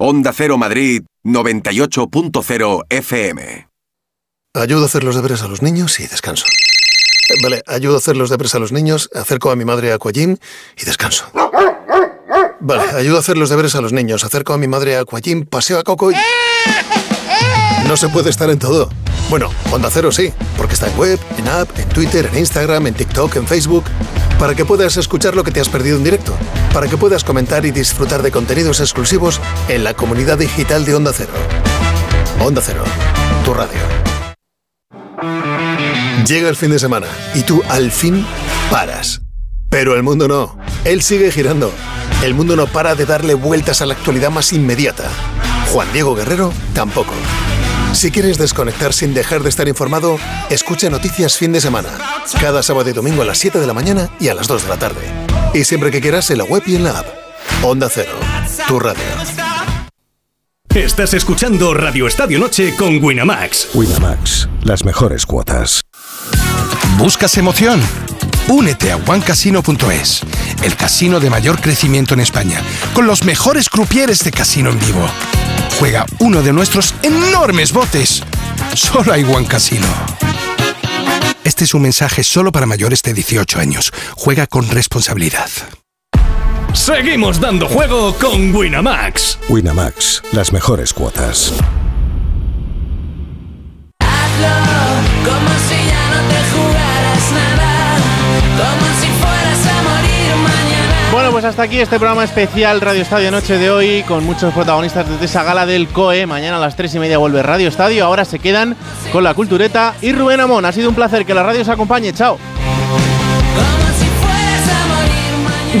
[0.00, 3.68] Onda Cero Madrid 98.0 FM.
[4.54, 6.46] Ayudo a hacer los deberes a los niños y descanso.
[7.42, 10.36] Vale, ayudo a hacer los deberes a los niños, acerco a mi madre a Aquagym
[10.80, 11.24] y descanso.
[12.60, 15.44] Vale, ayudo a hacer los deberes a los niños, acerco a mi madre a Aquagym,
[15.44, 16.14] paseo a Coco y...
[17.88, 18.90] No se puede estar en todo.
[19.30, 22.94] Bueno, Onda Cero sí, porque está en web, en app, en Twitter, en Instagram, en
[22.94, 23.82] TikTok, en Facebook,
[24.38, 26.36] para que puedas escuchar lo que te has perdido en directo,
[26.72, 31.12] para que puedas comentar y disfrutar de contenidos exclusivos en la comunidad digital de Onda
[31.12, 31.32] Cero.
[32.40, 32.84] Onda Cero,
[33.44, 33.80] tu radio.
[36.26, 38.24] Llega el fin de semana y tú al fin
[38.70, 39.22] paras.
[39.70, 40.58] Pero el mundo no.
[40.84, 41.72] Él sigue girando.
[42.22, 45.04] El mundo no para de darle vueltas a la actualidad más inmediata.
[45.72, 47.12] Juan Diego Guerrero tampoco.
[47.92, 50.18] Si quieres desconectar sin dejar de estar informado,
[50.50, 51.88] escucha Noticias Fin de Semana.
[52.40, 54.68] Cada sábado y domingo a las 7 de la mañana y a las 2 de
[54.68, 55.00] la tarde.
[55.54, 57.06] Y siempre que quieras en la web y en la app.
[57.62, 58.12] Onda Cero,
[58.68, 59.02] tu radio.
[60.74, 63.70] Estás escuchando Radio Estadio Noche con Winamax.
[63.74, 65.80] Winamax, las mejores cuotas.
[66.98, 67.80] ¿Buscas emoción?
[68.48, 70.22] Únete a OneCasino.es,
[70.62, 72.62] el casino de mayor crecimiento en España,
[72.94, 75.06] con los mejores crupieres de casino en vivo.
[75.78, 78.24] Juega uno de nuestros enormes botes.
[78.74, 79.86] Solo hay One Casino.
[81.44, 83.92] Este es un mensaje solo para mayores de 18 años.
[84.16, 85.48] Juega con responsabilidad.
[86.72, 89.38] Seguimos dando juego con Winamax.
[89.48, 91.54] Winamax, las mejores cuotas.
[101.38, 105.26] Pues hasta aquí este programa especial Radio Estadio Noche de hoy, con muchos protagonistas desde
[105.26, 106.26] esa gala del COE.
[106.26, 108.04] Mañana a las 3 y media vuelve Radio Estadio.
[108.04, 108.74] Ahora se quedan
[109.12, 110.64] con la cultureta y Rubén Amón.
[110.64, 112.12] Ha sido un placer que la radio os acompañe.
[112.12, 112.38] Chao.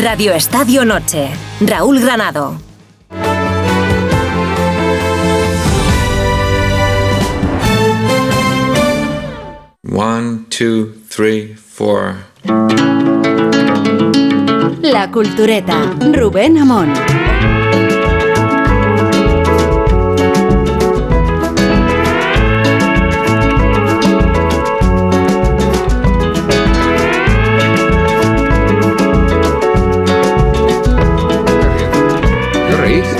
[0.00, 1.28] Radio Estadio Noche.
[1.60, 2.60] Raúl Granado.
[9.82, 12.14] One, two, three, four.
[14.90, 16.92] La Cultureta, Rubén Amón.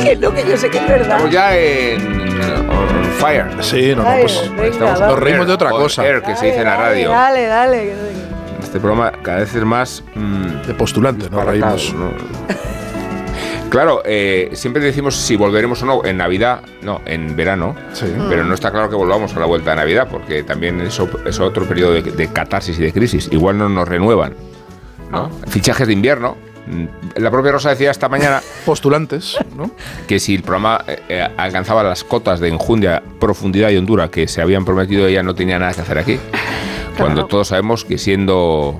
[0.02, 1.02] Que no, que yo sé que es verdad.
[1.10, 2.00] Estamos ya en,
[2.70, 3.46] on fire.
[3.60, 6.06] Sí, no, no, pues venga, Estamos nos reímos de otra cosa.
[6.06, 7.10] air, que se dice en la radio.
[7.10, 7.78] Dale, dale.
[7.82, 8.37] que-
[8.68, 10.04] Este programa cada vez es más.
[10.14, 11.94] mm, De postulante, disparatado, reímos.
[11.94, 12.10] ¿no?
[13.70, 18.06] Claro, eh, siempre decimos si volveremos o no en Navidad, no, en verano, Sí.
[18.30, 21.38] pero no está claro que volvamos a la vuelta de Navidad, porque también eso es
[21.38, 23.28] otro periodo de, de catarsis y de crisis.
[23.30, 24.34] Igual no nos renuevan.
[25.10, 25.30] ¿no?
[25.48, 26.36] Fichajes de invierno.
[26.66, 26.84] Mm,
[27.20, 29.70] La propia Rosa decía esta mañana Postulantes, ¿no?
[30.06, 34.28] que si el programa eh, eh, alcanzaba las cotas de enjundia, profundidad y hondura que
[34.28, 36.18] se habían prometido, ella no tenía nada que hacer aquí.
[36.98, 38.78] Cuando todos sabemos que siendo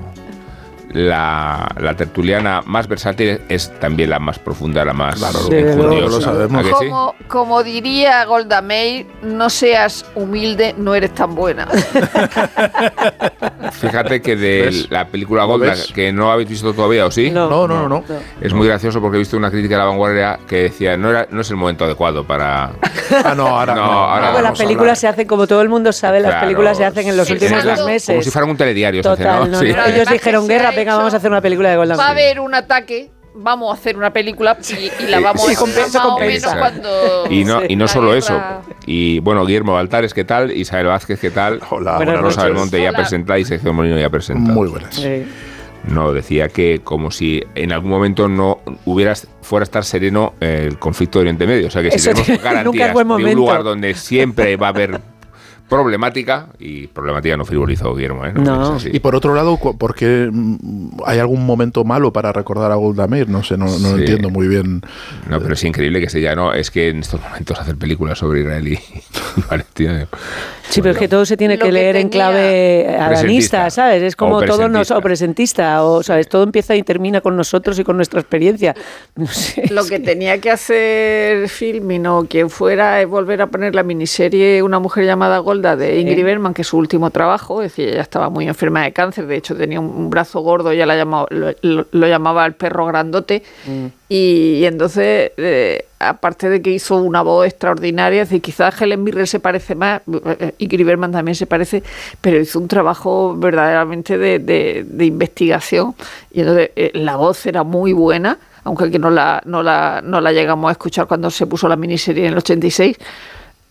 [0.91, 6.15] la, la tertuliana más versátil es también la más profunda, la más Claro, enjundiosa.
[6.15, 6.59] lo sabemos.
[6.59, 6.75] ¿A que sí?
[6.89, 11.67] Como, como diría Golda Meir, no seas humilde, no eres tan buena.
[13.71, 14.87] Fíjate que de ¿Ves?
[14.89, 15.91] la película ¿Lo Golda, ves?
[15.93, 17.29] que no habéis visto todavía, ¿o sí?
[17.31, 18.03] No, no, no, no.
[18.41, 21.27] Es muy gracioso porque he visto una crítica de la vanguardia que decía no, era,
[21.29, 22.71] no es el momento adecuado para...
[23.25, 23.91] Ah, no, ahora No, no.
[23.91, 26.85] ahora no las películas se hacen, como todo el mundo sabe, las Claro, películas se
[26.85, 28.09] hacen en los sí, últimos dos meses.
[28.09, 29.01] Como si fuera un telediario.
[29.01, 29.47] se hace, Total, ¿no?
[29.47, 29.73] no, Sí.
[29.73, 29.85] no.
[29.85, 32.27] Ellos dijeron, se guerra, venga, vamos a hacer una película de Golda Va a Meir".
[32.27, 35.83] haber un ataque, vamos a hacer una película y, y la vamos Sí, a compensa,
[35.85, 36.55] hacer más o compensa.
[36.55, 37.23] menos cuando...
[37.29, 38.41] Y no, y no la solo eso.
[38.85, 40.51] Y bueno, Guillermo Baltares, ¿qué tal?
[40.51, 41.61] Isabel Vázquez, ¿qué tal?
[41.69, 42.53] Hola, Buenas Rosa noches.
[42.53, 44.53] Belmonte ya presentada y Sergio Molino ya presentado.
[44.55, 44.95] Muy buenas.
[44.95, 45.25] Sí.
[45.87, 50.77] No, decía que como si en algún momento no hubieras fuera a estar sereno el
[50.77, 51.67] conflicto de Oriente Medio.
[51.67, 54.57] O sea que si Eso tenemos nunca es garantías buen de un lugar donde siempre
[54.57, 54.99] va a haber
[55.69, 58.33] problemática, y problemática no frivolizó Guillermo, ¿eh?
[58.33, 58.75] No.
[58.75, 58.89] así.
[58.91, 63.07] Y por otro lado, ¿por qué mm, hay algún momento malo para recordar a Golda
[63.07, 63.29] Meir?
[63.29, 63.99] No sé, no, no Sí.
[63.99, 64.81] entiendo muy bien.
[65.29, 68.17] No, pero es increíble que se diga, no, es que en estos momentos hacer películas
[68.17, 68.73] sobre Israel y,
[69.37, 70.07] y Palestina.
[70.69, 73.69] Sí, pero es que todo se tiene que que leer en clave adanista.
[73.69, 74.03] ¿sabes?
[74.03, 74.97] Es como todo nos, presentista.
[74.97, 78.75] o presentista, o sabes, todo empieza y termina con nosotros y con nuestra experiencia.
[79.15, 79.67] No sé.
[79.71, 83.83] Lo es que tenía que hacer Filmin o quien fuera es volver a poner la
[83.83, 87.61] miniserie Una mujer llamada Golda de Ingrid Bergman, que es su último trabajo.
[87.61, 90.85] Es decir, ella estaba muy enferma de cáncer, de hecho tenía un, brazo gordo, ella
[90.85, 91.53] la llamaba, lo,
[91.91, 93.43] lo- llamaba el perro grandote.
[94.09, 99.03] Y, y entonces, eh, aparte de que hizo una voz extraordinaria, es decir, quizás Helen
[99.03, 100.01] Mirren se parece más,
[100.39, 101.83] eh, Ingrid Bergman también se parece,
[102.21, 105.93] pero hizo un trabajo verdaderamente de, de- de investigación.
[106.31, 108.37] Y entonces eh, la voz era muy buena.
[108.63, 111.75] aunque aquí no la, no, la, no la llegamos a escuchar cuando se puso la
[111.75, 112.97] miniserie en el 86.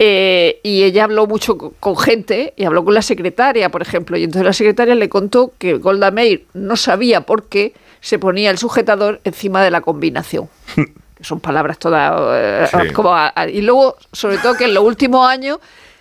[0.01, 4.17] Eh, y ella habló mucho co- con gente y habló con la secretaria, por ejemplo.
[4.17, 8.51] Y entonces la secretaria le contó que Golda Meir no sabía por qué se ponía
[8.51, 10.49] el sujetador encima de la combinación.
[10.77, 10.85] Que
[11.25, 12.13] son palabras todas.
[12.33, 12.93] eh, Sí.
[12.93, 15.59] como a- a- y luego, sobre todo, que en los últimos años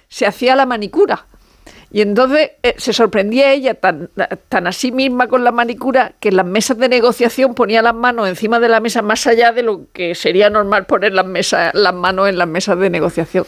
[0.09, 1.25] se hacía la manicura.
[1.91, 4.09] Y entonces eh, se sorprendía ella tan,
[4.49, 7.95] tan a sí misma con la manicura que en las mesas de negociación ponía las
[7.95, 11.73] manos encima de la mesa más allá de lo que sería normal poner las, mesas,
[11.73, 13.45] las manos en las mesas de negociación.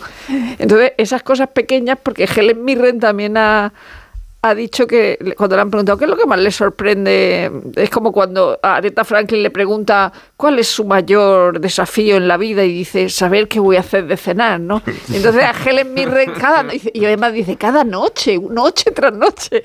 [0.57, 3.73] Entonces, esas cosas pequeñas, porque Helen Mirren también ha,
[4.41, 7.89] ha dicho que cuando le han preguntado qué es lo que más le sorprende, es
[7.89, 12.63] como cuando a Aretha Franklin le pregunta cuál es su mayor desafío en la vida
[12.63, 14.81] y dice saber qué voy a hacer de cenar, ¿no?
[15.13, 19.61] Entonces a Helen Mirren cada y además dice cada noche, noche tras noche.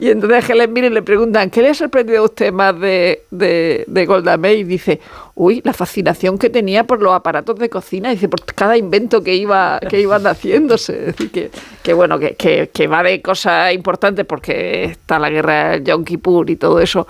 [0.00, 3.24] Y entonces a Helen Mirren le preguntan ¿qué le ha sorprendido a usted más de,
[3.30, 4.60] de, de Golda Meir?
[4.60, 5.00] Y dice
[5.34, 9.34] uy, la fascinación que tenía por los aparatos de cocina, dice por cada invento que
[9.34, 11.50] iba que iban haciéndose, decir que,
[11.82, 16.04] que bueno que, que, que va de cosas importantes porque está la guerra del Yom
[16.04, 17.06] Kippur y todo eso.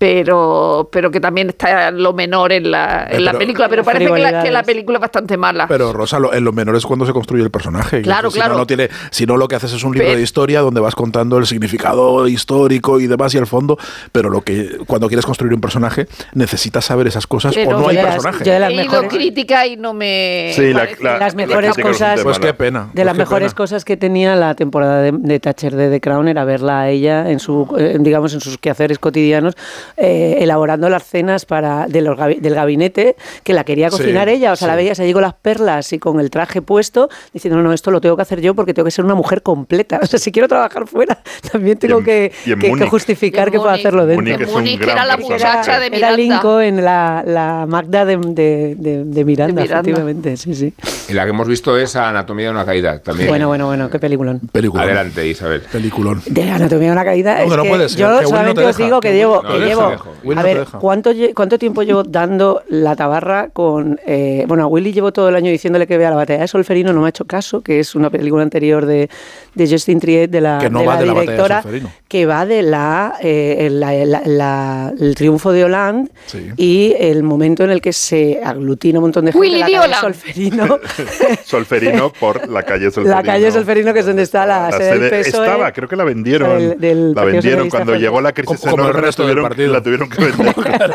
[0.00, 3.68] Pero, pero que también está lo menor en la, en Eh, la pero- película.
[3.68, 5.68] Pero parece que la, que la película es bastante mala.
[5.68, 8.00] Pero Rosa, lo- en lo menor es cuando se construye el personaje.
[8.00, 8.54] Claro, si claro.
[8.54, 10.80] No, no tiene, si no, lo que haces es un libro Pero- de historia donde
[10.80, 13.76] vas contando el significado histórico y demás y el fondo.
[14.10, 17.88] Pero lo que cuando quieres construir un personaje necesitas saber esas cosas Pero o no
[17.88, 18.44] hay las- personaje.
[18.44, 20.52] yo de las He mejores- crítica y no me.
[20.56, 22.88] Sí, la- la- las mejores cosas Pues qué pena.
[22.94, 23.56] de las Pues mejores pena.
[23.58, 27.30] cosas que tenía la temporada de, de Thatcher de The Crown era verla a ella
[27.30, 29.56] en su eh, digamos en sus quehaceres cotidianos
[29.96, 34.52] eh, elaborando las cenas para de los del gabinete que la quería Sí, cocinar ella
[34.52, 34.78] o sea la sí.
[34.78, 38.00] veías allí con las perlas y con el traje puesto diciendo no no esto lo
[38.00, 40.48] tengo que hacer yo porque tengo que ser una mujer completa o sea si quiero
[40.48, 41.18] trabajar fuera
[41.50, 45.16] también tengo en- que, que- que justificar que puedo hacerlo dentro Múnich Múnich era la
[45.16, 46.16] muchacha de era Miranda.
[46.16, 49.80] Lincoln la, la Magda de, de, de- de Miranda, De Miranda.
[49.90, 50.72] efectivamente sí sí
[51.08, 53.28] Y la que hemos visto es Anatomía de una caída también.
[53.28, 54.82] bueno bueno bueno qué peliculón Película.
[54.82, 55.62] Adelante, Isabel.
[55.72, 56.22] Peliculón.
[56.26, 57.36] De la anatomía de una caída.
[57.36, 59.00] No, es que no que puede ser, yo que no solamente te os deja, digo
[59.00, 59.42] que que llevo.
[59.42, 60.78] No que llevo a no te ver, deja.
[60.78, 63.98] ¿cuánto, ¿cuánto tiempo llevo dando la tabarra con.
[64.06, 66.92] eh, bueno, a Willy llevo todo el año diciéndole que vea la batalla de Solferino,
[66.92, 69.08] no me ha hecho caso, que es una película anterior de,
[69.54, 71.62] de Justin Triet, de la, Que no de va la de la batalla de directora,
[71.62, 71.92] Solferino.
[72.08, 76.48] que va de la, eh, la- la- la- el triunfo de Hollande Sí.
[76.56, 79.46] y el momento en el que se aglutina un montón de gente.
[79.46, 79.94] Willy la calle.
[80.00, 80.78] Solferino.
[81.44, 83.14] Solferino por la calle Solferino.
[83.16, 85.46] La calle Solferino, que es donde está la, sede del PSOE.
[85.46, 86.58] Estaba, creo que la vendieron.
[86.58, 89.69] del- del la vendieron cuando llegó la crisis Como- como el enorme, resto del partido.
[89.70, 90.54] La tuvieron que vender.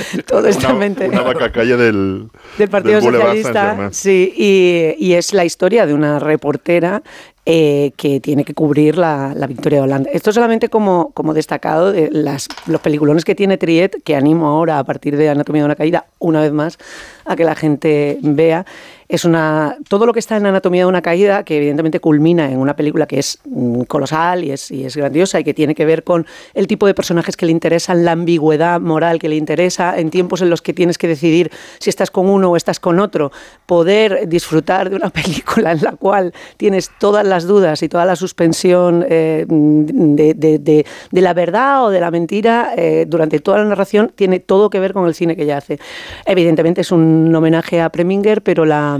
[0.26, 2.28] Todo está una, una vaca calle del,
[2.58, 7.02] del Partido del Socialista, sí, y, y es la historia de una reportera
[7.46, 10.10] eh, que tiene que cubrir la, la victoria de Holanda.
[10.12, 14.78] Esto solamente como, como destacado de las, los peliculones que tiene Triet, que animo ahora
[14.78, 16.78] a partir de Anatomía de una caída, una vez más,
[17.24, 18.66] a que la gente vea.
[19.10, 22.58] Es una todo lo que está en Anatomía de una caída, que evidentemente culmina en
[22.58, 25.84] una película que es mm, colosal y es, y es grandiosa y que tiene que
[25.84, 29.98] ver con el tipo de personajes que le interesan, la ambigüedad moral que le interesa,
[29.98, 33.00] en tiempos en los que tienes que decidir si estás con uno o estás con
[33.00, 33.32] otro,
[33.66, 38.14] poder disfrutar de una película en la cual tienes todas las dudas y toda la
[38.14, 40.86] suspensión eh, de, de-
[41.20, 44.92] la verdad o de la mentira eh, durante toda la narración, tiene todo que ver
[44.92, 45.80] con el cine que ella hace.
[46.26, 48.99] Evidentemente es un homenaje a Preminger, pero la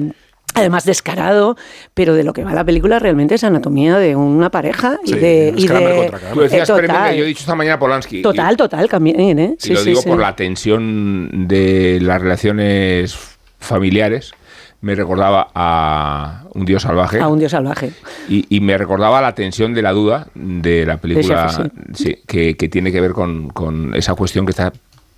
[0.54, 1.56] Además descarado,
[1.94, 5.18] pero de lo que va la película realmente es anatomía de una pareja y Sí,
[5.18, 5.48] de...
[5.50, 6.12] es y de-.
[6.34, 8.22] Tú decías eh, total, Preminger, yo he dicho esta mañana Polanski.
[8.22, 9.56] Total, total, también, ¿eh?
[9.62, 13.16] Y, y lo digo por la tensión de las relaciones
[13.58, 14.32] familiares.
[14.82, 17.20] Me recordaba a Un Dios Salvaje.
[17.20, 17.92] A un dios salvaje.
[18.30, 22.56] Y, y me recordaba la tensión de la duda de la película, Sheffield, sí, que,
[22.56, 24.72] que tiene que ver con, con esa cuestión que está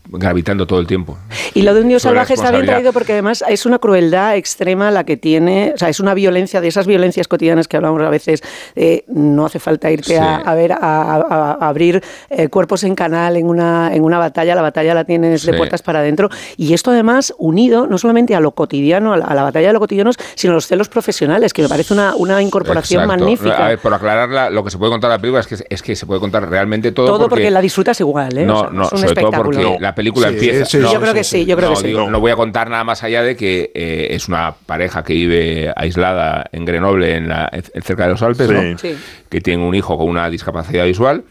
[0.08, 1.16] gravitando todo el tiempo.
[1.54, 4.90] Y lo de un dios salvaje está bien traído porque además es una crueldad extrema
[4.90, 8.10] la que tiene, o sea, es una violencia de esas violencias cotidianas que hablamos a
[8.10, 8.42] veces.
[8.74, 10.14] eh, no hace falta irte Sí.
[10.16, 14.18] a, a ver, a, a- a abrir eh, cuerpos en canal en una, en una
[14.18, 14.54] batalla.
[14.54, 16.28] La batalla la tienes de puertas para adentro.
[16.56, 19.72] Y esto además unido no solamente a lo cotidiano, a la, a la batalla de
[19.72, 23.22] lo cotidiano, sino a los celos profesionales, que me parece una, una incorporación Exacto.
[23.24, 23.64] magnífica.
[23.64, 25.56] A ver, por aclarar la- lo que se puede contar de la película es que,
[25.68, 27.06] es que se puede contar realmente todo.
[27.06, 28.44] todo porque, la disfrutas igual, ¿eh?
[28.46, 29.58] No, O sea, no, es un sobre todo espectáculo.
[29.62, 30.64] porque la película Sí, empieza.
[30.66, 31.86] sí, no, yo creo que sí, yo creo no, que sí.
[31.88, 35.14] digo, no voy a contar nada más allá de que eh, es una pareja que
[35.14, 37.50] vive aislada en Grenoble, en la,
[37.82, 38.54] cerca de los Alpes, Sí.
[38.54, 38.78] ¿no?
[38.78, 38.94] Sí.
[39.28, 41.24] que tiene un hijo con una discapacidad visual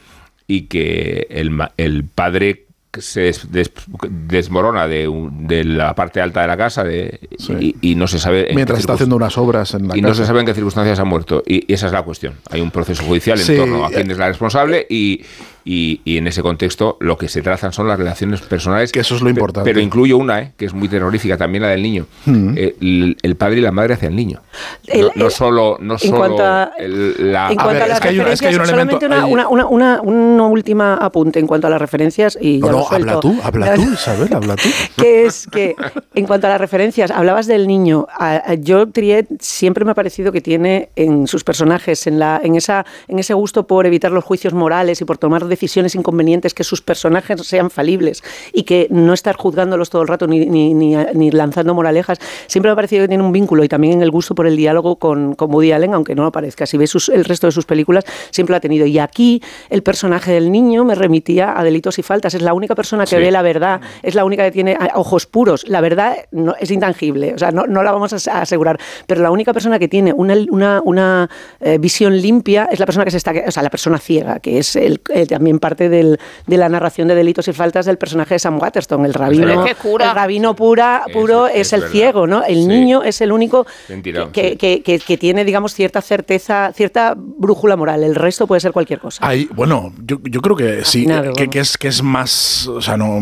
[0.47, 2.65] y que el, el padre
[2.99, 3.71] se des- des-
[4.09, 7.19] desmorona de, un- de la parte alta de la casa de-
[7.59, 8.41] y, y no se sabe.
[8.41, 10.23] en qué Mientras está haciendo unas obras en la y no casa.
[10.23, 11.41] se sabe en qué circunstancias ha muerto.
[11.47, 12.33] Y, y esa es la cuestión.
[12.49, 15.21] Hay un proceso judicial en Sí, torno a quién eh, es la responsable y,
[15.65, 18.91] y- y en ese contexto lo que se trazan son las relaciones personales.
[18.91, 19.69] Que eso es lo importante.
[19.69, 22.05] Pero incluyo una, eh, que es muy terrorífica, también la del niño.
[22.25, 22.53] Mm.
[22.57, 24.41] Eh, el, el padre y la madre hacia el niño.
[24.87, 27.49] El- no, no el- solo, no en solo cuanto a- el- la...
[27.51, 29.05] En cuanto a, las es que hay un- es que hay un referencias, elemento- solamente
[29.05, 32.71] una, una, una, una- una última apunte en cuanto a las referencias y No, ya
[32.71, 33.09] no, lo suelto.
[33.09, 34.69] habla tú, habla tú, Isabel, habla tú.
[34.97, 35.75] que es que
[36.15, 38.07] en cuanto a las referencias, hablabas del niño.
[38.17, 38.55] A, a
[38.91, 43.19] Triet siempre me ha parecido que tiene en sus personajes, en, la, en, esa, en
[43.19, 47.39] ese gusto por evitar los juicios morales y por tomar decisiones inconvenientes, que sus personajes
[47.45, 51.75] sean falibles y que no estar juzgándolos todo el rato ni, ni, ni, ni lanzando
[51.75, 52.17] moralejas.
[52.47, 54.57] Siempre me ha parecido que tiene un vínculo y también en el gusto por el
[54.57, 56.65] diálogo con, con Woody Allen, aunque no lo parezca.
[56.65, 58.85] Si ves sus- el resto de sus películas, siempre lo ha tenido.
[58.87, 62.33] Y aquí el personaje del niño me remitía a delitos y faltas.
[62.33, 63.21] Es la única persona que Sí.
[63.21, 65.67] ve la verdad, es la única que tiene ojos puros.
[65.67, 68.79] La verdad no, es intangible, o sea, no, no la vamos a as- a asegurar.
[69.05, 71.29] Pero la única persona que tiene una, una, una,
[71.59, 74.59] eh, visión limpia es la persona que se está, o sea, la persona ciega, que
[74.59, 78.35] es el, eh, también parte del- de la narración de delitos y faltas del personaje
[78.35, 80.09] de Sam Waterston, el rabino, es que cura.
[80.09, 81.91] el rabino pura, puro es es, el verdad.
[81.91, 82.43] ciego, ¿no?
[82.43, 82.67] El Sí.
[82.67, 84.57] niño es el único Mentira, que, sí.
[84.57, 88.03] que- que- que tiene, digamos, cierta certeza, cierta brújula moral.
[88.03, 89.25] El resto puede ser cualquier cosa.
[89.27, 92.81] Hay, bueno, yo, yo creo que sí, Afinado, que, que es, que es más, o
[92.81, 93.19] sea, no,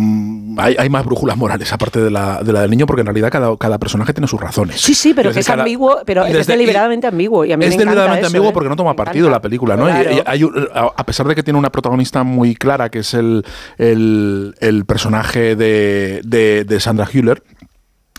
[0.62, 3.30] hay, hay más brújulas morales aparte de la, de la del niño, porque en realidad
[3.32, 4.82] cada, cada personaje tiene sus razones.
[4.82, 7.46] Sí, sí, pero que es cada- ambiguo, pero es deliberadamente ambiguo.
[7.46, 8.54] Y a mí es me deliberadamente eso, ambiguo ¿eh?
[8.54, 9.88] porque no toma partido la película, ¿no?
[9.88, 10.12] Y- Claro.
[10.12, 13.46] y hay a pesar de que tiene una protagonista muy clara, que es el,
[13.78, 17.44] el, personaje de, de, Sandra Hüller,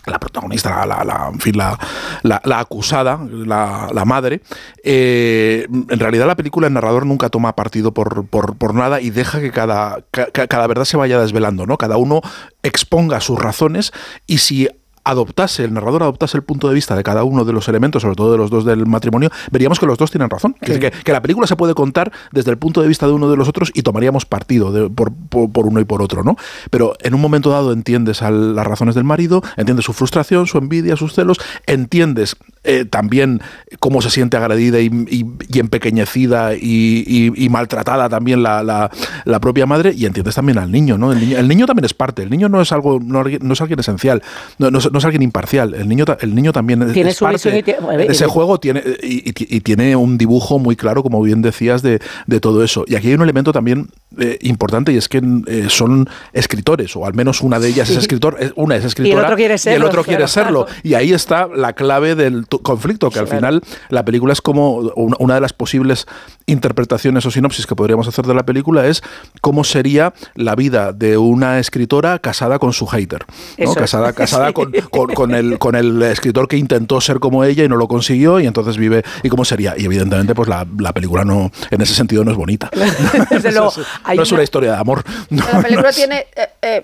[0.07, 1.77] la protagonista, la, la- en fin, la,
[2.23, 4.41] la- acusada, la, madre,
[4.83, 9.11] eh, en realidad la película el narrador nunca toma partido por, por- por nada y
[9.11, 11.77] deja que cada, ca- ca- cada verdad se vaya desvelando, ¿no?
[11.77, 12.21] Cada uno
[12.63, 13.91] exponga sus razones
[14.25, 14.69] y si
[15.03, 18.15] adoptase, el narrador adoptase el punto de vista de cada uno de los elementos, sobre
[18.15, 20.53] todo de los dos del matrimonio, veríamos que los dos tienen razón.
[20.61, 23.37] Que, que la película se puede contar desde el punto de vista de uno de
[23.37, 26.35] los otros y tomaríamos partido de- por, por- por uno y por otro, ¿no?
[26.69, 30.57] Pero en un momento dado entiendes al- las razones del marido, entiendes su frustración, su
[30.57, 33.41] envidia, sus celos, entiendes eh, también
[33.79, 38.91] cómo se siente agredida y, y- y empequeñecida y, y- y maltratada también la, la-
[39.25, 41.11] la propia madre y entiendes también al niño, ¿no?
[41.11, 43.61] El niño, el niño también es parte, el niño no es algo, no, no es
[43.61, 44.21] alguien esencial,
[44.59, 47.17] no, no es, no es alguien imparcial, el niño, el niño también es, Tiene es
[47.17, 50.75] su y parte tiene- de ese juego tiene, y, y- y tiene un dibujo muy
[50.75, 52.83] claro, como bien decías, de, de todo eso.
[52.87, 53.87] Y aquí hay un elemento también
[54.19, 57.97] eh, importante y es que eh, son escritores, o al menos una de ellas es
[57.97, 60.67] escritor, es- una es escritora otro quiere y el serlo, otro quiere serlo.
[60.83, 63.37] Y ahí está la clave del conflicto, que al Claro.
[63.39, 66.05] final la película es como una, de las posibles
[66.45, 69.01] interpretaciones o sinopsis que podríamos hacer de la película es
[69.41, 73.25] cómo sería la vida de una escritora casada con su hater.
[73.57, 73.73] ¿no?
[73.73, 74.53] Casada, casada Sí.
[74.53, 77.87] con, con- con el, con el escritor que intentó ser como ella y no lo
[77.87, 79.75] consiguió y entonces vive y cómo sería.
[79.77, 82.69] Y evidentemente pues la, la película no en ese sentido no es bonita.
[83.29, 83.71] Desde luego,
[84.15, 85.03] no es una- una historia de amor.
[85.29, 86.83] No, La película no es- tiene eh, eh,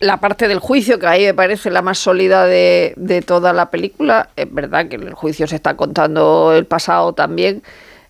[0.00, 3.70] la parte del juicio, que ahí me parece la más sólida de, de toda la
[3.70, 4.28] película.
[4.36, 7.62] Es verdad que en el juicio se está contando el pasado también,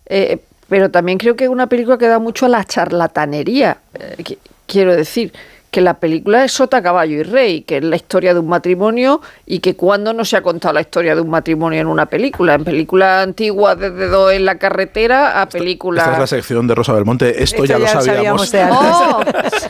[0.07, 0.39] eh,
[0.69, 3.79] pero también creo que es una película que da mucho a la charlatanería.
[3.95, 5.33] Eh, qui- quiero decir
[5.75, 9.21] que la película es Sota, Caballo y Rey, que es la historia de un matrimonio
[9.45, 12.55] y que cuando no se ha contado la historia de un matrimonio en una película.
[12.55, 16.05] En películas antiguas, desde dos en la carretera a películas...
[16.05, 17.43] Esta es la sección de Rosa Belmonte.
[17.43, 18.49] Esto, Esto ya, lo ya lo sabíamos.
[18.49, 19.25] sabíamos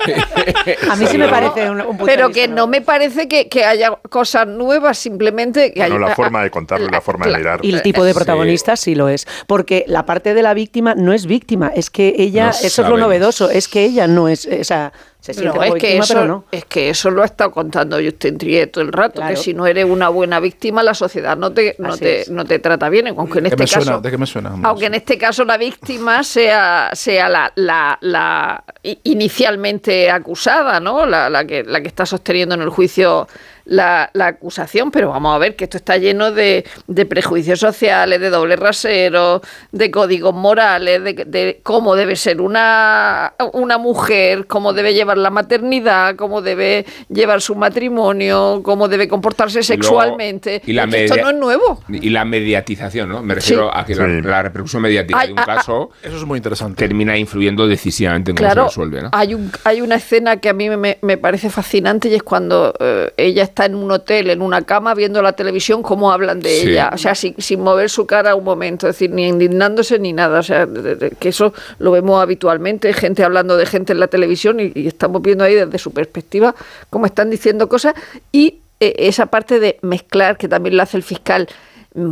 [0.05, 0.91] de antes.
[0.91, 3.65] A mí sí me parece un, un punto Pero que no me parece que, que
[3.65, 6.09] haya cosas nuevas, simplemente que Bueno, haya...
[6.09, 7.61] la forma de contarlo y la forma de mirar.
[7.63, 9.27] Y el tipo de protagonista sí lo es.
[9.47, 12.89] Porque la parte de la víctima no es víctima, es que ella, No eso es
[12.91, 14.93] lo novedoso, es que ella no es, o sea,
[15.25, 16.45] se siente es, que víctima, eso, pero no.
[16.53, 19.35] es que eso lo ha estado contando Justin Triet todo el rato, Claro.
[19.35, 22.59] que si no eres una buena víctima, la sociedad no te, no te, no te
[22.59, 23.81] trata bien, aunque en ¿De este caso...
[23.81, 24.01] suena?
[24.01, 24.55] ¿De qué me suena?
[24.63, 28.65] Aunque en este caso la víctima sea, sea la, la, la
[29.03, 31.07] inicialmente acusada, ¿no?
[31.07, 33.27] La, la que, la que está sosteniendo en el juicio
[33.67, 38.21] la, la acusación, pero vamos a ver que esto está lleno de, de prejuicios sociales,
[38.21, 39.41] de doble rasero,
[39.73, 45.31] de códigos morales, de, de cómo debe ser una, una mujer, cómo debe llevar la
[45.31, 50.61] maternidad, cómo debe llevar su matrimonio, cómo debe comportarse Y luego- sexualmente.
[50.67, 51.81] y la Es que esto no es nuevo.
[51.89, 53.23] Y la mediatización, ¿no?
[53.23, 54.21] Me refiero a que la, Sí.
[54.23, 55.55] la repercusión mediática de un ah, ah.
[55.57, 56.77] caso Eso es muy interesante.
[56.87, 59.09] termina influyendo decisivamente en cómo se resuelve, ¿no?
[59.13, 62.75] hay, un, hay una escena que a mí me, me parece fascinante y es cuando
[62.79, 66.49] eh, ella está en un hotel, en una cama, viendo la televisión, cómo hablan de
[66.61, 66.69] Sí.
[66.71, 66.91] ella.
[66.93, 70.41] O sea, sin, sin mover su cara un momento, es decir, ni indignándose ni nada.
[70.41, 74.09] O sea, de- de- que eso lo vemos habitualmente, gente hablando de gente en la
[74.09, 76.55] televisión y, y estamos viendo ahí desde su perspectiva
[76.91, 77.95] cómo están diciendo cosas
[78.33, 81.49] y eh, esa parte de mezclar que también lo hace el fiscal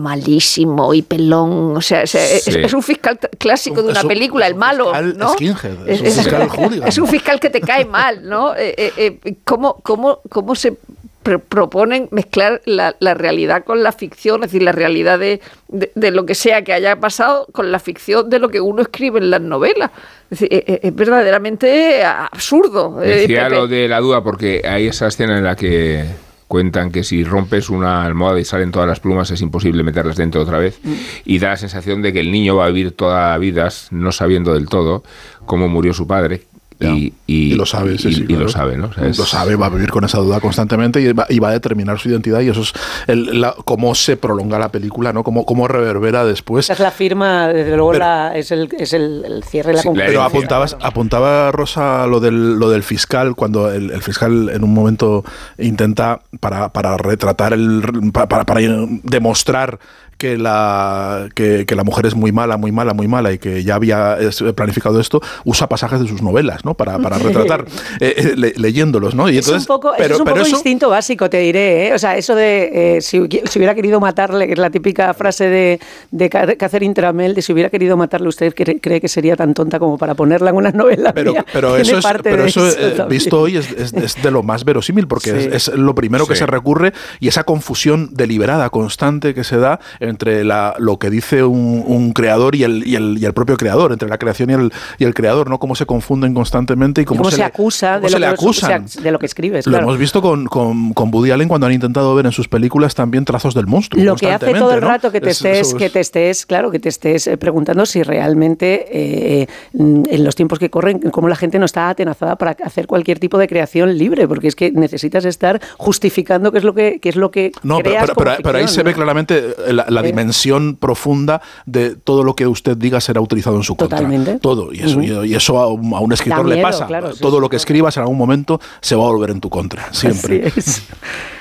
[0.02, 2.52] malísimo y pelón, o sea, o sea, es, Sí.
[2.56, 5.32] es un fiscal clásico de Es una un- película, el malo, fiscal ¿no?
[5.32, 6.48] skinhead, es un fiscal
[6.86, 8.54] es un fiscal que te cae mal, ¿no?
[8.54, 10.74] Eh, eh, eh, ¿cómo, cómo, cómo se
[11.22, 16.10] proponen mezclar la, la realidad con la ficción, es decir, la realidad de, de- de
[16.10, 19.30] lo que sea que haya pasado con la ficción de lo que uno escribe en
[19.30, 19.90] las novelas?
[20.30, 23.02] Es, decir, eh, es verdaderamente absurdo.
[23.02, 26.04] eh, Decía lo de la duda porque hay esa escena en la que
[26.48, 30.42] cuentan que si rompes una almohada y salen todas las plumas es imposible meterlas dentro
[30.42, 30.92] otra vez Mm.
[31.24, 34.12] y da la sensación de que el niño va a vivir toda la vida no
[34.12, 35.02] sabiendo del todo
[35.46, 36.42] cómo murió su padre
[36.90, 38.42] y, y- Y lo sabe, sí, y- sí, y claro.
[38.44, 38.86] lo sabe, ¿no?
[38.86, 41.38] O sea, es- Lo sabe, va a vivir con esa duda constantemente y va, y
[41.38, 42.72] va a determinar su identidad y eso es
[43.06, 45.22] el- la- cómo se prolonga la película, ¿no?
[45.24, 46.66] Cómo, cómo reverbera después.
[46.66, 49.82] Esa es la firma, desde luego Pero- la- es, el, es el, el cierre, la
[49.82, 50.06] conclusión.
[50.12, 54.72] Pero apuntabas, apuntaba Rosa lo del, lo del fiscal, cuando el, el fiscal en un
[54.74, 55.24] momento
[55.58, 58.60] intenta, para, para retratar, el, para, para- para
[59.02, 59.78] demostrar
[60.22, 63.64] que la, que, que la mujer es muy mala, muy mala, muy mala y que
[63.64, 66.74] ya había es, planificado esto, usa pasajes de sus novelas, ¿no?
[66.74, 67.64] Para, para retratar,
[67.98, 69.28] eh, eh, le- leyéndolos, ¿no?
[69.28, 71.88] Y es entonces, un poco, pero, es un pero poco eso- instinto básico, te diré.
[71.88, 71.94] ¿eh?
[71.94, 75.12] O sea, eso de eh, si, hu- si hubiera querido matarle, que es la típica
[75.12, 75.80] frase de,
[76.12, 79.54] de Ca- Catherine Tramell, de si hubiera querido matarle, ¿usted cree, cree que sería tan
[79.54, 81.12] tonta como para ponerla en una novela?
[81.12, 81.44] Pero, mía?
[81.52, 84.44] pero eso, es, parte pero de eso, eh, visto hoy es, es- es de lo
[84.44, 85.48] más verosímil porque Sí.
[85.50, 89.80] es, es lo primero que se recurre y esa confusión deliberada, constante que se da
[90.12, 93.56] entre la, lo que dice un, un creador y el, y, el, y el propio
[93.56, 95.58] creador, entre la creación y el, y el creador, ¿no?
[95.58, 98.26] Cómo se confunden constantemente y cómo, cómo se, le- acusa cómo de se lo, le
[98.26, 98.86] que, acusan.
[99.02, 99.66] de lo que escribes.
[99.66, 99.84] Lo claro.
[99.86, 103.24] hemos visto con, con, con Woody Allen cuando han intentado ver en sus películas también
[103.24, 104.02] trazos del monstruo.
[104.04, 106.46] Lo que hace todo el rato que te Es- estés, eso que es- te estés,
[106.46, 110.98] claro, que te estés eh, preguntando si realmente eh, mm, en los tiempos que corren,
[111.10, 114.54] cómo la gente no está atenazada para hacer cualquier tipo de creación libre, porque es
[114.56, 118.02] que necesitas estar justificando qué es lo que, qué es lo que No, pero, creas
[118.04, 122.24] pero- como pero- pero ahí se ve claramente eh, la, la dimensión profunda de todo
[122.24, 123.98] lo que usted diga será utilizado en su contra.
[123.98, 124.38] Totalmente.
[124.38, 124.72] Todo.
[124.72, 126.86] Y eso, y eso a un, a un escritor le pasa.
[126.86, 129.40] claro, sí, todo sí, lo que escribas en algún momento se va a volver en
[129.40, 129.92] tu contra.
[129.92, 130.46] Siempre.
[130.46, 130.82] Así es.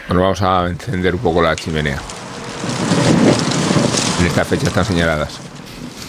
[0.07, 1.97] Bueno, vamos a encender un poco la chimenea.
[4.19, 5.39] En estas fechas están señaladas.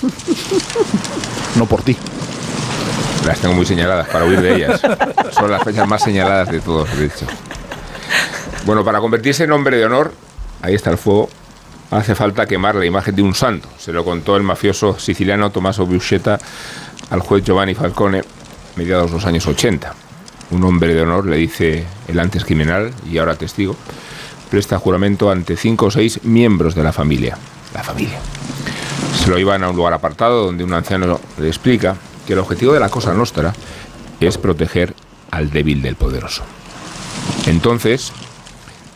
[1.55, 1.95] No por ti.
[3.27, 4.81] Las tengo muy señaladas para huir de ellas.
[5.33, 7.27] Son las fechas más señaladas de todos, de hecho.
[8.65, 10.13] Bueno, para convertirse en hombre de honor,
[10.63, 11.29] ahí está el fuego,
[11.99, 13.69] hace falta quemar la imagen de un santo.
[13.79, 16.39] Se lo contó el mafioso siciliano Tommaso Buscetta
[17.11, 18.23] al juez Giovanni Falcone,
[18.77, 19.95] mediados de los años 80.
[20.51, 23.77] Un hombre de honor, le dice el antes criminal y ahora testigo,
[24.51, 27.37] presta juramento ante cinco o seis miembros de la familia.
[27.75, 28.19] La familia.
[29.23, 32.73] Se lo iban a un lugar apartado donde un anciano le explica que el objetivo
[32.73, 33.53] de la Cosa Nostra
[34.21, 34.95] es proteger
[35.31, 36.43] al débil del poderoso.
[37.47, 38.13] Entonces,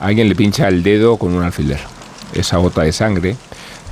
[0.01, 1.96] alguien le pincha el dedo con un alfiler.
[2.37, 3.37] Esa gota de sangre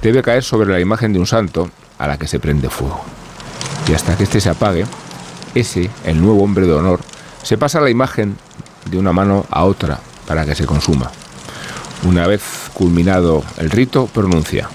[0.02, 3.00] debe caer sobre la imagen de un santo a la que se prende fuego.
[3.88, 4.85] Y hasta que éste se apague,
[5.54, 7.00] ese, el nuevo hombre de honor,
[7.42, 8.37] se pasa la imagen
[8.90, 11.11] de una mano a otra para que se consuma.
[12.04, 12.42] Una vez
[12.74, 14.68] culminado el rito, pronuncia,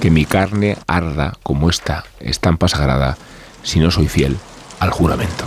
[0.00, 3.16] que mi carne arda como esta estampa sagrada
[3.62, 4.36] si no soy fiel
[4.80, 5.44] al juramento.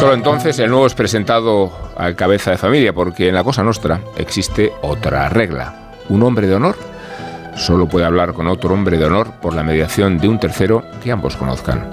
[0.00, 4.00] Solo entonces el nuevo es presentado al cabeza de familia, porque en la Cosa Nostra
[4.16, 5.92] existe otra regla.
[6.08, 6.74] Un hombre de honor
[7.54, 11.12] solo puede hablar con otro hombre de honor por la mediación de un tercero que
[11.12, 11.86] ambos conozcan.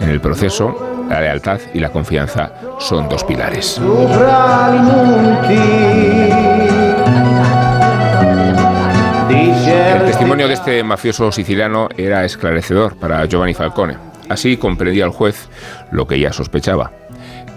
[0.00, 3.80] En el proceso, la lealtad y la confianza son dos pilares.
[9.68, 13.96] El testimonio de este mafioso siciliano era esclarecedor para Giovanni Falcone.
[14.28, 15.48] Así comprendía el juez
[15.90, 16.92] lo que ya sospechaba,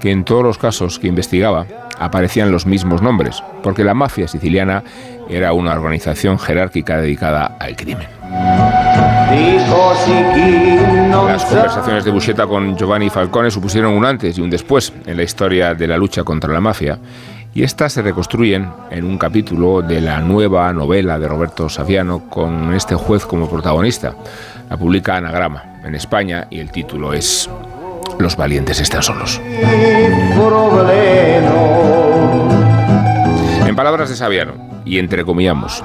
[0.02, 1.66] que en todos los casos que investigaba
[2.00, 4.84] aparecían los mismos nombres, porque la mafia siciliana
[5.30, 8.08] era una organización jerárquica dedicada al crimen.
[11.28, 15.24] Las conversaciones de Buscetta con Giovanni Falcone supusieron un antes y un después en la
[15.24, 16.98] historia de la lucha contra la mafia,
[17.54, 22.74] y estas se reconstruyen en un capítulo de la nueva novela de Roberto Saviano con
[22.74, 24.16] este juez como protagonista.
[24.70, 27.50] La publica Anagrama en España y el título es
[28.20, 29.42] Los valientes están solos.
[33.68, 34.54] En palabras de Saviano,
[34.86, 35.84] y entrecomillamos,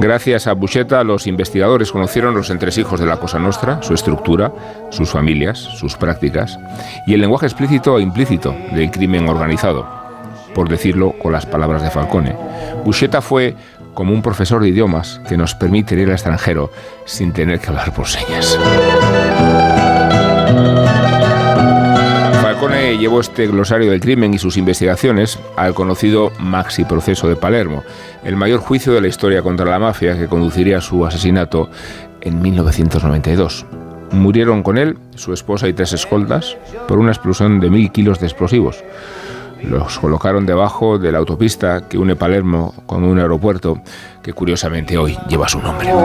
[0.00, 4.52] Gracias a Buscetta, los investigadores conocieron los entresijos de la Cosa Nostra, su estructura,
[4.90, 6.56] sus familias, sus prácticas
[7.04, 9.88] y el lenguaje explícito e implícito del crimen organizado,
[10.54, 12.36] por decirlo con las palabras de Falcone.
[12.84, 13.56] Buscetta fue
[13.92, 16.70] como un profesor de idiomas que nos permite ir al extranjero
[17.04, 18.56] sin tener que hablar por señas.
[22.96, 27.84] Llevó este glosario del crimen y sus investigaciones al conocido Maxi Proceso de Palermo,
[28.24, 31.70] el mayor juicio de la historia contra la mafia que conduciría a su asesinato
[32.22, 33.66] en 1992.
[34.10, 36.56] Murieron con él su esposa y tres escoltas
[36.88, 38.82] por una explosión de mil kilos de explosivos.
[39.62, 43.80] Los colocaron debajo de la autopista que une Palermo con un aeropuerto
[44.22, 45.88] que curiosamente hoy lleva su nombre.
[45.88, 45.96] En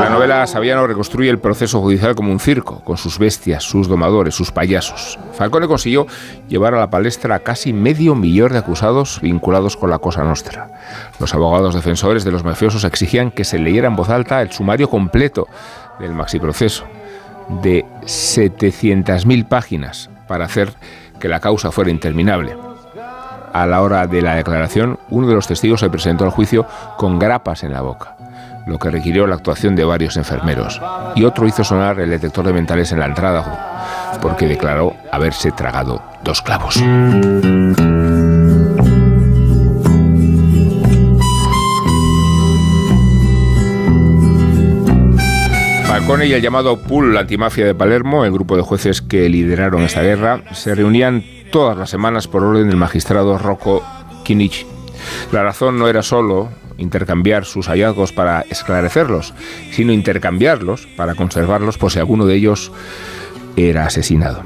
[0.00, 4.34] la novela Saviano reconstruye el proceso judicial como un circo, con sus bestias, sus domadores,
[4.34, 5.18] sus payasos.
[5.34, 6.06] Falcone consiguió
[6.48, 10.68] llevar a la palestra a casi medio millón de acusados vinculados con la Cosa Nostra.
[11.20, 14.88] Los abogados defensores de los mafiosos exigían que se leyera en voz alta el sumario
[14.88, 15.46] completo
[16.00, 16.84] del maxiproceso,
[17.62, 20.72] de 700.000 páginas, para hacer
[21.18, 22.56] que la causa fuera interminable.
[23.52, 27.18] A la hora de la declaración, uno de los testigos se presentó al juicio con
[27.18, 28.16] grapas en la boca,
[28.66, 30.80] lo que requirió la actuación de varios enfermeros,
[31.14, 36.02] y otro hizo sonar el detector de mentales en la entrada, porque declaró haberse tragado
[36.24, 36.82] dos clavos.
[46.02, 50.02] Falcone y el llamado Pool Antimafia de Palermo, el grupo de jueces que lideraron esta
[50.02, 53.84] guerra, se reunían todas las semanas por orden del magistrado Rocco
[54.24, 54.66] Chinichi.
[55.30, 59.32] La razón no era solo intercambiar sus hallazgos para esclarecerlos,
[59.70, 62.72] sino intercambiarlos para conservarlos por si alguno de ellos
[63.54, 64.42] era asesinado.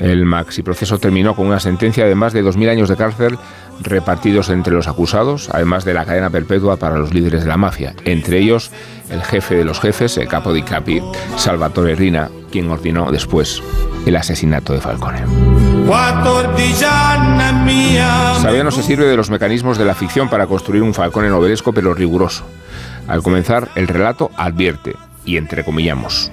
[0.00, 3.38] El maxi proceso terminó con una sentencia de más de 2.000 años de cárcel
[3.82, 7.94] repartidos entre los acusados, además de la cadena perpetua para los líderes de la mafia,
[8.04, 8.70] entre ellos
[9.10, 11.02] el jefe de los jefes, el capo di capi,
[11.36, 13.62] Salvatore Rina, quien ordenó después
[14.06, 15.22] el asesinato de Falcone.
[18.40, 21.92] Saviano se sirve de los mecanismos de la ficción para construir un Falcone novelesco pero
[21.92, 22.44] riguroso.
[23.06, 26.30] Al comenzar, el relato advierte, y entrecomillamos,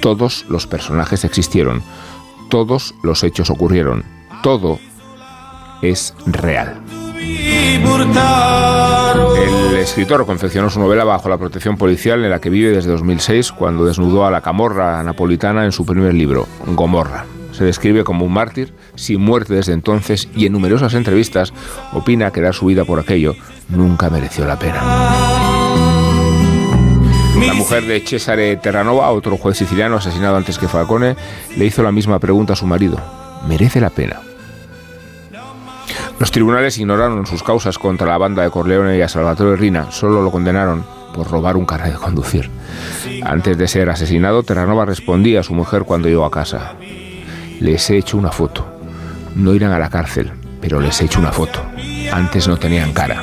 [0.00, 1.82] todos los personajes existieron,
[2.48, 4.04] todos los hechos ocurrieron,
[4.42, 4.78] todo
[5.82, 6.80] es real.
[9.70, 13.52] El escritor confeccionó su novela bajo la protección policial en la que vive desde 2006,
[13.52, 17.26] cuando desnudó a la camorra napolitana en su primer libro, Gomorra.
[17.52, 21.52] Se describe como un mártir, sin muerte desde entonces, y en numerosas entrevistas
[21.92, 23.34] opina que dar su vida por aquello
[23.68, 25.47] nunca mereció la pena.
[27.46, 31.16] La mujer de Cesare Terranova, otro juez siciliano asesinado antes que Falcone,
[31.56, 33.00] le hizo la misma pregunta a su marido.
[33.46, 34.20] ¿Merece la pena?
[36.18, 40.22] Los tribunales ignoraron sus causas contra la banda de Corleone y a Salvatore Rina, solo
[40.22, 42.50] lo condenaron por robar un carnet de conducir.
[43.22, 46.74] Antes de ser asesinado, Terranova respondía a su mujer cuando llegó a casa.
[47.60, 48.66] Les he hecho una foto.
[49.36, 51.60] No irán a la cárcel, pero les he hecho una foto.
[52.12, 53.22] Antes no tenían cara.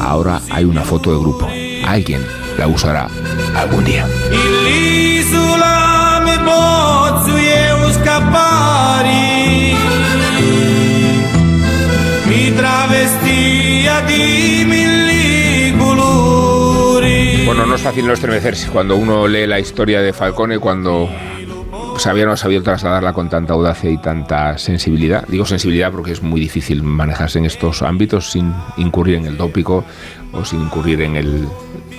[0.00, 1.48] Ahora hay una foto de grupo.
[1.86, 2.22] Alguien
[2.58, 3.08] la usará
[3.54, 4.06] algún día.
[17.46, 21.08] Bueno, no es fácil no estremecerse cuando uno lee la historia de Falcone, cuando
[21.98, 25.26] Sabiano ha sabido trasladarla con tanta audacia y tanta sensibilidad.
[25.28, 29.84] Digo sensibilidad porque es muy difícil manejarse en estos ámbitos sin incurrir en el tópico
[30.32, 31.46] o sin incurrir en el,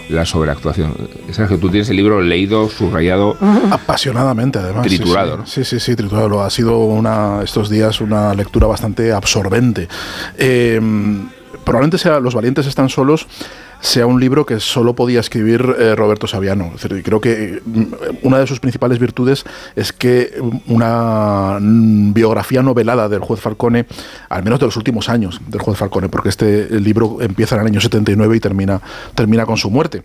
[0.10, 0.94] la sobreactuación.
[1.32, 3.38] Sergio, tú tienes el libro leído, subrayado,
[3.72, 4.86] Apasionadamente, además.
[4.89, 5.38] sí, Triturado, sí.
[5.39, 5.46] ¿no?
[5.48, 6.44] Sí, sí, sí, triturado.
[6.44, 9.88] Ha sido una, estos días una lectura bastante absorbente.
[10.38, 10.80] Eh,
[11.63, 13.28] probablemente sea Los valientes están solos
[13.84, 16.71] sea un libro que solo podía escribir eh, Roberto Saviano.
[16.73, 17.84] Es creo que mm,
[18.21, 19.43] una de sus principales virtudes
[19.76, 23.86] es que una biografía novelada del juez Falcone,
[24.30, 27.67] al menos de los últimos años del juez Falcone, porque este libro empieza en el
[27.67, 28.82] año 79 y termina,
[29.15, 30.04] termina con su muerte.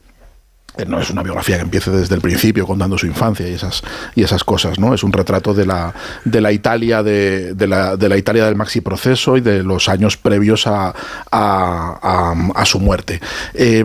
[0.78, 3.82] Eh, No es una biografía que empiece desde el principio contando su infancia y esas,
[4.14, 4.94] y esas cosas, ¿no?
[4.94, 5.92] Es un retrato de la,
[6.24, 10.16] de la Italia de, la, de la Italia del maxi proceso y de los años
[10.16, 10.94] previos a-
[11.30, 13.20] a su muerte.
[13.54, 13.84] Eh,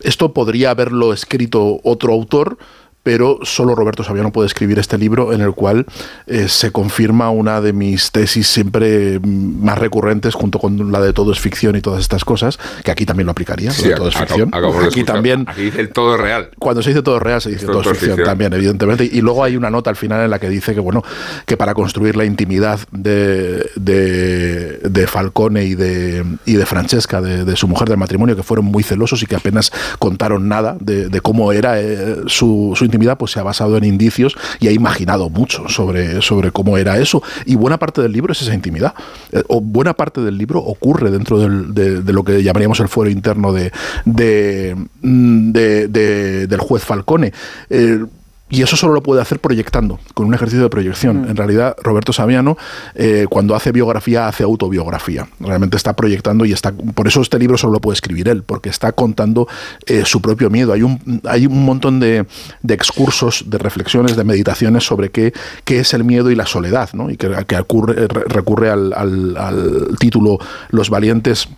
[0.00, 2.58] esto podría haberlo escrito otro autor,
[3.02, 5.86] pero solo Roberto Saviano puede escribir este libro en el cual
[6.26, 11.12] eh, se confirma una de mis tesis siempre mm, más recurrentes junto con la de
[11.12, 14.16] todo es ficción y todas estas cosas, que aquí también lo aplicaría, Sí, todo es
[14.16, 14.48] ficción.
[14.52, 16.50] acabo aquí también Aquí dice el todo es real.
[16.58, 19.04] cuando se dice todo es real, se dice Esto todo es ficción, también, evidentemente.
[19.10, 21.02] Y luego hay una nota al final en la que dice que, bueno,
[21.46, 27.44] que para construir la intimidad de, de, de Falcone y de, y de Francesca, de,
[27.44, 31.08] de su mujer del matrimonio, que fueron muy celosos y que apenas contaron nada de,
[31.08, 34.72] de cómo era eh, su, su intimidad, pues se ha basado en indicios y ha
[34.72, 37.22] imaginado mucho sobre, sobre cómo era eso.
[37.46, 38.94] Y buena parte del libro es esa intimidad.
[39.32, 43.52] Eh, o buena parte del libro ocurre dentro de, lo que llamaríamos el fuero interno
[43.52, 43.72] de,
[44.04, 47.32] de, mm, de- de- del juez Falcone.
[47.70, 48.04] Eh,
[48.52, 51.24] y eso solo lo puede hacer proyectando, con un ejercicio de proyección.
[51.26, 52.58] En realidad, Roberto Saviano,
[52.94, 55.26] eh, cuando hace biografía, hace autobiografía.
[55.40, 56.70] Realmente está proyectando y está.
[56.72, 59.48] Por eso este libro solo lo puede escribir él, porque está contando
[59.86, 60.74] eh, su propio miedo.
[60.74, 62.26] Hay un, hay un montón de,
[62.62, 65.32] de excursos, de reflexiones, de meditaciones sobre qué,
[65.64, 67.08] qué es el miedo y la soledad, ¿no?
[67.10, 70.38] Y que, que ocurre- recurre al, al- al título
[70.68, 71.48] Los valientes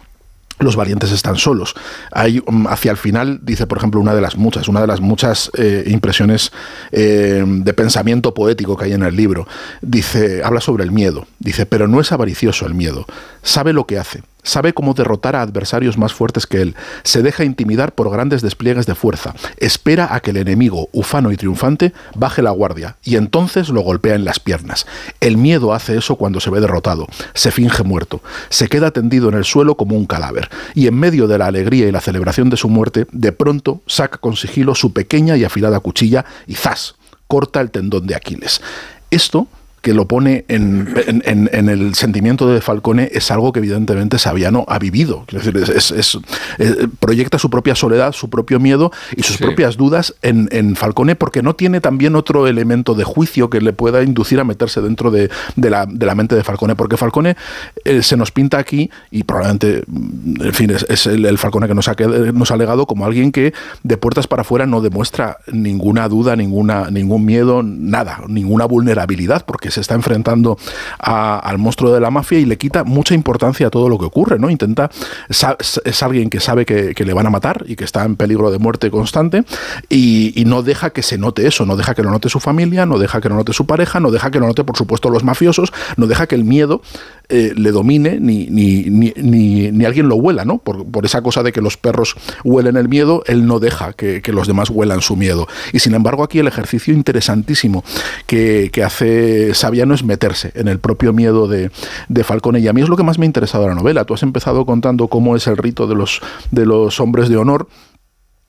[0.59, 1.75] los valientes están solos.
[2.13, 5.01] Hay um, hacia el final, dice por ejemplo, una de las muchas, una de las
[5.01, 6.53] muchas eh, impresiones
[6.93, 9.47] eh, de pensamiento poético que hay en el libro.
[9.81, 11.27] Dice, habla sobre el miedo.
[11.39, 13.07] Dice, pero no es avaricioso el miedo.
[13.43, 14.23] Sabe lo que hace.
[14.45, 16.77] Sabe cómo derrotar a adversarios más fuertes que él.
[17.03, 19.35] Se deja intimidar por grandes despliegues de fuerza.
[19.57, 24.15] Espera a que el enemigo, ufano y triunfante, baje la guardia y entonces lo golpea
[24.15, 24.87] en las piernas.
[25.21, 27.07] El miedo hace eso cuando se ve derrotado.
[27.33, 28.21] Se finge muerto.
[28.51, 30.51] Se queda tendido en el suelo como un cadáver.
[30.75, 34.19] Y en medio de la alegría y la celebración de su muerte, de pronto saca
[34.19, 36.97] con sigilo su pequeña y afilada cuchilla y ¡zas!
[37.27, 38.61] corta el tendón de Aquiles.
[39.11, 39.49] Esto
[39.85, 40.95] que lo pone en,
[41.27, 45.25] en- el sentimiento de Falcone es algo que evidentemente Saviano ha vivido.
[45.29, 46.19] Es decir, es-
[46.59, 49.45] eh, proyecta su propia soledad, su propio miedo y sus Sí.
[49.45, 53.75] propias dudas en, en Falcone porque no tiene también otro elemento de juicio que le
[53.75, 56.75] pueda inducir a meterse dentro de, de la, de la mente de Falcone.
[56.77, 57.37] Porque Falcone
[57.85, 61.75] eh, se nos pinta aquí y probablemente, mm, en fin, es, el, el Falcone que
[61.75, 61.95] nos ha,
[62.33, 66.91] nos ha legado como alguien que de puertas para afuera no demuestra ninguna duda, ninguna,
[66.91, 70.57] ningún miedo, nada, ninguna vulnerabilidad, porque se está enfrentando
[70.99, 74.39] al monstruo de la mafia y le quita mucha importancia a todo lo que ocurre,
[74.39, 74.51] ¿no?
[74.51, 74.91] Intenta,
[75.29, 78.59] es alguien que sabe que, le van a matar y que está en peligro de
[78.59, 79.45] muerte constante
[79.89, 82.99] y, no deja que se note eso, no deja que lo note su familia, no
[82.99, 85.73] deja que lo note su pareja, no deja que lo note, por supuesto, los mafiosos,
[85.97, 86.83] no deja que el miedo
[87.31, 89.13] eh, le domine ni, ni, ni,
[89.73, 90.59] ni- alguien lo huela, ¿no?
[90.59, 94.21] Por, por esa cosa de que los perros huelen el miedo, él no deja que,
[94.21, 95.49] que los demás huelan su miedo.
[95.73, 97.85] Y sin embargo, aquí el ejercicio interesantísimo
[98.27, 101.71] que, que hace Saviano es meterse en el propio miedo de,
[102.09, 102.61] de Falcone.
[102.61, 104.05] Y a mí es lo que más me ha interesado la novela.
[104.05, 107.67] Tú has empezado contando cómo es el rito de los, de los hombres de honor.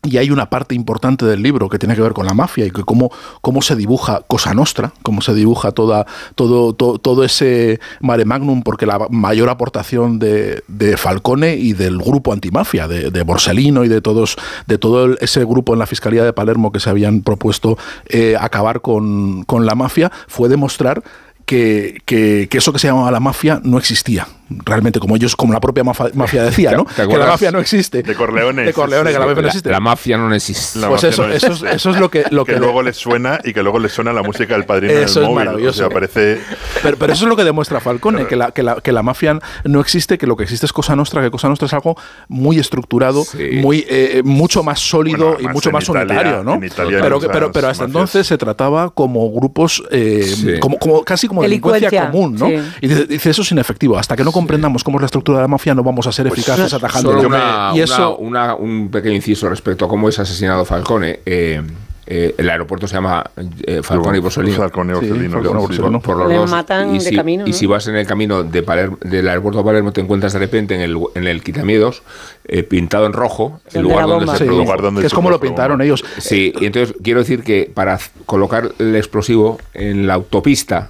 [0.06, 2.72] Y hay una parte importante del libro que tiene que ver con la mafia y
[2.72, 7.80] que cómo, cómo se dibuja Cosa Nostra, cómo se dibuja toda, todo, todo, todo ese
[8.02, 13.24] mare magnum, porque la mayor aportación de, de Falcone y del grupo antimafia, de, de
[13.24, 14.36] Borsellino y de todos,
[14.68, 18.82] de todo ese grupo en la Fiscalía de Palermo que se habían propuesto eh, acabar
[18.82, 21.04] con, con la mafia, fue demostrar
[21.46, 24.28] que, que- que eso que se llamaba la mafia no existía.
[24.48, 26.86] Realmente, como ellos, como la propia mafia decía, ¿no?
[26.96, 28.04] ¿Te Que la mafia no existe.
[28.04, 28.62] De Corleone.
[28.64, 29.70] De Corleone, que la mafia no existe.
[29.72, 30.80] la mafia no existe.
[30.80, 31.76] La Pues mafia eso- no eso es- existe.
[31.76, 34.22] eso es lo que- lo que- luego le suena y que luego le suena la
[34.22, 35.46] música del padrino Eso es móvil.
[35.46, 35.86] maravilloso.
[35.86, 36.40] O sea, parece
[36.84, 39.40] Pero, pero eso es lo que demuestra Falcone, que la, que, la, que la mafia
[39.64, 42.60] no existe, que lo que existe es Cosa Nostra, que Cosa Nostra es algo muy
[42.60, 43.24] estructurado,
[43.62, 46.54] muy eh, mucho más sólido Bueno, y mucho más Italia- unitario, ¿no?
[46.54, 47.88] en Italia Pero, pero, pero hasta mafias.
[47.88, 50.60] entonces se trataba como grupos, eh, Sí.
[50.60, 52.48] como, como casi como delincuencia, Delincuencia, común, ¿no?
[52.48, 52.72] sí.
[52.82, 53.98] Y dice, dice, eso es inefectivo.
[53.98, 56.28] Hasta que no comprendamos cómo es la estructura de la mafia, no vamos a ser
[56.28, 57.12] eficaces atajando.
[57.14, 61.22] Solo una, y eso, una- una- un pequeño inciso respecto a cómo es asesinado Falcone.
[61.26, 61.62] Eh,
[62.08, 63.24] eh, el aeropuerto se llama
[63.66, 64.58] eh, Falcone y Borsellino.
[64.58, 66.02] Falcone y y sí, Borsellino.
[66.02, 66.50] Por los Le dos.
[66.52, 69.66] matan y de si, Y si vas en el camino de Palermo- del aeropuerto de
[69.66, 72.04] Palermo, te encuentras de repente en el, en el quitamiedos
[72.48, 74.64] eh, pintado en rojo, el lugar donde se sí, produjo.
[74.64, 76.04] lugar donde que es como lo pintaron ellos.
[76.20, 80.90] Sí, y entonces quiero decir que para colocar el explosivo en la autopista,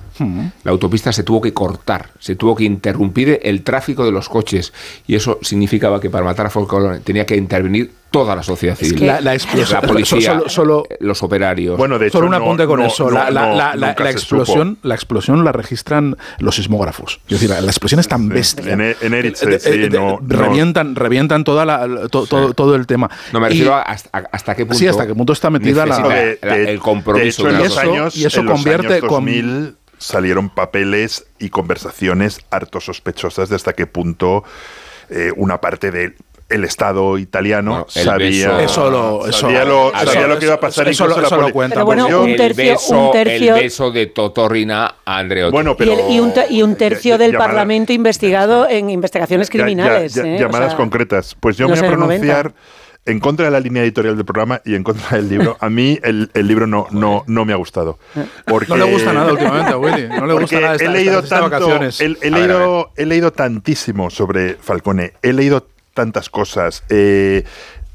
[0.64, 4.72] la autopista se tuvo que cortar, se tuvo que interrumpir el tráfico de los coches
[5.08, 9.00] y eso significaba que para matar a Falcone tenía que intervenir toda la sociedad civil.
[9.00, 11.78] que- La, la explosión, la policía, solo- solo, los operarios.
[11.78, 13.06] Bueno, de hecho, Solo un no- apunte con no- eso.
[13.06, 16.56] no- la, la- no- la- la- nunca la se explosión, la explosión la registran los
[16.56, 17.20] sismógrafos.
[17.26, 18.74] Es decir, la, la explosión es tan bestia.
[18.74, 22.88] En, en Erice, sí, eh, no, no- revientan, revientan toda la, to- todo, todo el
[22.88, 23.10] tema.
[23.34, 24.80] no me Y- refiero a hasta, a- hasta qué punto.
[24.80, 27.58] Sí, hasta qué punto está metida la- necesita de- la- de- el compromiso de hecho,
[27.58, 31.50] de en los años, y eso en los convierte años con- 2000 salieron papeles y
[31.50, 34.44] conversaciones harto sospechosas de hasta qué punto
[35.10, 36.16] eh, una parte de
[36.48, 40.46] el Estado italiano el sabía, beso- Eso lo- eso- sabía, lo, eso- sabía lo que
[40.46, 40.88] iba a pasar.
[40.88, 43.56] eso- la eso lo poli- cuenta, Pero bueno, yo- un el tercio- beso, un tercio-
[43.56, 45.52] el beso de Totorina a Andreotti.
[45.52, 48.90] Bueno, Y, pero el- y un, y un tercio Ya- del llamada- Parlamento investigado en
[48.92, 50.14] investigaciones ya- criminales.
[50.14, 50.36] ya- ya- ¿eh?
[50.36, 51.36] O llamadas sea, concretas.
[51.40, 52.22] Pues yo me voy a años 90.
[52.34, 52.54] pronunciar
[53.08, 55.58] en contra de la línea editorial del programa y en contra del libro.
[55.60, 57.98] A mí el, el libro no, no, no me ha gustado.
[58.46, 60.08] Porque, No le gusta nada últimamente a Willy.
[60.10, 62.02] No le gusta nada esta, he leído estas- estas tanto, vacaciones.
[62.02, 65.14] he, he leído, he leído tantísimo sobre Falcone.
[65.22, 66.84] He leído tantas cosas.
[66.90, 67.44] eh,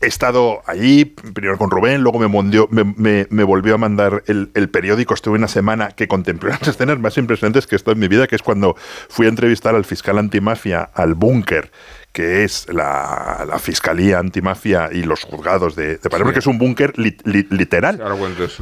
[0.00, 5.14] he estado allí, primero con Rubén, luego me, volvió a mandar el, el periódico.
[5.14, 8.26] Estuve una semana que contemplé las escenas más impresionantes que he estado en mi vida,
[8.26, 8.74] que es cuando
[9.08, 11.70] fui a entrevistar al fiscal antimafia al búnker
[12.12, 16.34] que es la, la Fiscalía Antimafia y los juzgados de, de Palermo, Sí.
[16.34, 18.00] que es un búnker li- li- literal.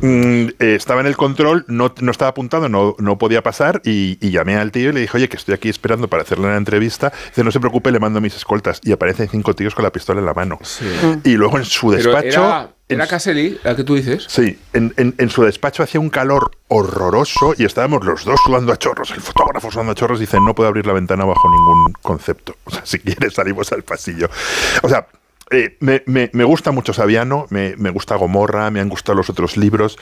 [0.02, 4.18] Mm, eh, estaba en el control, no, no estaba apuntado, no, no podía pasar y,
[4.20, 6.56] y llamé al tío y le dije, oye, que estoy aquí esperando para hacerle una
[6.56, 7.12] entrevista.
[7.28, 8.80] Dice, no se preocupe, le mando mis escoltas.
[8.84, 10.58] Y aparecen cinco tíos con la pistola en la mano.
[11.24, 12.74] Y luego en su despacho...
[12.88, 14.24] era, Caselli, la que tú dices.
[14.28, 18.72] Sí, en, en- en su despacho hacía un calor horroroso y estábamos los dos sudando
[18.72, 19.10] a chorros.
[19.10, 22.56] El fotógrafo sudando a chorros dice, no puedo abrir la ventana bajo ningún concepto.
[22.64, 24.28] O sea, si quieres salimos al pasillo.
[24.82, 25.06] O sea,
[25.50, 29.30] eh, me, me- me gusta mucho Saviano, me, me gusta Gomorra, me han gustado los
[29.30, 29.98] otros libros.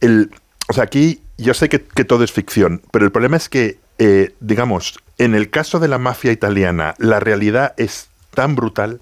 [0.00, 0.30] El,
[0.68, 3.78] o sea, aquí yo sé que, que todo es ficción, pero el problema es que,
[3.98, 9.00] eh, digamos, en el caso de la mafia italiana, la realidad es tan brutal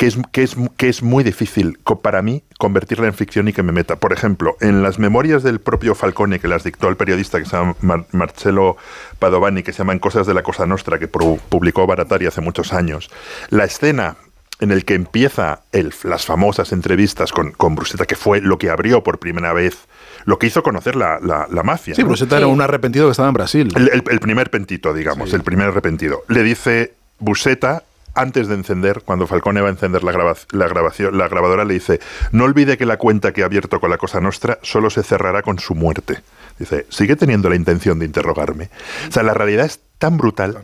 [0.00, 3.62] que es, que es, que es muy difícil para mí convertirla en ficción y que
[3.62, 3.96] me meta.
[3.96, 7.54] Por ejemplo, en las memorias del propio Falcone, que las dictó el periodista que se
[7.54, 8.78] llama Mar- Marcello
[9.18, 13.10] Padovani, que se llaman Cosas de la Cosa Nostra, que publicó Baratari hace muchos años,
[13.50, 14.16] la escena
[14.60, 18.70] en el que empieza el- las famosas entrevistas con, con Brusetta, que fue lo que
[18.70, 19.86] abrió por primera vez,
[20.24, 21.94] lo que hizo conocer la, la- la mafia.
[21.94, 22.08] Sí, ¿no?
[22.08, 23.70] Brusetta era un arrepentido que estaba en Brasil.
[23.76, 26.22] El, el- el primer pentito, digamos, el primer arrepentido.
[26.28, 27.82] Le dice Buseta,
[28.14, 30.12] antes de encender, cuando Falcone va a encender la,
[30.52, 32.00] la grabación, la grabadora le dice,
[32.32, 35.42] no olvide que la cuenta que ha abierto con la Cosa Nostra solo se cerrará
[35.42, 36.22] con su muerte.
[36.58, 38.70] Dice, sigue teniendo la intención de interrogarme.
[39.08, 40.58] O sea, la realidad es tan brutal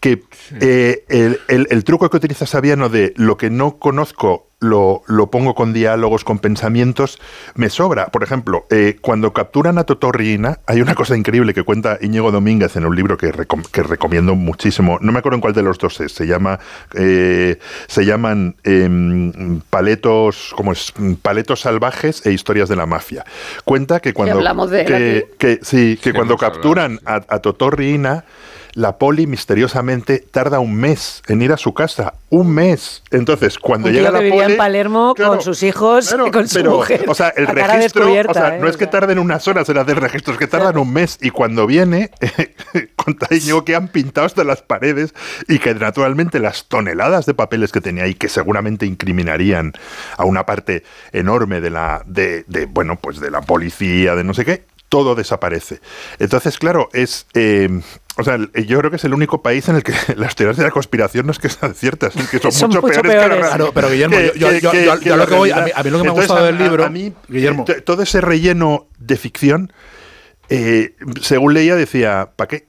[0.00, 0.22] que
[0.60, 5.28] eh, el, el- el truco que utiliza Saviano de lo que no conozco lo, lo
[5.28, 7.18] pongo con diálogos, con pensamientos,
[7.56, 8.06] me sobra.
[8.06, 12.76] Por ejemplo, eh, cuando capturan a Totorrina, hay una cosa increíble que cuenta Íñigo Domínguez
[12.76, 14.98] en un libro que, recom- que recomiendo muchísimo.
[15.00, 16.12] No me acuerdo en cuál de los dos es.
[16.12, 16.60] Se llama,
[16.94, 20.92] eh, se llaman em, paletos, ¿cómo es?
[21.22, 23.24] Paletos salvajes e historias de la mafia.
[23.64, 25.26] Cuenta que cuando hablamos de él que, aquí.
[25.38, 28.24] que- sí, que Sí, cuando hablado, capturan a, a Totorrina,
[28.74, 32.14] la poli misteriosamente tarda un mes en ir a su casa.
[32.30, 33.02] Un mes.
[33.10, 34.52] Entonces, cuando Un llega tío la que vivía poli.
[34.54, 37.04] en Palermo Claro, con sus hijos claro, y con su pero, mujer.
[37.08, 38.06] O sea, el registro.
[38.28, 38.58] O sea, ¿eh?
[38.60, 41.18] no es que tarden unas horas en hacer registros, que tardan un mes.
[41.20, 42.10] Y cuando viene,
[42.96, 43.28] conta
[43.64, 45.14] que han pintado hasta las paredes
[45.48, 49.72] y que naturalmente las toneladas de papeles que tenía ahí, que seguramente incriminarían
[50.16, 52.02] a una parte enorme de la.
[52.06, 55.80] de, de, bueno, pues de la policía, de no sé qué, todo desaparece.
[56.18, 57.26] Entonces, claro, es.
[57.34, 57.80] eh,
[58.16, 60.56] o sea, el- yo creo que es el único país en el que las teorías
[60.56, 63.02] de la conspiración no es que sean ciertas, es que son, Son mucho, mucho peores,
[63.02, 63.28] que la peores.
[63.38, 63.56] realidad.
[63.56, 65.34] Claro, pero Guillermo, Que- yo- yo- que- yo- que- yo- que yo la lo que
[65.36, 67.64] voy- a mí- a mí lo que me ha gustado del libro, a mí, Guillermo.
[67.68, 69.72] eh, todo ese relleno de ficción,
[70.48, 72.66] eh, según leía, decía, ¿para qué?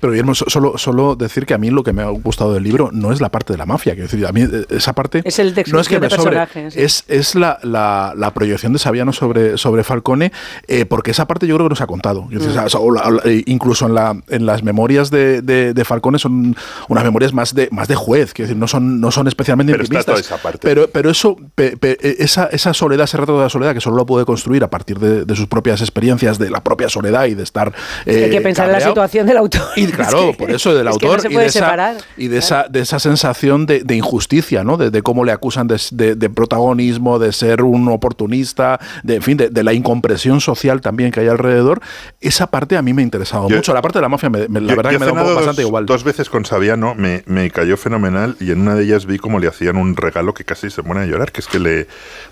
[0.00, 2.62] Pero Guillermo, so- solo, solo decir que a mí lo que me ha gustado del
[2.62, 3.94] libro no es la parte de la mafia.
[3.94, 6.46] Quiero decir, a mí eh, esa parte Es el no es que me de sobre,
[6.70, 6.80] sí.
[6.80, 10.32] es, es la, la- la proyección de Saviano sobre, sobre Falcone,
[10.68, 12.26] eh, porque esa parte yo creo que no se ha contado.
[12.30, 12.64] Decir, Mm.
[12.64, 15.74] o sea, o la- o la- eh, incluso en, la, en las memorias de, de-
[15.74, 16.56] de Falcone son
[16.88, 19.84] unas memorias más de, más de juez, quiero decir, no son, no son especialmente Pero
[19.84, 20.14] está intimistas.
[20.26, 20.58] toda esa parte.
[20.62, 23.96] Pero, pero eso, pe- pe- esa, esa soledad, ese retrato de la soledad, que solo
[23.96, 27.34] lo puede construir a partir de, de sus propias experiencias, de la propia soledad y
[27.34, 27.72] de estar.
[28.06, 29.62] Hay que eh, pensar en la situación del autor.
[29.76, 31.96] Y claro, Es que- por eso del es autor no y, de esa, separar.
[32.16, 34.76] y de esa de esa sensación de, de injusticia, ¿no?
[34.76, 39.22] De, de cómo le acusan de, de- de protagonismo, de ser un oportunista, de en
[39.22, 41.80] fin, de, de la incompresión social también que hay alrededor.
[42.20, 43.74] Esa parte a mí me ha interesado Yo- mucho.
[43.74, 45.18] La parte de la mafia, me- me- la Yo- verdad yo que me da un
[45.18, 45.86] poco cenado bastante dos, igual.
[45.86, 49.38] Dos veces con Saviano, me, me cayó fenomenal y en una de ellas vi cómo
[49.38, 51.86] le hacían un regalo que casi se pone a llorar, que es que le de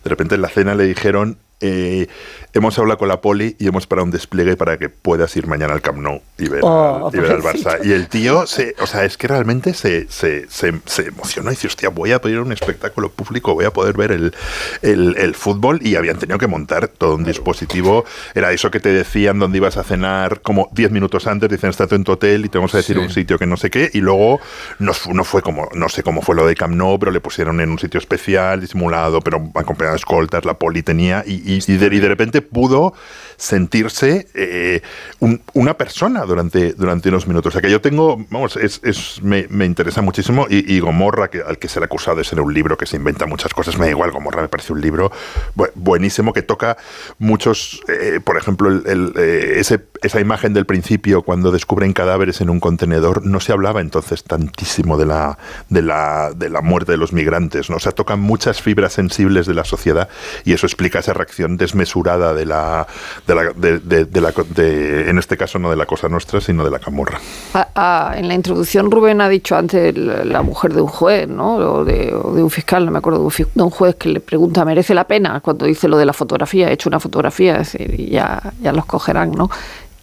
[0.05, 2.07] repente en la cena le dijeron, eh,
[2.53, 5.73] hemos hablado con la poli y hemos parado un despliegue para que puedas ir mañana
[5.73, 7.71] al Camp Nou y ver, Oh, al, y ver al pobrecito.
[7.71, 7.79] Barça.
[7.87, 11.55] Y el tío, se, o sea, es que realmente se, se, se, se emocionó y
[11.55, 14.35] dice, hostia, voy a poder ir a un espectáculo público, voy a poder ver el,
[14.83, 18.05] el, el fútbol y habían tenido que montar todo un dispositivo.
[18.35, 21.95] Era eso que te decían dónde ibas a cenar como 10 minutos antes, dicen, estate
[21.95, 23.03] en tu hotel y te vamos a decir Sí.
[23.03, 23.91] un sitio que no sé qué.
[23.93, 24.41] Y luego
[24.79, 27.71] no fue como, no sé cómo fue lo de Camp Nou, pero le pusieron en
[27.71, 32.43] un sitio especial, disimulado, pero acompañado de escoltas, la poli tenía y, y- de, repente
[32.43, 32.95] pudo
[33.37, 34.81] sentirse eh,
[35.21, 37.51] un- una persona durante, durante unos minutos.
[37.51, 38.81] O sea que yo tengo, vamos, es,
[39.23, 42.41] me, me interesa muchísimo y, Gomorra, que, al que se le ha acusado de ser
[42.41, 45.11] un libro que se inventa muchas cosas, me da igual, Gomorra me parece un libro
[45.57, 46.77] bu- buenísimo que toca
[47.19, 49.63] muchos, eh, por ejemplo, eh,
[50.03, 54.97] esa imagen del principio cuando descubren cadáveres en un contenedor, no se hablaba entonces tantísimo
[54.97, 57.77] de la, de la, de la muerte de los migrantes, ¿no?
[57.77, 60.09] O sea, tocan muchas fibras sensibles de la sociedad
[60.45, 62.87] y eso explica esa reacción desmesurada de la,
[63.27, 66.71] de la, de, de- de en este caso no de la cosa nuestra, sino de
[66.71, 67.21] la camorra.
[67.55, 71.57] Ah, ah, en la introducción Rubén ha dicho antes la, mujer de un juez, ¿no?
[71.57, 73.19] O de, un fiscal, no me acuerdo,
[73.55, 75.41] de un, juez que le pregunta, ¿merece la pena?
[75.41, 78.87] Cuando dice lo de la fotografía, he hecho una fotografía, es decir, ya, ya los
[78.87, 79.51] cogerán, ¿no?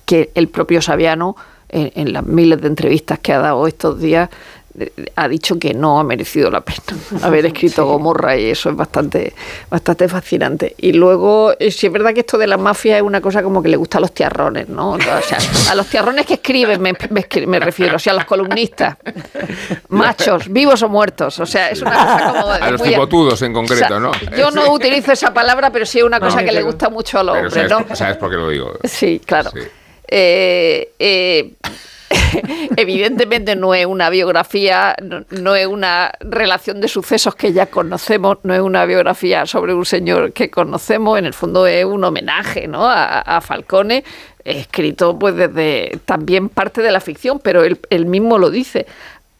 [0.05, 1.35] Que el propio Saviano,
[1.69, 4.29] en, las miles de entrevistas que ha dado estos días,
[5.15, 6.79] ha dicho que no ha merecido la pena
[7.23, 9.33] haber escrito Gomorra y eso es bastante
[9.69, 10.75] bastante fascinante.
[10.77, 13.61] Y luego, eh, sí es verdad que esto de la mafia es una cosa como
[13.61, 14.91] que le gusta a los tiarrones, ¿no?
[14.91, 15.37] O sea,
[15.69, 18.97] a los tiarrones que escriben me, me me refiero, o sea, a los columnistas,
[19.89, 22.51] machos, vivos o muertos, o sea, es una cosa como...
[22.51, 24.11] A los tipotudos en concreto, o sea, ¿no?
[24.37, 27.19] Yo no utilizo esa palabra, pero sí es una No, cosa que le gusta mucho
[27.19, 28.73] a los hombres, sabes por qué lo digo.
[28.83, 29.51] Sí, claro.
[30.07, 31.53] Eh, eh,
[32.77, 38.37] evidentemente no es una biografía, no, no es una relación de sucesos que ya conocemos,
[38.43, 42.67] no es una biografía sobre un señor que conocemos, en el fondo es un homenaje
[42.67, 42.85] ¿no?
[42.85, 44.03] a, a Falcone,
[44.43, 48.85] escrito pues desde también parte de la ficción, pero él, él mismo lo dice.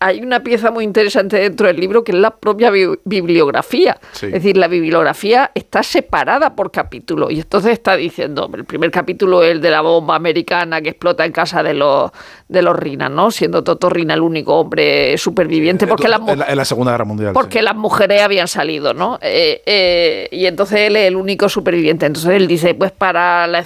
[0.04, 4.00] Hay una pieza muy interesante dentro del libro que es la propia bi- bibliografía.
[4.14, 4.26] Sí.
[4.26, 7.30] Es decir, la bibliografía está separada por capítulo.
[7.30, 11.24] Y entonces está diciendo, el primer capítulo es el de la bomba americana que explota
[11.24, 12.10] en casa de los,
[12.52, 13.32] de los Rinas, ¿no?
[13.32, 15.88] Siendo Toto Rina el único hombre superviviente.
[15.88, 17.32] Porque las en, la, en la Segunda Guerra Mundial.
[17.32, 19.20] porque las mujeres habían salido, ¿no?
[19.22, 22.06] Eh, eh, y entonces él es el único superviviente.
[22.06, 23.64] Entonces él dice, pues para, la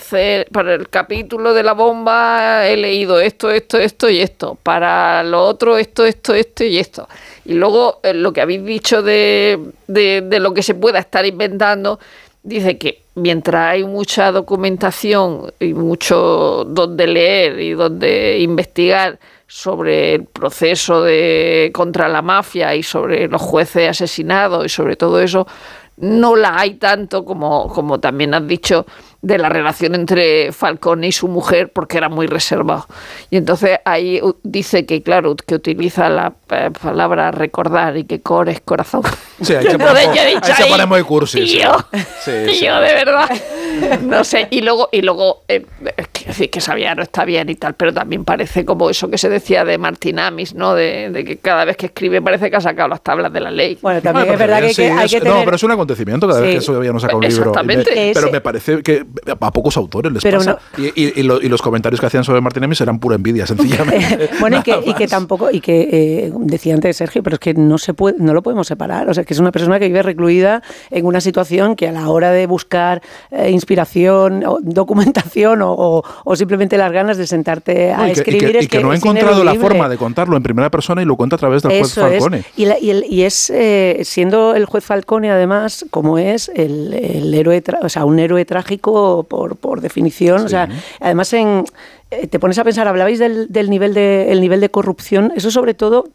[0.51, 4.55] para el capítulo de la bomba he leído esto, esto, esto y esto.
[4.61, 7.09] Para lo otro, esto, esto, esto y esto.
[7.43, 11.25] Y luego eh, lo que habéis dicho de, de, de lo que se pueda estar
[11.25, 11.99] inventando,
[12.43, 20.26] dice que mientras hay mucha documentación y mucho donde leer y donde investigar sobre el
[20.26, 25.47] proceso de contra la mafia y sobre los jueces asesinados y sobre todo eso,
[25.97, 28.86] no la hay tanto como, como también has dicho
[29.26, 32.86] de la relación entre Falcone y su mujer porque era muy reservado.
[33.32, 38.51] Y entonces ahí dice que, claro, que utiliza la eh, palabra recordar y que core
[38.51, 39.01] es corazón.
[39.41, 41.57] Sí, ahí se entonces pone- yo he dicho ahí se ahí, pone muy cursi, sí.
[41.57, 41.76] Tío,
[42.23, 42.65] Sí, tío, sí.
[42.84, 43.30] de verdad.
[44.03, 45.65] No sé, y luego, y luego eh,
[46.28, 49.17] es que decir que Saviano está bien y tal, pero también parece como eso que
[49.17, 50.73] se decía de Martín Amis, ¿no?
[50.73, 53.51] De, de que cada vez que escribe parece que ha sacado las tablas de la
[53.51, 53.78] ley.
[53.82, 56.73] Bueno, Bueno, pero bien, sí, es- No, pero es un acontecimiento cada vez que eso
[56.82, 57.51] no saca un libro.
[57.53, 58.11] Y me- Exactamente.
[58.13, 59.05] pero me parece que
[59.39, 60.57] a pocos autores les Pero pasa.
[60.78, 63.45] Y, y- y lo- y los comentarios que hacían sobre Martín Emis eran pura envidia,
[63.45, 64.30] sencillamente.
[64.39, 67.53] Bueno, y que, y que tampoco, y que eh, decía antes Sergio, pero es que
[67.53, 69.09] no se puede, no lo podemos separar.
[69.09, 70.61] O sea, que es una persona que vive recluida
[70.91, 73.01] en una situación que a la hora de buscar
[73.32, 78.13] eh, inspiración, o documentación o, o- o simplemente las ganas de sentarte a No, y
[78.13, 80.70] que, y que- escribir y que no ha encontrado la forma de contarlo en primera
[80.70, 82.13] persona y lo cuenta a través del juez Eso es.
[82.13, 82.43] Falcone.
[82.55, 86.93] Y, la- y el- y es, eh, siendo el juez Falcone, además, como es el,
[86.93, 90.41] el héroe, o sea, un héroe trágico por, por definición.
[90.45, 91.66] O sea, además, en,
[92.11, 95.51] eh, te pones a pensar, hablabais del, del nivel, de, el nivel de corrupción, eso
[95.51, 96.05] sobre todo.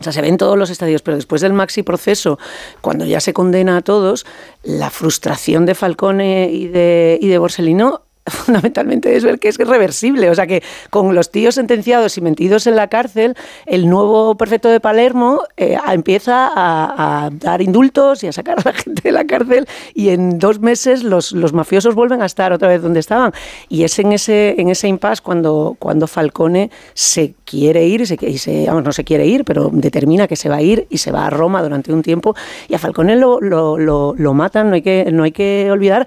[0.00, 2.38] O sea, se ve en todos los estadios, pero después del maxi proceso,
[2.80, 4.24] cuando ya se condena a todos,
[4.62, 10.30] la frustración de Falcone y de, y de Borsellino fundamentalmente es ver que es reversible.
[10.30, 13.34] O sea que con los tíos sentenciados y metidos en la cárcel,
[13.66, 18.72] el nuevo prefecto de Palermo eh, empieza a, dar indultos y a sacar a la
[18.74, 22.68] gente de la cárcel y en dos meses los, los mafiosos vuelven a estar otra
[22.68, 23.32] vez donde estaban.
[23.68, 28.16] Y es en ese, en ese impasse cuando, cuando Falcone se quiere ir, y se,
[28.20, 31.10] y vamos, no se quiere ir, pero determina que se va a ir y se
[31.10, 32.34] va a Roma durante un tiempo
[32.68, 36.06] y a Falcone lo, lo, lo, lo matan, no hay que, no hay que olvidar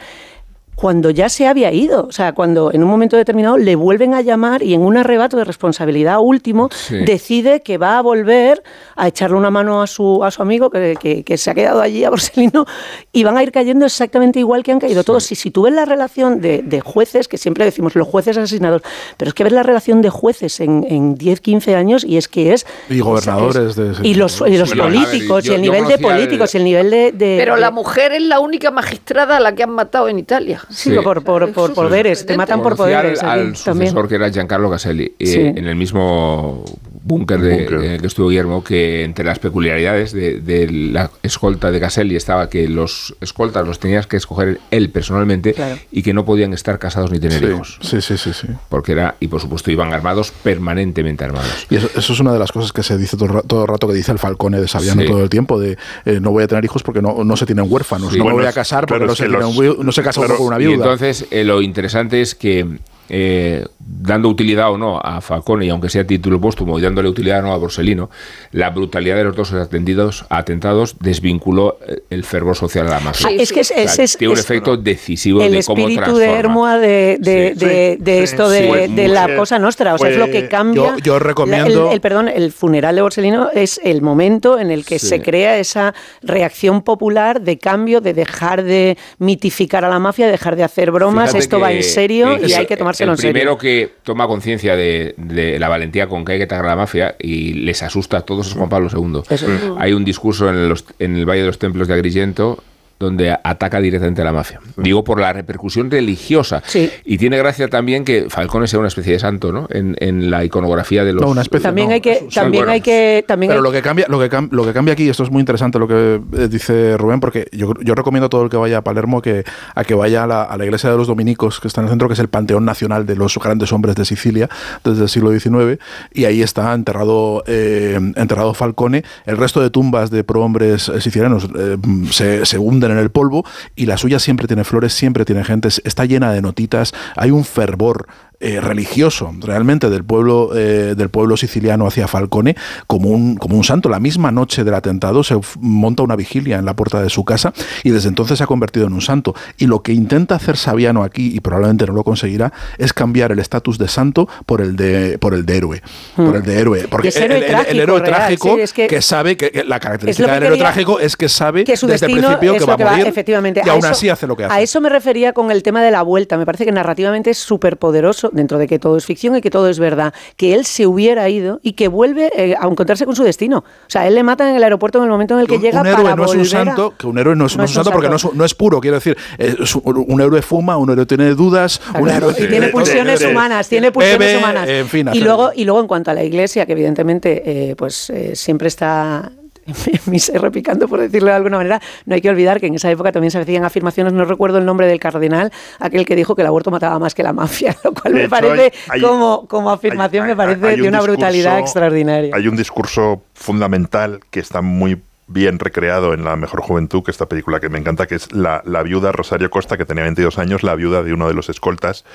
[0.75, 4.21] cuando ya se había ido, o sea, cuando en un momento determinado le vuelven a
[4.21, 6.97] llamar y en un arrebato de responsabilidad último Sí.
[7.05, 8.61] decide que va a volver
[8.97, 11.81] a echarle una mano a su, a su amigo que, que- que se ha quedado
[11.81, 12.65] allí a Borsellino
[13.13, 15.31] y van a ir cayendo exactamente igual que han caído todos.
[15.31, 18.81] Y si tú ves la relación de, de jueces, que siempre decimos los jueces asesinados,
[19.17, 22.27] pero es que ves la relación de jueces en, en 10, 15 años y es
[22.27, 22.65] que es...
[22.89, 25.71] Y gobernadores de Y los, y los Bueno, a ver, políticos, yo- y el yo
[25.71, 27.11] nivel de el- políticos, y el nivel de...
[27.13, 30.61] de- Pero la mujer es la única magistrada a la que han matado en Italia.
[30.69, 33.21] Sí, por, por, por poderes, te matan por poderes.
[33.21, 33.87] al, al también.
[33.91, 35.39] sucesor que era Giancarlo Caselli, eh, Sí.
[35.39, 36.63] en el mismo
[37.07, 41.79] búnker de- eh, que estuvo Guillermo, que entre las peculiaridades de, de la escolta de
[41.79, 45.77] Caselli estaba que los escoltas los tenías que escoger él personalmente Claro.
[45.91, 47.77] y que no podían estar casados ni tener Sí, hijos.
[47.81, 48.47] sí, sí, sí, sí.
[48.69, 51.67] Porque era, y por supuesto iban armados, permanentemente armados.
[51.69, 53.67] Y eso, eso es una de las cosas que se dice todo, el todo el
[53.67, 55.07] rato que dice el Falcone de Saviano Sí.
[55.07, 57.65] todo el tiempo, de eh, no voy a tener hijos porque no, no se tienen
[57.69, 58.17] huérfanos, Sí.
[58.17, 60.21] no me voy a casar porque claro, no, se los- un viu- no se casa
[60.21, 60.75] uno con una Y viuda.
[60.85, 62.65] entonces eh, lo interesante es que,
[63.09, 67.39] eh, dando utilidad o no a Falcone, y aunque sea título póstumo, y dándole utilidad
[67.39, 68.09] o no a Borsellino,
[68.51, 73.27] la brutalidad de los dos atendidos, atentados desvinculó eh, el fervor social a la mafia.
[73.29, 75.63] Ah, es que es- O sea, ese es- tiene un es efecto decisivo el de
[75.63, 76.25] cómo espíritu de.
[76.31, 77.65] Hermoa de, de, Sí.
[77.65, 78.93] de- de esto de, sí.
[78.93, 79.93] de la Pues, cosa nostra.
[79.93, 80.83] O sea, es lo que pues, cambia.
[80.83, 84.71] yo- yo recomiendo- la- El, el- perdón, el funeral de Borsellino es el momento en
[84.71, 85.07] el que Sí.
[85.07, 90.55] se crea esa reacción popular de cambio, de dejar de mitificar a la mafia, dejar
[90.55, 91.29] de hacer bromas.
[91.29, 93.33] Fíjate Esto va en serio y hay que tomárselo el en serio.
[93.33, 96.75] primero que toma conciencia de, de la valentía con que hay que atacar a la
[96.75, 99.21] mafia y les asusta a todos es Juan Pablo II.
[99.29, 99.47] Eso.
[99.47, 99.77] Mm.
[99.79, 102.63] Hay un discurso en, los- en el Valle de los Templos de Agrigento
[102.97, 104.59] donde ataca directamente a la mafia.
[104.77, 106.63] Digo por la repercusión religiosa.
[107.03, 109.67] Y tiene gracia también que Falcone sea una especie de santo, ¿no?
[109.69, 111.21] En, en la iconografía de los...
[111.21, 113.71] No, una especie, También no, hay que, también bueno, hay que, también Pero hay- lo
[113.71, 116.21] que cambia, lo que, cam- lo que cambia aquí, esto es muy interesante lo que
[116.37, 119.43] eh, dice Rubén, porque yo, yo recomiendo a todo el que vaya a Palermo que,
[119.75, 121.89] a que vaya a la, a la iglesia de los dominicos, que está en el
[121.91, 124.49] centro, que es el panteón nacional de los grandes hombres de Sicilia
[124.85, 125.79] desde el siglo XIX,
[126.13, 129.03] y ahí está enterrado, eh, enterrado Falcone.
[129.25, 131.77] El resto de tumbas de prohombres eh, sicilianos eh,
[132.11, 135.69] se, se hunden en el polvo, y la suya siempre tiene flores, siempre tiene gente,
[135.83, 138.07] está llena de notitas, hay un fervor
[138.39, 142.55] eh, religioso realmente del pueblo eh, del pueblo siciliano hacia Falcone
[142.87, 143.89] como un como un santo.
[143.89, 147.53] La misma noche del atentado se monta una vigilia en la puerta de su casa
[147.83, 149.35] y desde entonces se ha convertido en un santo.
[149.57, 153.39] Y lo que intenta hacer Saviano aquí y probablemente no lo conseguirá es cambiar el
[153.39, 155.81] estatus de santo por el de por el de héroe.
[156.15, 156.87] Por el de héroe.
[156.89, 159.51] Porque es héroe el, el- el trágico, héroe trágico sí, es que- que, sabe que,
[159.51, 162.55] que la característica que del héroe trágico es que sabe que su desde el principio
[162.57, 163.61] que va a morir efectivamente.
[163.65, 164.53] y A aún eso- así hace lo que hace.
[164.53, 166.37] A eso me refería con el tema de la vuelta.
[166.37, 169.49] Me parece que narrativamente es súper poderoso, dentro de que todo es ficción y que
[169.49, 173.15] todo es verdad, que él se hubiera ido y que vuelve eh, a encontrarse con
[173.15, 173.59] su destino.
[173.59, 175.81] O sea, él le matan en el aeropuerto en el momento en el que llega
[175.81, 177.71] un héroe para no es un a- santo, que un héroe no es, no es
[177.71, 180.77] un santo porque no es, no es puro, quiero decir, es un, un héroe fuma,
[180.77, 184.69] un héroe tiene dudas, un héroe y tiene pulsiones humanas, tiene pulsiones bebe, humanas.
[184.69, 188.09] en fin, y luego y luego en cuanto a la iglesia, que evidentemente eh, pues
[188.09, 189.31] eh, siempre está
[190.19, 193.11] ser repicando, por decirlo de alguna manera, no hay que olvidar que en esa época
[193.11, 196.47] también se hacían afirmaciones, no recuerdo el nombre del cardenal, aquel que dijo que el
[196.47, 199.71] aborto mataba más que la mafia, lo cual De me hecho, parece hay- como, como
[199.71, 202.31] afirmación, me parece de un una brutalidad extraordinaria.
[202.35, 207.27] Hay un discurso fundamental que está muy bien recreado en La Mejor Juventud, que esta
[207.27, 210.61] película que me encanta, que es la, la viuda Rosario Costa, que tenía 22 años,
[210.63, 212.05] la viuda de uno de los escoltas,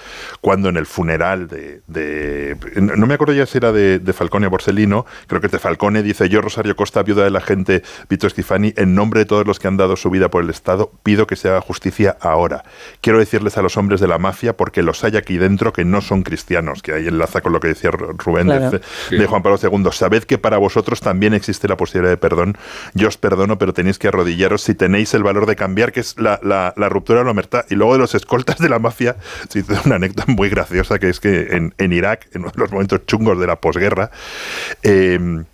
[0.41, 1.81] cuando en el funeral de...
[1.89, 5.53] de- no me acuerdo ya si era de, de Falcone o Borsellino, creo que es
[5.53, 9.27] de Falcone, dice, yo Rosario Costa, viuda de la gente Vito Schifani, en nombre de
[9.27, 12.17] todos los que han dado su vida por el Estado, pido que se haga justicia
[12.21, 12.65] ahora.
[13.01, 16.01] Quiero decirles a los hombres de la mafia, porque los hay aquí dentro que no
[16.01, 18.81] son cristianos, que ahí enlaza con lo que decía Rubén de,
[19.27, 19.85] Juan Pablo II.
[19.93, 22.57] Sabed que para vosotros también existe la posibilidad de perdón.
[23.01, 26.17] Yo os perdono, pero tenéis que arrodillaros si tenéis el valor de cambiar, que es
[26.19, 27.65] la, ruptura de la omertad.
[27.71, 29.17] Y luego de los escoltas de la mafia,
[29.49, 32.61] se hizo una anécdota muy graciosa, que es que en, en Irak, en uno de
[32.61, 34.11] los momentos chungos de la posguerra,
[34.83, 35.45] eh,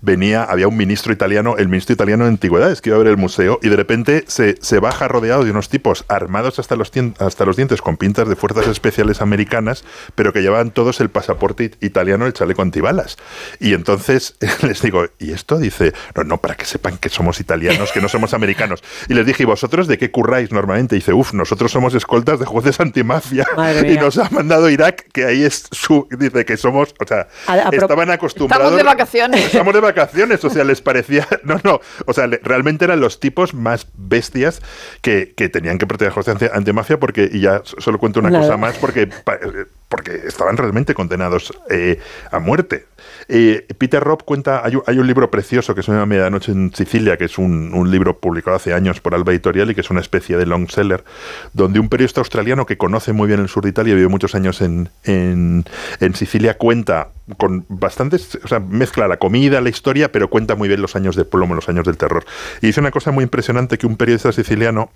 [0.00, 3.16] venía, había un ministro italiano, el ministro italiano de antigüedades, que iba a ver el
[3.16, 7.44] museo, y de repente se, se baja rodeado de unos tipos armados hasta los, hasta
[7.44, 11.82] los dientes con pintas de fuerzas especiales americanas, pero que llevaban todos el pasaporte it-
[11.82, 13.16] italiano, el chaleco antibalas.
[13.60, 15.58] Y entonces les digo, ¿y esto?
[15.58, 18.82] Dice, no, no, para que sepan que somos italianos, que no somos americanos.
[19.08, 20.94] Y les dije, ¿y vosotros de qué curráis normalmente?
[20.96, 23.46] dice, uff, nosotros somos escoltas de jueces antimafia.
[23.92, 27.54] Y nos ha mandado Irak, que ahí es su, dice que somos, o sea, A-
[27.54, 28.66] a pro- estaban acostumbrados.
[28.66, 29.50] Estamos de vacaciones.
[29.62, 31.26] Estamos de vacaciones, o sea, les parecía.
[31.44, 31.80] No, no.
[32.06, 34.60] O sea, le- realmente eran los tipos más bestias
[35.02, 38.30] que, que tenían que proteger a la justicia antimafia, porque, y ya solo cuento una
[38.40, 41.98] cosa más, porque, eh, porque estaban realmente condenados eh,
[42.30, 42.86] a muerte.
[43.28, 47.24] Eh, Peter Robb cuenta, hay un, libro precioso que se llama Medianoche en Sicilia, que
[47.24, 50.46] es un, libro publicado hace años por Alba Editorial y que es una especie de
[50.46, 51.04] long seller,
[51.52, 54.60] donde un periodista australiano que conoce muy bien el sur de Italia, vive muchos años
[54.60, 55.64] en, en,
[56.00, 60.68] en Sicilia, cuenta con bastantes, o sea, mezcla la comida, la historia, pero cuenta muy
[60.68, 62.24] bien los años de plomo, los años del terror.
[62.60, 64.90] Y dice una cosa muy impresionante que un periodista siciliano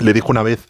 [0.00, 0.66] le dijo una vez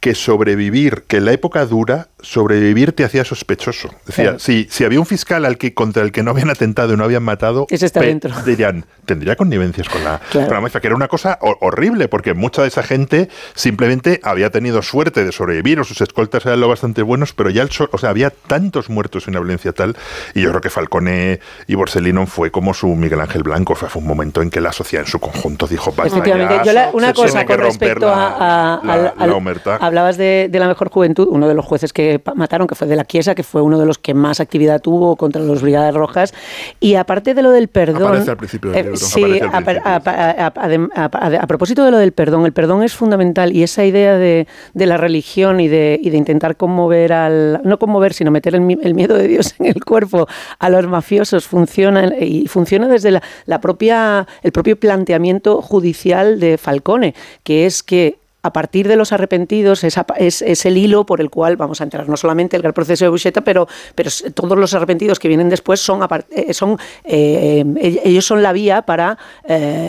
[0.00, 3.88] que sobrevivir, que en la época dura, sobrevivir te hacía sospechoso.
[4.06, 4.38] Decía, Claro.
[4.38, 7.02] si, si había un fiscal al que, contra el que no habían atentado y no
[7.04, 8.32] habían matado, Ese está dentro.
[8.46, 10.46] dirían, tendría connivencias con la, Claro.
[10.46, 14.20] con la mafia, que era una cosa ho- horrible, porque mucha de esa gente simplemente
[14.22, 17.70] había tenido suerte de sobrevivir, o sus escoltas eran lo bastante buenos, pero ya el
[17.70, 19.96] so- o sea, había tantos muertos y una violencia tal,
[20.34, 24.00] y yo creo que Falcone y Borsellino fue como su Miguel Ángel Blanco, fue, fue
[24.02, 27.12] un momento en que la sociedad en su conjunto dijo, basta ya, yo la- una
[27.12, 28.96] cosa con respecto la- a, a-
[29.26, 29.87] la-.
[29.88, 32.94] Hablabas de, de la mejor juventud, uno de los jueces que mataron, que fue de
[32.96, 36.32] la Chiesa, que fue uno de los que más actividad tuvo contra los Brigadas Rojas,
[36.80, 38.96] y aparte de lo del perdón, Aparece al principio del eh, libro.
[38.98, 41.04] sí, Aparece al a, principio, a- a- a- adem- a-
[41.38, 44.46] a- a propósito de lo del perdón, el perdón es fundamental y esa idea de,
[44.74, 48.78] de la religión y de, y de intentar conmover al, no conmover, sino meter el,
[48.82, 50.26] el miedo de Dios en el cuerpo
[50.58, 56.58] a los mafiosos funciona y funciona desde la, la propia, el propio planteamiento judicial de
[56.58, 59.98] Falcone, que es que a partir de los arrepentidos es,
[60.42, 63.40] es, el hilo por el cual vamos a entrar no solamente el proceso de Buscetta,
[63.40, 68.42] pero, pero todos los arrepentidos que vienen después son, eh, son eh, eh, ellos son
[68.42, 69.18] la vía para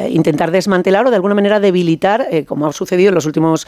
[0.10, 3.68] intentar desmantelar o de alguna manera debilitar, como ha sucedido en los últimos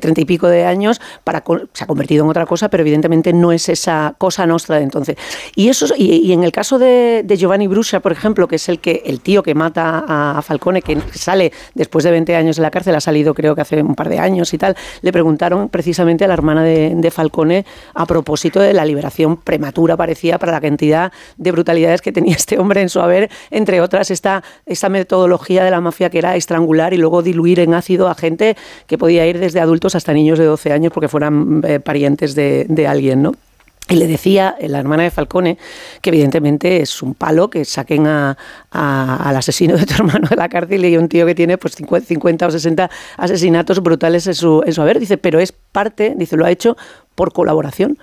[0.00, 3.52] treinta y pico de años, para se ha convertido en otra cosa, pero evidentemente no
[3.52, 5.16] es esa cosa nuestra de entonces.
[5.54, 8.78] Y eso es- y, en el caso de, Giovanni Bruscia, por ejemplo, que es el
[8.78, 12.62] que el tío que mata a, a Falcone, que sale después de 20 años de
[12.62, 15.68] la cárcel, ha salido creo que hace un par de años y tal, le preguntaron
[15.68, 17.64] precisamente a la hermana de, Falcone
[17.94, 22.58] a propósito de la liberación prematura, parecía, para la cantidad de brutalidades que tenía este
[22.58, 26.94] hombre en su haber, entre otras esta, esta metodología de la mafia que era estrangular
[26.94, 28.56] y luego diluir en ácido a gente
[28.86, 32.86] que podía ir desde adultos hasta niños de 12 años porque fueran eh, parientes de
[32.86, 33.32] alguien, ¿no?
[33.90, 35.58] Y le decía la hermana de Falcone
[36.00, 38.36] que evidentemente es un palo que saquen a-
[38.70, 42.06] al asesino de tu hermano de la cárcel y un tío que tiene pues 50,
[42.06, 45.00] 50 o 60 asesinatos brutales en su, en su haber.
[45.00, 46.76] Dice, pero es parte, dice, lo ha hecho
[47.16, 47.98] por colaboración.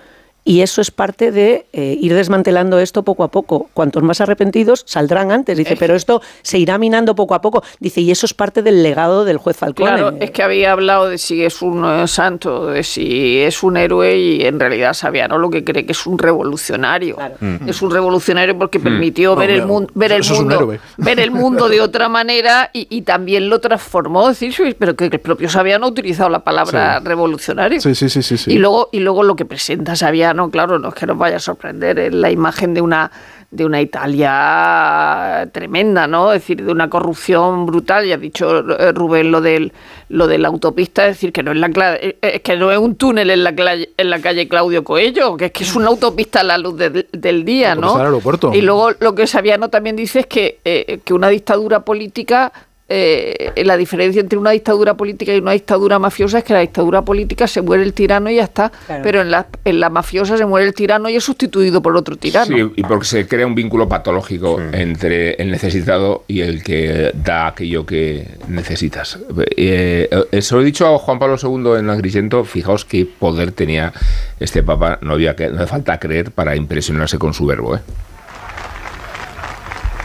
[0.48, 3.68] Y eso es parte de eh, ir desmantelando esto poco a poco.
[3.74, 7.62] Cuantos más arrepentidos saldrán antes, dice, pero esto se irá minando poco a poco.
[7.80, 9.90] Dice, y eso es parte del legado del juez Falcone.
[9.90, 13.76] Claro, es que había hablado de si es un eh, santo, de si es un
[13.76, 17.18] héroe y en realidad Saviano lo que cree que es un revolucionario.
[17.40, 17.68] Mm.
[17.68, 21.68] Es un revolucionario porque permitió No, ver el mundo, ver el mundo, ver el mundo
[21.68, 24.28] de otra manera y, y también lo transformó.
[24.28, 27.04] Decir, sí, pero que el propio Saviano ha utilizado la palabra Sí.
[27.06, 27.80] revolucionario.
[27.80, 28.38] Sí, sí, sí, sí.
[28.38, 28.52] sí.
[28.52, 29.94] Y luego, y luego lo que presenta
[30.38, 33.10] Saviano, claro, no es que nos vaya a sorprender, es la imagen de una
[33.50, 36.32] de una Italia tremenda, ¿no?
[36.34, 38.06] Es decir, de una corrupción brutal.
[38.06, 39.72] Ya ha dicho eh, Rubén lo del
[40.10, 42.70] lo de la autopista, es decir, que no es la cla- eh, es que no
[42.70, 45.74] es un túnel en la calle, en la calle Claudio Coello, que es que es
[45.74, 47.96] una autopista a la luz de- del día, ¿no?
[47.96, 48.52] aeropuerto.
[48.54, 52.52] Y luego lo que Saviano también dice es que, eh, que una dictadura política
[52.90, 57.02] eh, la diferencia entre una dictadura política y una dictadura mafiosa es que la dictadura
[57.02, 59.02] política se muere el tirano y ya está, Claro.
[59.02, 62.16] pero en la, en la mafiosa se muere el tirano y es sustituido por otro
[62.16, 62.46] tirano.
[62.46, 67.48] Sí, y porque se crea un vínculo patológico entre el necesitado y el que da
[67.48, 69.18] aquello que necesitas.
[69.56, 73.52] Eh, eh, se lo he dicho a Juan Pablo II en Agrigento, fijaos qué poder
[73.52, 73.92] tenía
[74.40, 77.76] este papa, no había que, no hace falta creer para impresionarse con su verbo.
[77.76, 77.80] ¿eh?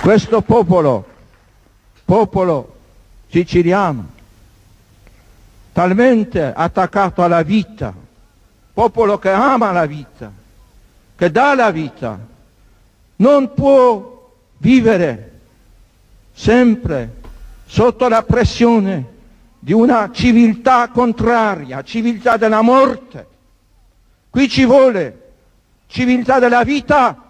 [0.04, 1.06] Questo popolo,
[2.06, 2.73] popolo
[3.34, 4.12] siciliano,
[5.72, 7.92] talmente attaccato alla vita,
[8.72, 10.32] popolo che ama la vita,
[11.16, 12.20] che dà la vita,
[13.16, 15.40] non può vivere
[16.32, 17.22] sempre
[17.66, 19.12] sotto la pressione
[19.58, 23.28] di una civiltà contraria, civiltà della morte.
[24.30, 25.32] Qui ci vuole
[25.88, 27.23] civiltà della vita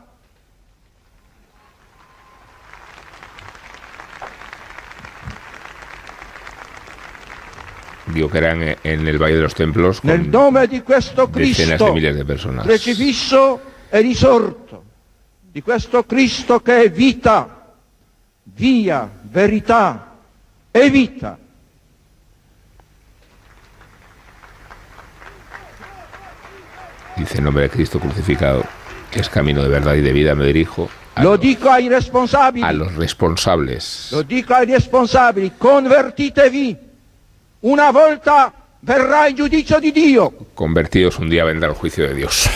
[8.08, 11.56] Digo que eran en, el Valle de los Templos Nel con nome di questo decenas
[11.56, 12.66] de Cristo miles de personas.
[12.66, 14.84] crocifisso e risorto,
[15.39, 17.74] di questo Cristo che è vita,
[18.43, 20.18] via, verità
[20.70, 21.38] e vita.
[27.16, 28.66] Dice en nombre de Cristo crucificado,
[29.12, 32.66] que es camino de verdad y de vida, me dirijo a, Lo dico ai responsabili,
[32.66, 34.10] a los responsables.
[34.12, 36.83] lo dico ai responsabili, convertitevi.
[37.64, 38.51] Una volta
[38.82, 40.34] verrà il giudizio di Dio.
[40.53, 42.49] Convertidos un día vendrá el juicio de Dios.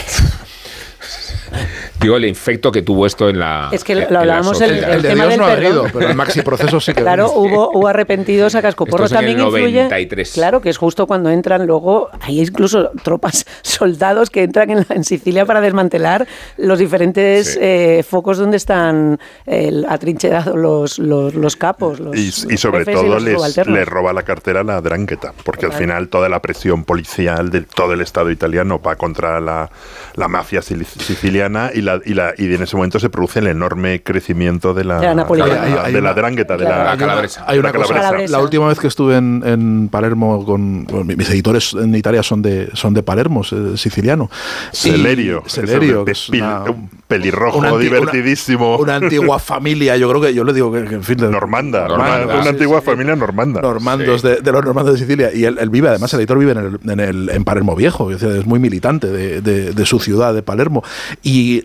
[2.00, 3.70] Digo, el efecto que tuvo esto en la.
[3.72, 4.94] Es que lo hablábamos el, sociedad.
[4.94, 5.90] el tema del perdón.
[5.92, 9.06] pero el maxi proceso sí que Claro, hubo, hubo arrepentidos a cascoporro.
[9.06, 9.84] Esto es en el También influye.
[9.84, 10.32] 93.
[10.34, 12.10] Claro, que es justo cuando entran luego.
[12.22, 16.28] Hay incluso tropas, soldados que entran en, la- en Sicilia para desmantelar
[16.58, 17.60] los diferentes Sí.
[17.62, 22.00] eh, focos donde están eh, atrincherados los, los, los capos.
[22.00, 25.34] Los, Y, los y sobre y todo los les, les roba la cartera la Drangheta,
[25.44, 29.70] porque al final toda la presión policial de todo el Estado italiano va contra la,
[30.16, 34.04] la mafia siciliana y, la, y, la, y en ese momento se produce el enorme
[34.04, 36.84] crecimiento de la, De la de la- Hay- hay de la una- Drangheta, de Claro.
[36.84, 37.44] la, Hay una- calabresa.
[37.48, 37.94] Hay una cosa.
[37.96, 38.32] calabresa.
[38.32, 42.42] La última vez que estuve en, en Palermo con, con mis seguidores en Italia son
[42.42, 44.30] de son de Palermo, siciliano.
[44.72, 46.64] Celerio, Celerio, es una-
[47.08, 48.76] pelirrojo una divertidísimo.
[48.78, 51.30] Una, una antigua familia, yo creo que yo le digo que, que, en fin, de-
[51.30, 53.62] normanda, Normanda, una, sí, antigua familia normanda.
[53.62, 55.34] normandos de, de los normandos de Sicilia.
[55.34, 58.12] Y él, él vive además el editor vive en, el, en, el- en Palermo Viejo
[58.12, 60.84] es, muy militante de, de- de su ciudad de Palermo.
[61.24, 61.64] Y,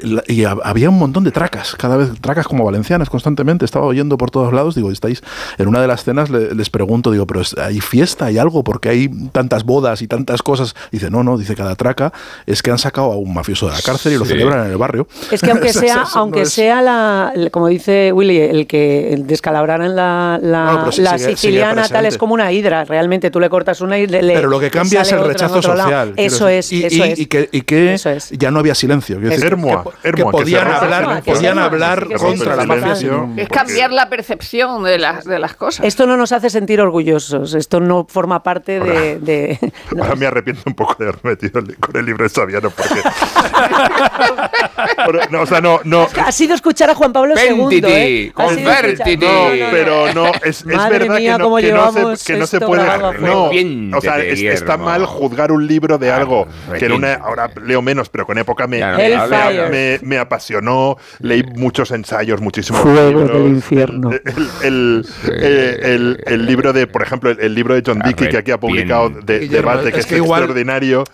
[0.65, 4.53] había un montón de tracas cada vez tracas como valencianas constantemente estaba oyendo por todos
[4.53, 5.23] lados digo estáis
[5.59, 8.89] en una de las cenas le- les pregunto digo pero hay fiesta hay algo porque
[8.89, 12.13] hay tantas bodas y tantas cosas dice no no dice cada traca
[12.47, 14.31] es que han sacado a un mafioso de la cárcel y lo Sí.
[14.33, 17.69] celebran en el barrio Es que aunque sea, eso no aunque es- sea la, como
[17.69, 22.07] dice Willy, el que descalabraran la, la, No, pero sí, la sigue- sigue siciliana tal
[22.07, 22.85] es como una hidra.
[22.85, 25.63] Realmente tú le cortas una y le, le- pero lo que cambia es el rechazo
[25.63, 26.13] social.
[26.17, 27.19] Eso es, y, eso y- es.
[27.19, 28.31] y que, y que Eso es.
[28.31, 29.19] ya no había silencio.
[29.19, 32.93] Decir, Hermoa, que, Hermoa, que que se podían hablar, podían hablar contra la mafia.
[33.37, 35.85] Es cambiar la percepción de las, de las cosas.
[35.87, 37.55] Esto no nos hace sentir orgullosos.
[37.55, 39.19] Esto no forma parte de.
[39.19, 39.59] de-
[39.95, 40.03] no.
[40.05, 43.01] Ahora me arrepiento un poco de haberme metido con el libro de Saviano porque...
[45.31, 47.81] No, o sea, no, no, Ha sido escuchar a Juan Pablo II.
[47.87, 48.33] ¿eh?
[48.35, 49.17] Convertiti.
[49.17, 49.71] No, No, no, no.
[49.71, 52.83] pero no, es, es verdad mía, que no, que no se, que no se puede.
[53.21, 53.51] No,
[53.99, 56.47] o sea, es- está mal juzgar un libro de algo
[56.79, 57.15] que en una.
[57.15, 59.69] Ahora leo menos, pero con época me, me, Hellfire.
[59.71, 60.97] me- me apasionó.
[61.21, 64.11] Leí muchos ensayos, muchísimos Fuego del infierno.
[64.11, 64.23] El,
[64.63, 68.39] el- eh, el- el libro de, por ejemplo, el, el libro de John Dickey que
[68.39, 71.05] aquí ha publicado de debate, que es es, que igual- extraordinario.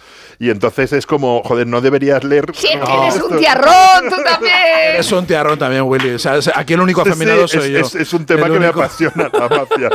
[0.41, 2.53] Y entonces es como, joder, no deberías leer.
[2.55, 4.55] Sí, que No, eres esto- un tiarrón, tú también.
[4.95, 6.11] Eres un tiarrón también, Willy.
[6.11, 7.99] O sea, aquí el único afeminado sí, soy es, yo.
[7.99, 9.91] es- es un tema El que me apasiona, la mafia.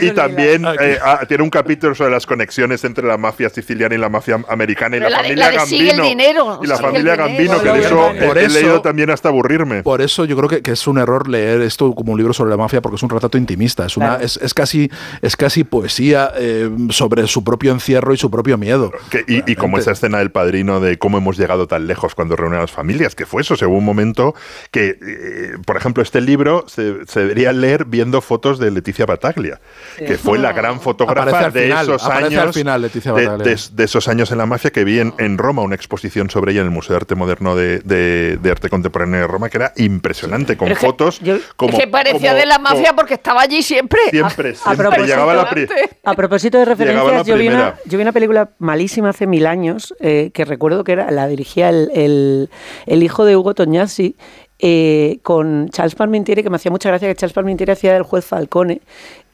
[0.00, 3.98] Y también eh, ah, tiene un capítulo sobre las conexiones entre la mafia siciliana y
[3.98, 6.08] la mafia americana y la, familia la de sigue el Gambino.
[6.08, 7.16] dinero, y la familia.
[7.16, 9.82] Gambino, que de eso, he- leído también hasta aburrirme.
[9.82, 12.50] Por eso yo creo que, que es un error leer esto como un libro sobre
[12.50, 13.84] la mafia porque es un retrato intimista.
[13.86, 14.24] Es, una, Claro.
[14.24, 14.90] es, es casi,
[15.22, 18.90] es casi poesía eh, sobre su propio encierro y su propio miedo.
[19.10, 22.36] Que- y, y como esa escena del padrino de cómo hemos llegado tan lejos cuando
[22.36, 24.34] reúnen a las familias, que fue eso, o sea, hubo un momento
[24.70, 29.60] que, eh, por ejemplo, este libro se, se debería leer viendo fotos de Leticia Bataglia,
[29.98, 32.34] que fue la gran fotógrafa de final, esos años.
[32.42, 33.54] al final Leticia de, Bataglia.
[33.56, 36.52] de- de esos años en la mafia que vi en, en Roma, una exposición sobre
[36.52, 39.58] ella en el Museo de Arte Moderno de, de- de Arte Contemporáneo de Roma, que
[39.58, 41.78] era impresionante, con Pero que fotos yo- como.
[41.78, 43.98] que parecía como- de la mafia como- porque estaba allí siempre.
[44.10, 45.66] Siempre, A propósito- llegaba la pri-
[46.04, 49.55] A propósito de referencias, yo vi, una, yo vi una película malísima hace mil años,
[50.00, 52.50] eh, que recuerdo que era la dirigía el, el-
[52.86, 54.16] el hijo de Hugo Tognazzi,
[54.58, 58.24] eh, con Charles Parmentieri, que me hacía mucha gracia que Charles Parmentieri hacía del juez
[58.24, 58.80] Falcone,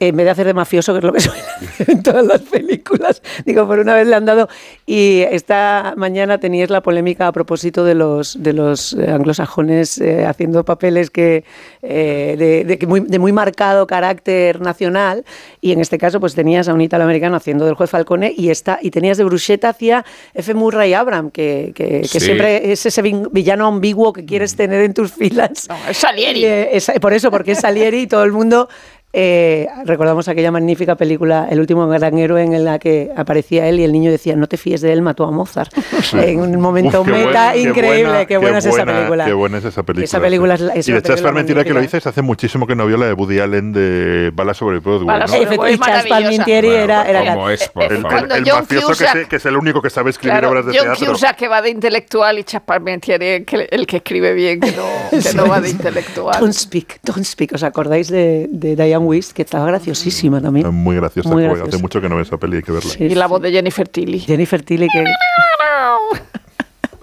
[0.00, 2.26] eh, en vez de hacer de mafioso, que es lo que suele hacer en todas
[2.26, 3.22] las películas.
[3.46, 4.48] Digo, por una vez le han dado.
[4.84, 10.26] Y esta mañana teníais la polémica a propósito de los, de los eh, anglosajones eh,
[10.26, 11.44] haciendo papeles que,
[11.82, 15.24] eh, de, de muy, de muy marcado carácter nacional.
[15.60, 18.80] Y en este caso, pues tenías a un italoamericano haciendo del juez Falcone y, esta,
[18.82, 20.04] y tenías de Bruschetta hacia
[20.34, 20.52] F.
[20.54, 22.20] Murray Abram, que, que- que Sí.
[22.20, 25.68] siempre es ese villano ambiguo que quieres tener en tus filas.
[25.68, 26.44] No, es Salieri.
[26.44, 28.68] Eh, es- por eso, porque es Salieri y todo el mundo.
[29.14, 33.84] Eh, recordamos aquella magnífica película El último gran héroe en la que aparecía él y
[33.84, 35.72] el niño decía no te fíes de él, mató a Mozart.
[36.14, 38.92] En un momento Uf, qué meta buena, qué increíble, buena, qué buena es esa buena,
[38.94, 39.24] película.
[39.26, 40.04] Qué buena es esa película.
[40.04, 40.62] Esa película sí.
[40.62, 42.96] es la- es y de película Parmentieri que lo dices hace muchísimo que no vio
[42.96, 45.06] la de Woody Allen de Bala sobre Broadway.
[45.06, 45.32] Bala ¿no?
[45.32, 46.22] sobre Broadway, y Charles maravillosa.
[46.22, 49.46] Palminteri era, era ¿Cómo es, por El, el- John mafioso que, Cusack- se- que es
[49.46, 51.12] el único que sabe escribir Claro, obras de John teatro.
[51.12, 54.72] Cusack que va de intelectual y Charles Parmentieri el que, el que escribe bien, que
[54.72, 56.40] no, que no va de intelectual.
[56.40, 57.52] Don't Speak, Don't Speak.
[57.54, 59.32] ¿Os acordáis de, de Diane Wist?
[59.32, 60.66] Que estaba graciosísima también.
[60.66, 61.28] Es muy graciosa.
[61.28, 61.68] Muy graciosa.
[61.68, 62.90] Hace mucho que no veo esa peli, hay que verla.
[62.90, 64.20] Sí, Y la voz de Jennifer Tilly.
[64.20, 65.05] Jennifer Tilly, que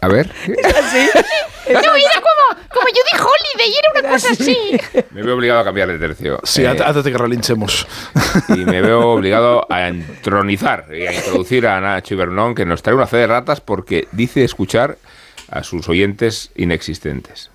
[0.02, 0.30] A ver,
[0.78, 1.10] así.
[1.70, 4.58] No, era como, como Judy Holiday, era una cosa así.
[5.12, 6.39] me veo obligado a cambiar de tercio.
[6.43, 7.86] Sí, Eh, antes antes de que relinchemos.
[8.50, 12.95] y me veo obligado a entronizar y a introducir a Nacho Ibernón, que nos trae
[12.95, 14.97] una fe de ratas porque dice escuchar
[15.52, 17.52] a sus oyentes inexistentes.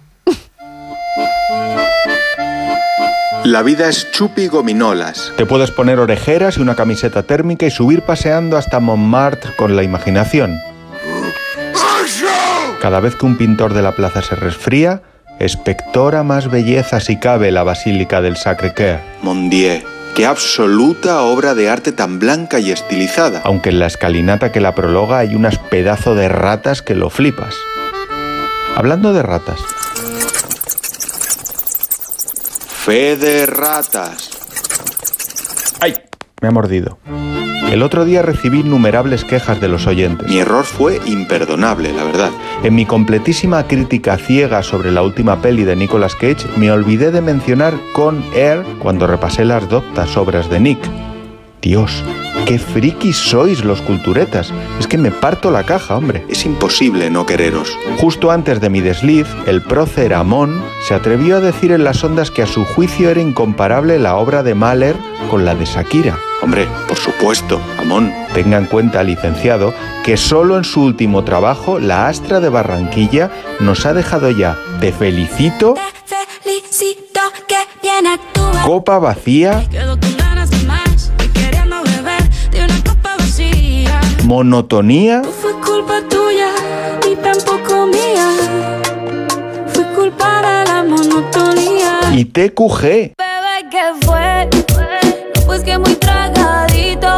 [3.42, 5.32] La vida es chupi gominolas.
[5.36, 9.82] Te puedes poner orejeras y una camiseta térmica y subir paseando hasta Montmartre con la
[9.82, 10.56] imaginación.
[12.80, 15.02] Cada vez que un pintor de la plaza se resfría,
[15.40, 19.00] espectora más belleza si cabe la Basílica del Sacré-Cœur.
[19.22, 19.82] Mon Dieu,
[20.14, 23.42] qué absoluta obra de arte tan blanca y estilizada.
[23.44, 27.54] Aunque en la escalinata que la prologa hay unas pedazo de ratas que lo flipas.
[28.76, 29.60] Hablando de ratas,
[32.84, 34.28] Fe de ratas.
[36.42, 36.98] me ha mordido.
[37.70, 40.28] El otro día recibí innumerables quejas de los oyentes.
[40.28, 42.30] Mi error fue imperdonable, la verdad.
[42.62, 47.22] En mi completísima crítica ciega sobre la última peli de Nicolas Cage, me olvidé de
[47.22, 51.13] mencionar Con Air cuando repasé las doctas obras de Nick.
[51.64, 52.04] Dios,
[52.44, 54.52] qué frikis sois los culturetas.
[54.78, 56.22] Es que me parto la caja, hombre.
[56.28, 57.78] Es imposible no quereros.
[57.96, 62.30] Justo antes de mi desliz, el prócer Amón se atrevió a decir en las ondas
[62.30, 64.94] que a su juicio era incomparable la obra de Mahler
[65.30, 66.18] con la de Shakira.
[66.42, 68.12] Hombre, por supuesto, Amón.
[68.34, 69.72] Tenga en cuenta, licenciado,
[70.04, 74.92] que solo en su último trabajo, La Astra de Barranquilla nos ha dejado ya Te
[74.92, 75.76] felicito,
[76.42, 78.64] Felicito que bien actúa.
[78.66, 79.64] Copa vacía,
[84.24, 86.48] Monotonía Fue culpa tuya
[87.10, 88.30] y tampoco mía.
[89.72, 92.00] Fue culpa de la monotonía.
[92.14, 92.82] y TQG.
[92.82, 94.48] Bebé, ¿qué fue?
[95.44, 97.16] Pues que muy tragadito.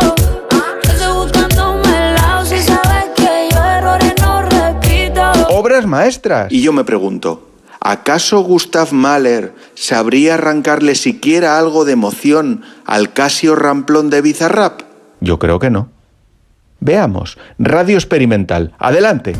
[4.50, 5.32] Repito.
[5.50, 6.50] Obras maestras.
[6.50, 7.46] Y yo me pregunto,
[7.80, 14.82] ¿acaso Gustav Mahler sabría arrancarle siquiera algo de emoción al Casio Ramplón de Bizarrap?
[15.20, 15.95] Yo creo que no.
[16.80, 17.38] Veamos.
[17.58, 18.74] Radio experimental.
[18.78, 19.34] Adelante.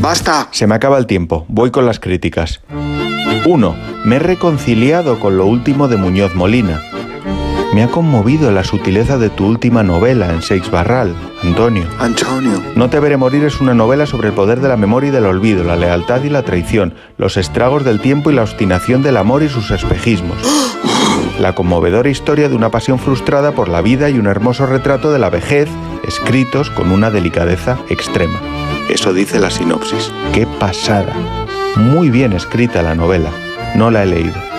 [0.00, 0.48] ¡Basta!
[0.50, 1.44] Se me acaba el tiempo.
[1.48, 2.62] Voy con las críticas.
[3.44, 3.76] 1.
[4.04, 6.89] Me he reconciliado con lo último de Muñoz Molina.
[7.72, 11.14] Me ha conmovido la sutileza de tu última novela en Seix Barral,
[11.44, 11.84] Antonio.
[12.00, 12.60] Antonio.
[12.74, 15.24] No te veré morir es una novela sobre el poder de la memoria y del
[15.24, 19.44] olvido, la lealtad y la traición, los estragos del tiempo y la obstinación del amor
[19.44, 20.36] y sus espejismos.
[21.38, 25.18] La conmovedora historia de una pasión frustrada por la vida y un hermoso retrato de
[25.18, 25.70] la vejez,
[26.06, 28.38] escritos con una delicadeza extrema.
[28.90, 30.12] Eso dice la sinopsis.
[30.34, 31.14] ¡Qué pasada!
[31.76, 33.30] Muy bien escrita la novela.
[33.74, 34.49] No la he leído.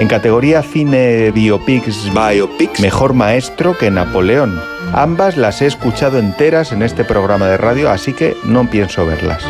[0.00, 2.80] En categoría cine biopics, Biopics.
[2.80, 4.58] mejor maestro que Napoleón.
[4.94, 9.44] Ambas las he escuchado enteras en este programa de radio, así que no pienso verlas.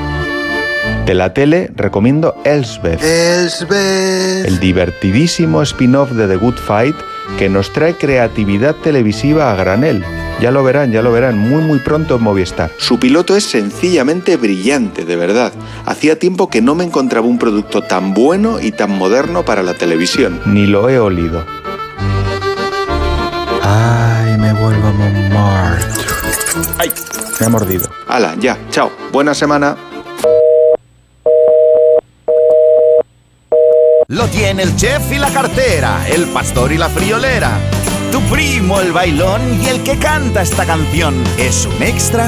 [1.07, 4.45] De la tele recomiendo Elsbeth, Elsbeth.
[4.45, 6.97] el divertidísimo spin-off de The Good Fight
[7.39, 10.05] que nos trae creatividad televisiva a granel.
[10.41, 12.71] Ya lo verán, ya lo verán, muy muy pronto en Movistar.
[12.79, 15.53] Su piloto es sencillamente brillante, de verdad.
[15.85, 19.75] Hacía tiempo que no me encontraba un producto tan bueno y tan moderno para la
[19.75, 20.41] televisión.
[20.47, 21.45] Ni lo he olido.
[23.63, 25.85] Ay, me vuelvo a Montmartre.
[26.79, 26.91] Ay,
[27.39, 27.91] me ha mordido.
[28.09, 28.91] Hala, ya, chao.
[29.13, 29.90] Buena semana.
[34.11, 37.61] Lo tiene el chef y la cartera, el pastor y la friolera.
[38.11, 42.27] Tu primo, el bailón y el que canta esta canción es un extra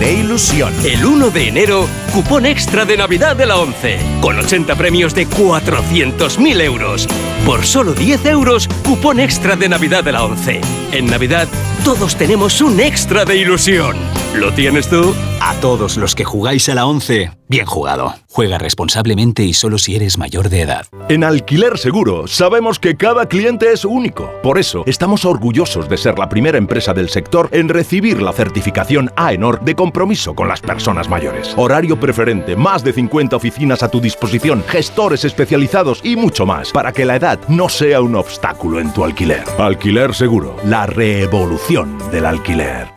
[0.00, 0.72] de ilusión.
[0.86, 5.28] El 1 de enero, cupón extra de Navidad de la 11, con 80 premios de
[5.28, 7.06] 400.000 euros.
[7.44, 10.62] Por solo 10 euros, cupón extra de Navidad de la 11.
[10.92, 11.46] En Navidad,
[11.84, 13.98] todos tenemos un extra de ilusión.
[14.38, 15.14] ¿Lo tienes tú?
[15.40, 18.14] A todos los que jugáis a la 11, bien jugado.
[18.28, 20.86] Juega responsablemente y solo si eres mayor de edad.
[21.08, 24.30] En Alquiler Seguro sabemos que cada cliente es único.
[24.42, 29.10] Por eso estamos orgullosos de ser la primera empresa del sector en recibir la certificación
[29.16, 31.54] AENOR de compromiso con las personas mayores.
[31.56, 36.92] Horario preferente, más de 50 oficinas a tu disposición, gestores especializados y mucho más para
[36.92, 39.44] que la edad no sea un obstáculo en tu alquiler.
[39.58, 42.95] Alquiler Seguro, la revolución del alquiler.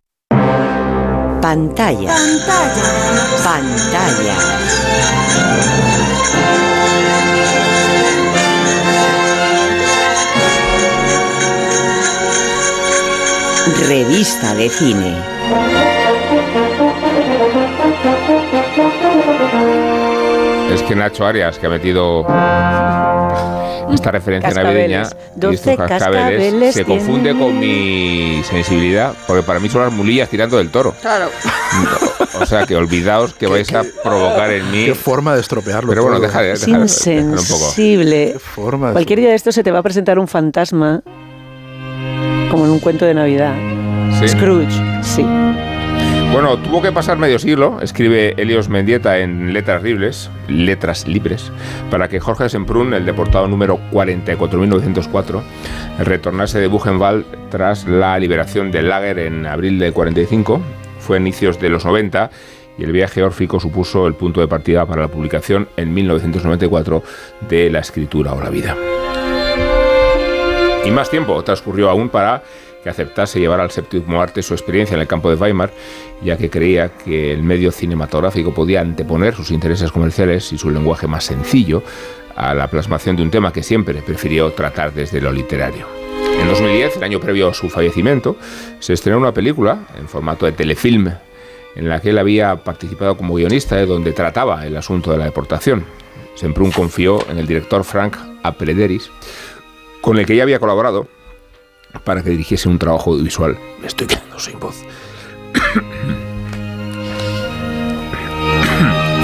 [1.41, 2.13] Pantalla.
[3.43, 4.35] Pantalla.
[13.87, 15.15] Revista de cine.
[20.73, 22.25] Es que Nacho Arias, que ha metido
[23.95, 24.99] esta referencia Cascabeles.
[25.01, 29.81] navideña y 12 estos cascabeles, cascabeles se confunde con mi sensibilidad, porque para mí son
[29.83, 30.93] las mulillas tirando del toro.
[31.01, 31.27] Claro.
[32.41, 34.85] O sea, que olvidaos que vais a provocar en mí.
[34.85, 35.89] Qué forma de estropearlo.
[35.89, 37.31] Pero bueno, deja deja- déjalo un poco.
[37.31, 38.35] insensible.
[38.39, 41.01] forma de Cualquier día de esto se te va a presentar un fantasma,
[42.51, 43.55] como en un cuento de Navidad,
[44.19, 44.27] Sí.
[44.29, 44.71] Scrooge,
[45.03, 45.25] sí.
[46.31, 51.51] Bueno, tuvo que pasar medio siglo, escribe Helios Mendieta en Letras Libres, Letras Libres,
[51.89, 55.41] para que Jorge Semprún, el deportado número 44.904,
[55.97, 60.61] retornase de Buchenwald tras la liberación del lager en abril de 45.
[60.99, 62.29] Fue a inicios de los 90
[62.77, 67.03] y el viaje órfico supuso el punto de partida para la publicación en 1994
[67.49, 68.77] de La escritura o la vida.
[70.85, 72.43] Y más tiempo transcurrió aún para
[72.83, 75.71] que aceptase llevar al séptimo arte su experiencia en el campo de Weimar,
[76.21, 81.07] ya que creía que el medio cinematográfico podía anteponer sus intereses comerciales y su lenguaje
[81.07, 81.83] más sencillo
[82.35, 85.87] a la plasmación de un tema que siempre prefirió tratar desde lo literario.
[86.39, 88.37] En 2010, el año previo a su fallecimiento,
[88.79, 91.11] se estrenó una película en formato de telefilm
[91.75, 95.25] en la que él había participado como guionista, eh, donde trataba el asunto de la
[95.25, 95.85] deportación.
[96.35, 99.11] Semprún confió en el director Frank Aprederis,
[100.01, 101.07] con el que ya había colaborado
[102.03, 103.57] para que dirigiese un trabajo audiovisual.
[103.81, 104.75] Me estoy quedando sin voz.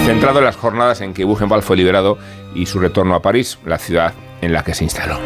[0.05, 2.17] Centrado en las jornadas en que Buchenwald fue liberado
[2.53, 5.19] y su retorno a París, la ciudad en la que se instaló.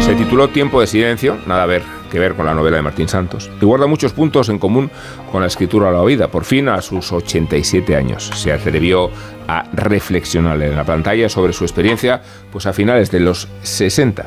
[0.00, 3.08] Se tituló Tiempo de Silencio, nada a ver que ver con la novela de Martín
[3.08, 4.90] Santos, y guarda muchos puntos en común
[5.32, 6.28] con la escritura a la vida.
[6.28, 9.10] Por fin, a sus 87 años, se atrevió
[9.48, 14.26] a reflexionar en la pantalla sobre su experiencia, pues a finales de los 60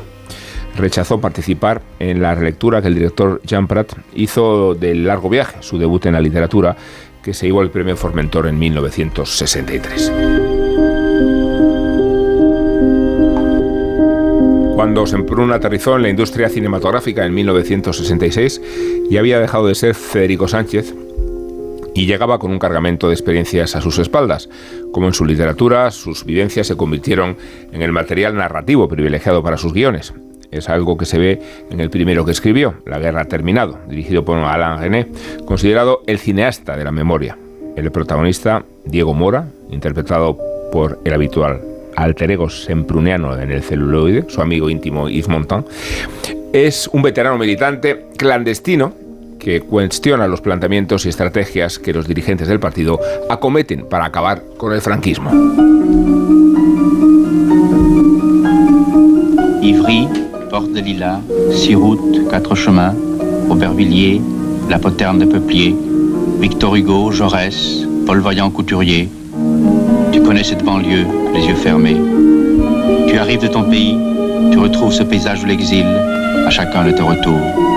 [0.79, 5.77] rechazó participar en la relectura que el director Jean Prat hizo del largo viaje, su
[5.77, 6.75] debut en la literatura,
[7.21, 10.11] que se llevó el premio Formentor en 1963.
[14.75, 18.61] Cuando Semprún aterrizó en la industria cinematográfica en 1966,
[19.09, 20.95] ya había dejado de ser Federico Sánchez
[21.93, 24.47] y llegaba con un cargamento de experiencias a sus espaldas.
[24.93, 27.35] Como en su literatura, sus vivencias se convirtieron
[27.73, 30.13] en el material narrativo privilegiado para sus guiones.
[30.51, 34.25] Es algo que se ve en el primero que escribió, La Guerra ha terminado, dirigido
[34.25, 35.07] por Alain René,
[35.45, 37.37] considerado el cineasta de la memoria.
[37.75, 40.37] El protagonista, Diego Mora, interpretado
[40.71, 41.61] por el habitual
[41.95, 45.65] alter ego sempruniano en el celuloide, su amigo íntimo Yves Montand,
[46.53, 48.93] es un veterano militante clandestino
[49.39, 54.73] que cuestiona los planteamientos y estrategias que los dirigentes del partido acometen para acabar con
[54.73, 55.31] el franquismo.
[59.61, 61.19] Ivry, Porte de Lilas,
[61.51, 62.95] Siroute, Quatre Chemins,
[63.49, 64.19] Aubervilliers,
[64.67, 65.75] La Poterne de Peuplier,
[66.39, 69.09] Victor Hugo, Jaurès, Paul Vaillant Couturier.
[70.11, 71.97] Tu connais cette banlieue, les yeux fermés.
[73.07, 73.95] Tu arrives de ton pays,
[74.51, 77.69] tu retrouves ce paysage de l'exil, à chacun de tes retours.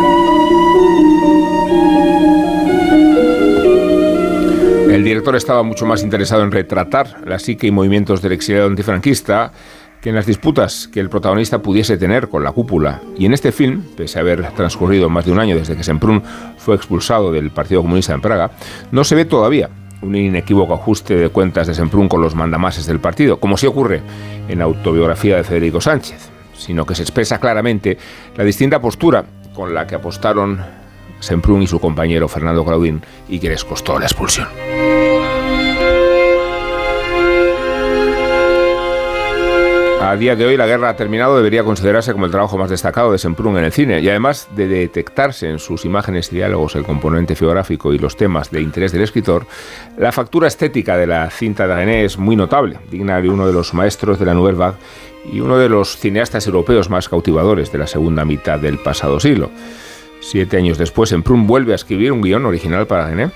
[4.91, 9.53] El director estaba mucho más interesado en retratar la psique y movimientos del exiliado antifranquista
[10.03, 13.01] que en las disputas que el protagonista pudiese tener con la cúpula.
[13.17, 16.23] Y en este film, pese a haber transcurrido más de un año desde que Semprún
[16.59, 18.51] fue expulsado del Partido Comunista en Praga,
[18.91, 19.71] no se ve todavía
[20.03, 24.03] un inequívoco ajuste de cuentas de Semprún con los mandamases del partido, como sí ocurre
[24.49, 27.97] en la autobiografía de Federico Sánchez, sino que se expresa claramente
[28.37, 29.25] la distinta postura
[29.55, 30.61] con la que apostaron
[31.21, 34.49] Semprún y su compañero Fernando Claudín y que les costó la expulsión.
[40.13, 43.13] A día de hoy la guerra ha terminado debería considerarse como el trabajo más destacado
[43.13, 46.85] de Semprún en el cine y además de detectarse en sus imágenes y diálogos el
[46.85, 49.47] componente geográfico y los temas de interés del escritor,
[49.97, 53.55] la factura estética de la cinta de René es muy notable, digna de uno de
[53.55, 54.77] los maestros de la Nouvelle Vague
[55.33, 59.49] y uno de los cineastas europeos más cautivadores de la segunda mitad del pasado siglo.
[60.21, 63.31] Siete años después, Semprún vuelve a escribir un guion original para René,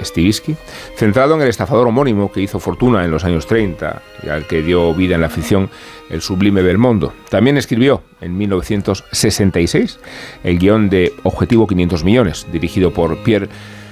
[0.00, 0.56] Stivisky,
[0.96, 4.62] centrado en el estafador homónimo que hizo fortuna en los años 30 y al que
[4.62, 5.70] dio vida en la ficción
[6.10, 7.12] el sublime Belmondo.
[7.28, 9.98] También escribió en 1966
[10.44, 13.48] el guion de Objetivo 500 millones, dirigido por Pierre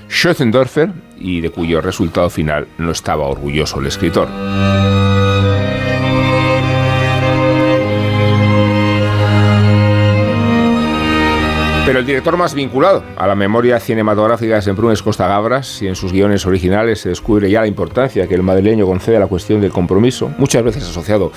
[0.08, 4.28] Schöttendorfer y de cuyo resultado final no estaba orgulloso el escritor.
[11.86, 15.86] Pero el director más vinculado a la memoria cinematográfica de Semprún es Costa Gabras y
[15.86, 19.28] en sus guiones originales se descubre ya la importancia que el madrileño concede a la
[19.28, 21.30] cuestión del compromiso, muchas veces asociado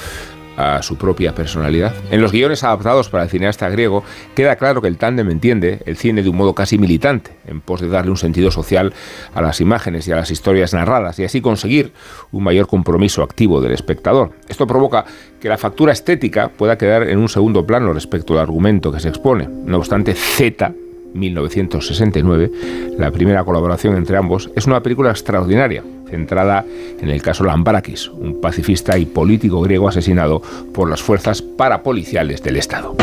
[0.59, 1.93] a su propia personalidad.
[2.11, 4.03] En los guiones adaptados para el cineasta griego
[4.35, 7.79] queda claro que el tándem entiende el cine de un modo casi militante, en pos
[7.79, 8.93] de darle un sentido social
[9.33, 11.93] a las imágenes y a las historias narradas y así conseguir
[12.33, 14.31] un mayor compromiso activo del espectador.
[14.49, 15.05] Esto provoca
[15.39, 19.07] que la factura estética pueda quedar en un segundo plano respecto al argumento que se
[19.07, 19.47] expone.
[19.47, 20.73] No obstante, Z
[21.13, 22.51] 1969,
[22.97, 26.65] la primera colaboración entre ambos, es una película extraordinaria, centrada
[27.01, 30.41] en el caso Lambrakis, un pacifista y político griego asesinado
[30.73, 32.95] por las fuerzas parapoliciales del Estado.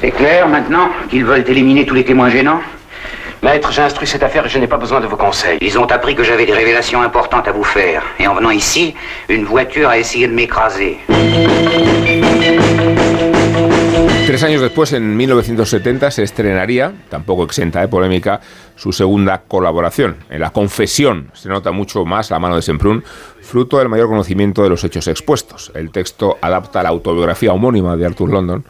[0.00, 2.60] C'est clair maintenant qu'ils veulent éliminer tous les témoins gênants
[3.42, 5.58] Maître, j'ai instruit cette affaire et je n'ai pas besoin de vos conseils.
[5.60, 8.04] Ils ont appris que j'avais des révélations importantes à vous faire.
[8.20, 8.94] Et en venant ici,
[9.28, 10.98] une voiture a essayé de m'écraser.
[14.28, 18.40] Tres años después, en 1970, se estrenaría, tampoco exenta de polémica,
[18.76, 20.18] su segunda colaboración.
[20.30, 23.02] En La Confesión se nota mucho más la mano de Semprún,
[23.40, 25.72] fruto del mayor conocimiento de los hechos expuestos.
[25.74, 28.64] El texto adapta la autobiografía homónima de Arthur London,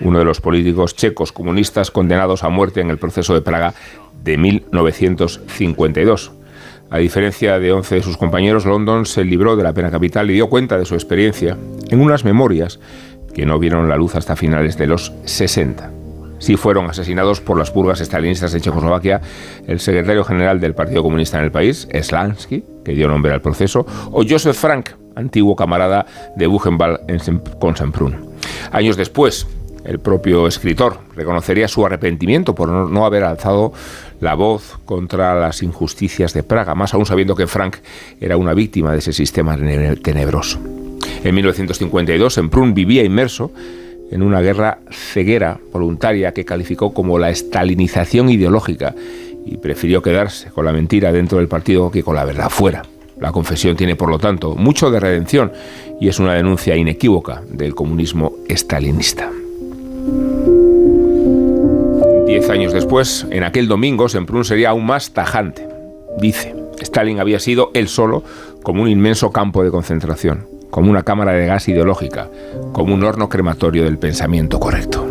[0.00, 3.74] uno de los políticos checos comunistas condenados a muerte en el proceso de Praga
[4.22, 6.32] de 1952.
[6.90, 10.34] A diferencia de 11 de sus compañeros, London se libró de la pena capital y
[10.34, 11.56] dio cuenta de su experiencia
[11.88, 12.80] en unas memorias
[13.34, 15.90] que no vieron la luz hasta finales de los 60.
[16.38, 19.20] Sí fueron asesinados por las purgas estalinistas de Checoslovaquia
[19.66, 23.86] el secretario general del Partido Comunista en el país, Slansky, que dio nombre al proceso,
[24.10, 26.04] o Joseph Frank, antiguo camarada
[26.36, 28.32] de Buchenwald con Semprún.
[28.72, 29.46] Años después,
[29.84, 33.72] el propio escritor reconocería su arrepentimiento por no, haber alzado
[34.20, 37.76] la voz contra las injusticias de Praga, más aún sabiendo que Frank
[38.20, 39.56] era una víctima de ese sistema
[40.02, 40.60] tenebroso.
[41.24, 43.52] En 1952, Semprún vivía inmerso
[44.10, 48.94] en una guerra ceguera voluntaria que calificó como la estalinización ideológica
[49.44, 52.82] y prefirió quedarse con la mentira dentro del partido que con la verdad fuera.
[53.18, 55.52] La confesión tiene, por lo tanto, mucho de redención
[56.00, 59.30] y es una denuncia inequívoca del comunismo estalinista.
[62.26, 65.68] Diez años después, en aquel domingo, Semprún sería aún más tajante.
[66.18, 68.22] Dice, Stalin había sido él solo
[68.62, 72.28] como un inmenso campo de concentración, como una cámara de gas ideológica,
[72.72, 75.06] como un horno crematorio del pensamiento correcto.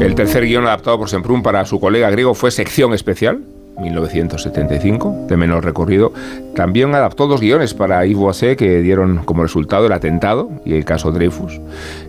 [0.00, 3.44] El tercer guion adaptado por Semprún para su colega griego fue Sección Especial,
[3.78, 6.12] 1975, de menor recorrido,
[6.54, 10.84] también adaptó dos guiones para Yves Boisset que dieron como resultado el atentado y el
[10.84, 11.60] caso Dreyfus.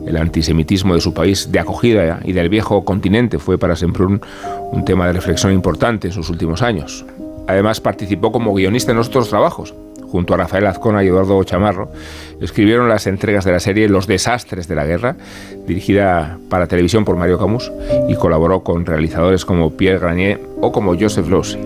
[0.05, 4.21] El antisemitismo de su país de acogida y del viejo continente fue para Semprún
[4.71, 7.05] un tema de reflexión importante en sus últimos años.
[7.47, 9.73] Además participó como guionista en otros trabajos,
[10.11, 11.91] junto a Rafael Azcona y Eduardo Chamarro,
[12.41, 15.15] escribieron las entregas de la serie Los desastres de la guerra,
[15.67, 17.71] dirigida para televisión por Mario Camus,
[18.07, 21.61] y colaboró con realizadores como Pierre Granier o como Joseph Losey.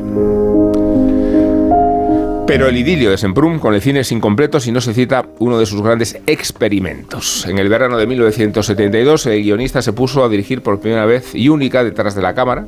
[2.46, 5.58] Pero el idilio de Semprún con el cine es incompleto si no se cita uno
[5.58, 7.46] de sus grandes experimentos.
[7.48, 11.48] En el verano de 1972, el guionista se puso a dirigir por primera vez y
[11.48, 12.68] única detrás de la cámara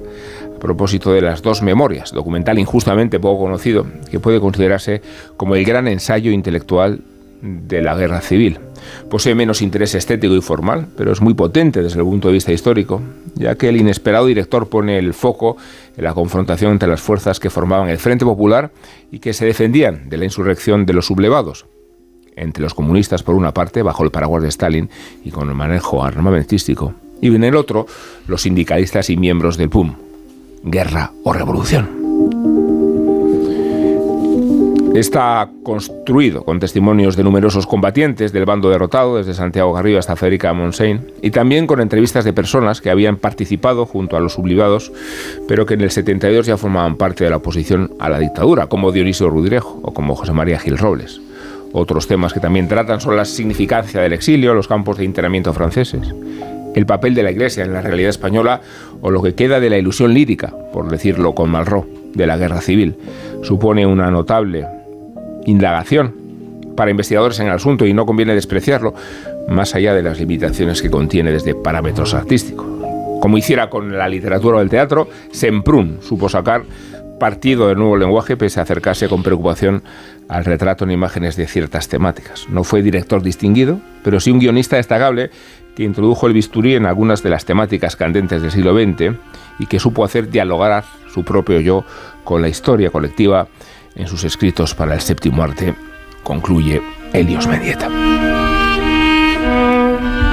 [0.66, 5.02] propósito de las dos memorias, documental injustamente poco conocido, que puede considerarse
[5.38, 7.02] como el gran ensayo intelectual
[7.42, 8.60] de la guerra civil.
[9.10, 12.52] Posee menos interés estético y formal, pero es muy potente desde el punto de vista
[12.52, 13.02] histórico,
[13.36, 15.58] ya que el inesperado director pone el foco
[15.96, 18.72] en la confrontación entre las fuerzas que formaban el Frente Popular
[19.12, 21.66] y que se defendían de la insurrección de los sublevados,
[22.36, 24.90] entre los comunistas por una parte, bajo el paraguas de Stalin
[25.24, 27.88] y con el manejo armamentístico, y en el otro,
[28.28, 29.96] los sindicalistas y miembros del PUM,
[30.66, 31.88] guerra o revolución.
[34.96, 40.54] Está construido con testimonios de numerosos combatientes del bando derrotado, desde Santiago Garrido hasta Federica
[40.54, 44.94] Montseny, y también con entrevistas de personas que habían participado junto a los sublivados,
[45.50, 48.94] pero que en el 72 ya formaban parte de la oposición a la dictadura, como
[48.94, 51.20] Dionisio Rudrejo o como José María Gil Robles.
[51.74, 56.14] Otros temas que también tratan son la significancia del exilio, los campos de internamiento franceses,
[56.76, 58.62] el papel de la Iglesia en la realidad española
[59.02, 62.62] o lo que queda de la ilusión lírica, por decirlo con Malraux, de la guerra
[62.62, 62.96] civil.
[63.42, 64.68] Supone una notable
[65.46, 66.14] indagación
[66.76, 68.94] para investigadores en el asunto y no conviene despreciarlo,
[69.48, 72.66] más allá de las limitaciones que contiene desde parámetros artísticos.
[73.22, 76.64] Como hiciera con la literatura o el teatro, Semprún supo sacar
[77.20, 79.84] partido del nuevo lenguaje pese a acercarse con preocupación
[80.28, 82.48] al retrato en imágenes de ciertas temáticas.
[82.50, 85.30] No fue director distinguido, pero sí un guionista destacable
[85.76, 89.18] que introdujo el bisturí en algunas de las temáticas candentes del siglo XX
[89.60, 91.86] y que supo hacer dialogar su propio yo
[92.24, 93.48] con la historia colectiva
[93.96, 95.74] en sus escritos para el séptimo arte,
[96.24, 96.82] concluye
[97.14, 97.90] Helios Medieta.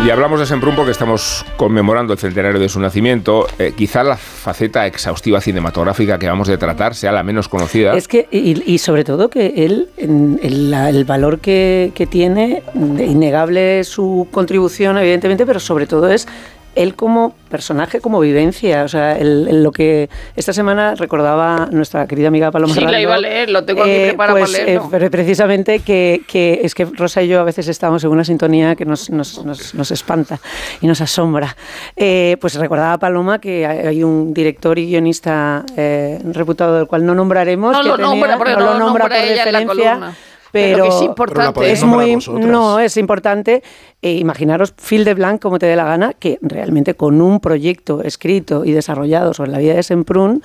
[0.05, 3.47] Y hablamos de Semprún porque estamos conmemorando el centenario de su nacimiento.
[3.61, 7.97] Eh, quizá la faceta exhaustiva cinematográfica que vamos a tratar sea la menos conocida.
[7.97, 14.27] Es que, y, sobre todo que él, el, el valor que, que tiene, innegable su
[14.33, 16.27] contribución, evidentemente, pero sobre todo es
[16.75, 18.85] él como personaje, como vivencia.
[18.85, 22.87] O sea, el- el- lo que esta semana recordaba nuestra querida amiga Paloma Sí, la
[22.87, 24.85] Serrano, iba a leer, lo tengo aquí preparado pues, para leerlo.
[24.87, 28.25] eh, pre- precisamente que, que es que Rosa y yo a veces estamos en una
[28.25, 30.41] sintonía que nos, nos, nos- nos espanta
[30.81, 31.55] y nos asombra.
[31.97, 37.15] Eh, pues recordaba Paloma que hay un director y guionista eh, reputado del cual no
[37.15, 37.73] nombraremos.
[37.73, 39.91] No que lo tenía- nombra no no lo nombra nombra por ella en la referencia,
[39.93, 40.17] columna.
[40.53, 41.73] Pero Pero, que es importante.
[41.73, 43.63] Es muy no es importante
[44.03, 48.03] eh, imaginaros Phil de Blanc como te dé la gana que realmente con un proyecto
[48.03, 50.43] escrito y desarrollado sobre la vida de Semprún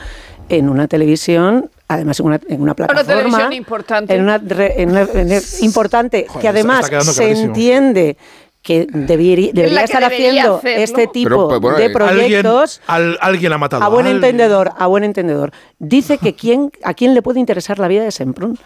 [0.50, 4.16] en una televisión además en una, en una plataforma televisión importante.
[4.16, 7.28] en una, re- en una- en una- importante Joder, que además se clarísimo.
[7.48, 8.18] entiende
[8.62, 12.82] que debería, debería que estar debería haciendo este tipo Pero, pues, bueno, de eh, proyectos
[12.88, 15.52] Alguien, al- alguien ha matado a buen a entendedor, a buen entendedor.
[15.80, 18.58] Dice que quién, a quién le puede interesar la vida de Semprún.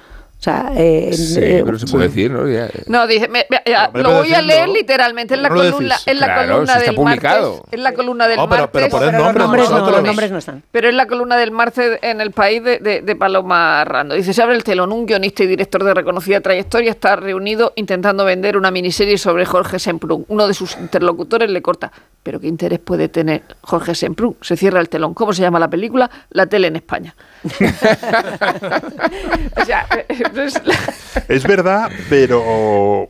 [0.42, 2.48] O sea, eh, Sí, eh, pero se puede decir, ¿no?
[2.50, 5.56] Ya- No, dice, me- me- ya, me lo voy a leer literalmente en la No
[5.56, 7.52] columna, en la Claro, columna del publicado.
[7.58, 8.82] martes, en la columna del No, pero- martes.
[8.82, 10.64] pero pero los nombres nombres no, los nombres no están.
[10.72, 14.16] Pero la columna del martes en el país de, de- de Paloma Rando.
[14.16, 18.26] Dice, se abre el telón, un guionista y director de reconocida trayectoria está reunido intentando
[18.26, 20.26] vender una miniserie sobre Jorge Semprún.
[20.28, 21.92] Uno de sus interlocutores le corta.
[22.24, 24.36] ¿Pero qué interés puede tener Jorge Semprún?
[24.42, 25.14] Se cierra el telón.
[25.14, 26.10] ¿Cómo se llama la película?
[26.32, 27.16] La tele en España.
[29.56, 30.76] O sea, es la-
[31.28, 33.10] Es verdad, pero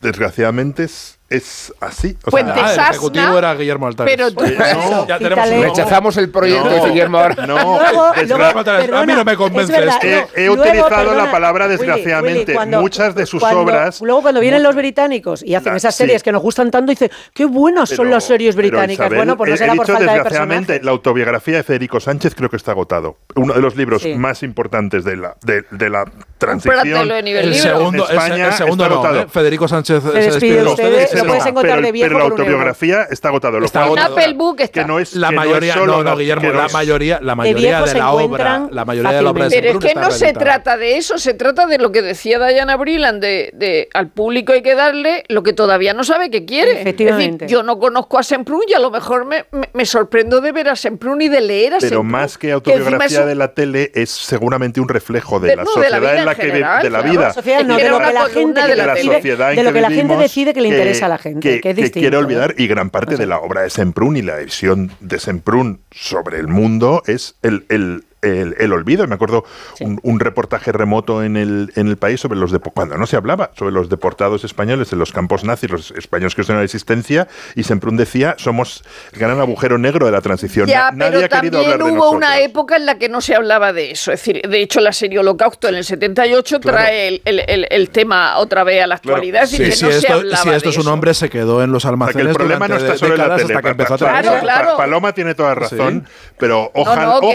[0.00, 2.16] desgraciadamente es, es así.
[2.24, 4.14] O sea, de Ah, el Sasna, ejecutivo era Guillermo Altares.
[4.14, 5.58] pero tú- Eh, no, ya tenemos Quítale.
[5.60, 5.68] uno.
[5.74, 7.46] Rechazamos el proyecto No, de Guillermo ahora.
[7.46, 10.06] No, Luego- desgra- luego- Altares, a mí no me convence es verdad, esto.
[10.06, 12.40] He, no, he luego, utilizado perdona, la palabra desgraciadamente.
[12.42, 14.00] Willy, cuando- Muchas de sus cuando- obras.
[14.00, 16.04] Luego, cuando vienen los británicos y hacen La- esas sí.
[16.04, 19.06] series que nos gustan tanto, dice qué buenas son Pero- las series británicas.
[19.06, 20.84] Isabel, bueno, pues no he- será he por dicho falta de desgraciadamente, personajes.
[20.84, 23.16] la autobiografía de Federico Sánchez creo que está agotado.
[23.36, 24.14] Uno de los libros Sí.
[24.14, 26.04] más importantes de la, de, de la
[26.46, 27.10] transición.
[27.10, 29.20] El segundo, España el segundo está no, agotado.
[29.22, 29.26] ¿eh?
[29.30, 31.28] Federico Sánchez Se despide de ustedes, se lo va.
[31.28, 33.60] puedes encontrar pero, de viejo pero la autobiografía está agotado.
[33.60, 34.16] Lo Está agotado.
[34.18, 34.80] Apple Book está.
[34.82, 37.34] que no es La que no es mayoría, solo no, no, Guillermo, la mayoría, la
[37.34, 39.60] mayoría de la obra, la mayoría de la obra de.
[39.60, 42.76] Pero es que no se trata de eso, se trata de lo que decía Diana
[42.76, 46.80] Brilland, de, de al público hay que darle lo que todavía no sabe que quiere.
[46.82, 47.44] Efectivamente.
[47.46, 50.40] Es decir, yo no conozco a Semprún y a lo mejor me, me- me sorprendo
[50.40, 52.08] de ver a Semprún y de leer a Pero Semprún.
[52.08, 56.31] más que autobiografía de la tele es seguramente un reflejo de la sociedad en la
[56.34, 57.32] que general, de la vida.
[57.32, 59.14] Sociedad, no, Es que de lo que la gente, de de la la tele.
[59.14, 61.60] sociedad en de lo que la gente vivimos, decide que le interesa a la gente,
[61.60, 64.36] que es distinto, quiere olvidar y gran parte de la obra de Semprún y la
[64.36, 69.06] visión de Semprún sobre el mundo es el, el- el- el olvido.
[69.06, 69.44] Me acuerdo
[69.80, 73.16] un, un reportaje remoto en el, en el país sobre los depo- cuando no se
[73.16, 76.64] hablaba sobre los deportados españoles en los campos nazis, los españoles que estuvieron en la
[76.66, 80.66] existencia, y Semprún decía somos el gran agujero negro de la transición.
[80.68, 82.48] Ya, Na- Nadie pero ha querido también hablar de hubo una nosotros.
[82.48, 84.12] época en la que no se hablaba de eso.
[84.12, 86.78] Es decir, de hecho, la serie Holocausto en el 78 Claro.
[86.78, 89.16] trae el, el- el- el tema otra vez a la Claro.
[89.16, 89.40] actualidad.
[89.42, 91.28] Decir, Sí, que si no se esto, hablaba si esto de es un hombre, se
[91.28, 93.54] quedó en los O sea, que almacenes el problema no está solo en la tele.
[93.54, 93.98] hasta que empezó a.
[93.98, 94.68] Claro, claro.
[94.72, 96.06] Pa- Paloma tiene toda razón,
[96.38, 97.34] pero No, ojalá, no, que es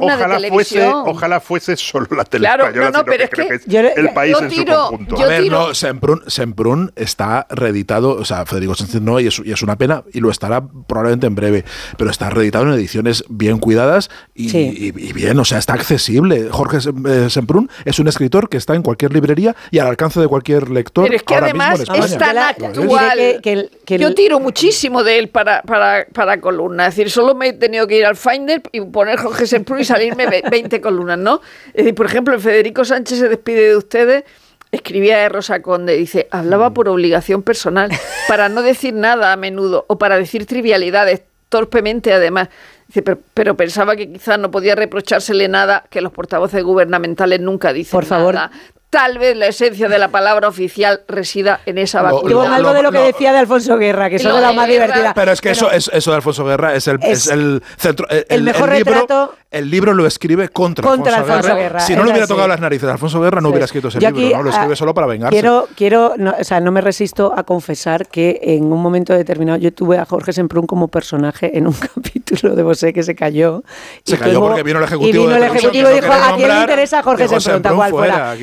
[0.00, 1.02] ojalá, columna de fuese, televisión.
[1.06, 3.54] ojalá fuese solo la tele Claro, española, no, no, sino pero que es que que
[3.54, 5.16] es yo- el país yo en tiro- su conjunto.
[5.16, 9.40] yo A ver, no, Semprún, Semprún está reeditado, o sea, Federico Sánchez no, y es,
[9.44, 11.64] y es una pena, y lo estará probablemente en breve,
[11.96, 14.92] pero está reeditado en ediciones bien cuidadas y, Sí.
[14.94, 16.48] y- y bien, o sea, está accesible.
[16.50, 20.28] Jorge eh, Semprún es un escritor que está en cualquier librería y al alcance de
[20.28, 21.04] cualquier lector.
[21.04, 23.12] Pero es que ahora además mismo en es tan la- actual.
[23.16, 26.88] que- que que Yo tiro muchísimo de él para, para, para columnas.
[26.90, 29.84] Es decir, solo me he tenido que ir al Finder y poner Jorge Semprún y
[29.90, 31.40] salirme ve- 20 columnas, ¿no?
[31.68, 34.24] Es decir, por ejemplo, Federico Sánchez se despide de ustedes.
[34.72, 37.90] Escribía de Rosa Conde, dice, hablaba por obligación personal,
[38.28, 42.48] para no decir nada a menudo o para decir trivialidades, torpemente además.
[42.86, 47.72] Dice, pero, pero pensaba que quizás no podía reprochársele nada que los portavoces gubernamentales nunca
[47.72, 48.34] dicen Por favor.
[48.34, 48.52] nada.
[48.90, 52.36] Tal vez la esencia de la palabra oficial resida en esa Lo- vacuidad.
[52.42, 54.66] Con algo de lo que decía de Alfonso Guerra, que Y de las de más
[54.66, 55.12] Guerra- divertidas.
[55.14, 57.62] Pero es que eso, Pero- es, eso de Alfonso Guerra es el, Es es el
[57.76, 58.08] centro.
[58.10, 61.68] El, el mejor libro, retrato- El libro lo escribe contra, Contra Alfonso, Alfonso Guerra.
[61.68, 62.32] Guerra, Si no es le hubiera así.
[62.32, 63.50] tocado las narices a Alfonso Guerra, no Sí.
[63.50, 64.26] hubiera escrito ese Yo libro.
[64.26, 64.42] aquí, ¿no?
[64.44, 65.32] Lo ah, escribe solo para vengarse.
[65.34, 69.58] Quiero, quiero no, o sea, no me resisto a confesar que en un momento determinado
[69.58, 73.62] yo tuve a Jorge Semprún como personaje en un capítulo de Bosé que se cayó.
[74.04, 76.36] Se Y cayó porque vino el Y ejecutivo vino de el ejecutivo y dijo, ¿a
[76.36, 77.62] quién le interesa Jorge Semprún?
[77.62, 78.36] Tal cual fuera,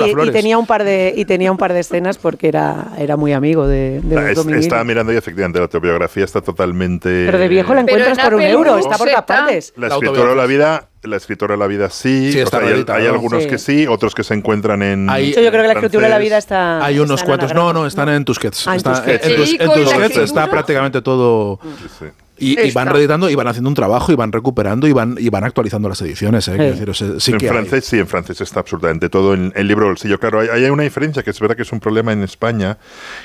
[0.00, 3.32] Y, tenía un par de y tenía un par de escenas porque era, era muy
[3.32, 7.24] amigo de, de los Es- estaba mirando y efectivamente la autobiografía está totalmente.
[7.26, 9.72] Pero de viejo la encuentras en por un euro, está por todas partes.
[9.76, 12.34] La escritora de la vida, la escritora de la vida sí.
[12.42, 13.48] O hay, algunos Sí.
[13.48, 15.10] que sí, otros que se encuentran en.
[15.10, 16.84] Hay- De hecho, yo creo que la escritura de la vida está.
[16.84, 17.52] Hay unos cuantos.
[17.54, 18.66] No, no, están en Tusquets.
[18.68, 19.26] Ah, en Está- Tusquets.
[19.26, 21.58] en, Tus- Sí, en Tusquets está prácticamente todo.
[21.62, 22.06] Sí, sí.
[22.38, 25.28] Y, y van reeditando y van haciendo un trabajo y van recuperando y van, y
[25.28, 26.48] van actualizando las ediciones.
[26.48, 26.56] ¿eh?
[26.56, 27.52] Quiero decir, o sea, sí en que hay.
[27.52, 30.18] francés, sí, en francés está absolutamente todo en el libro de bolsillo.
[30.18, 32.78] Claro, hay, hay una diferencia que es verdad que es un problema en España,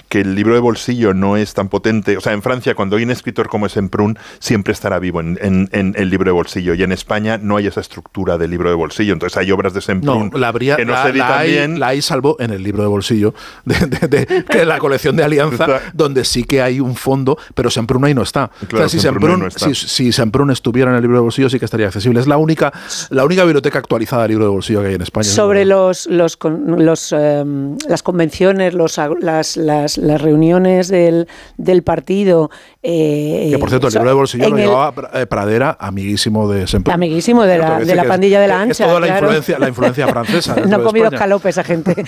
[0.10, 2.16] que el libro de bolsillo no es tan potente.
[2.18, 5.70] O sea, en Francia, cuando hay un escritor como Semprún, siempre estará vivo en, en-
[5.72, 6.74] en el libro de bolsillo.
[6.76, 9.14] Y en España no hay esa estructura del libro de bolsillo.
[9.14, 11.52] Entonces hay obras de Semprún No, la, habría, que no la, se editan la hay,
[11.52, 11.80] bien.
[11.80, 13.34] la hay salvo en el libro de bolsillo
[13.66, 17.70] de, de- de- que la colección de Alianza, donde sí que hay un fondo, pero
[17.72, 18.52] Semprún ahí no está.
[18.68, 19.66] Claro, o sea, si Semprún Semprún, no está.
[19.68, 22.20] si, si Semprún estuviera en el libro de bolsillo, sí que estaría accesible.
[22.20, 22.72] Es la única,
[23.10, 25.24] la única biblioteca actualizada del libro de bolsillo que hay en España.
[25.26, 31.84] Sobre los, los, con- los, em, las convenciones, los, las, las, las reuniones del, del
[31.84, 32.50] partido.
[32.84, 36.94] eh, Que por cierto, el libro de bolsillo lo llevaba eh, Pradera, amiguísimo de Semprún.
[36.94, 38.84] Amiguísimo de la, de la pandilla de la ancha.
[38.86, 40.56] Es toda la influencia, la influencia francesa.
[40.68, 41.96] no ha de comido escalope esa gente.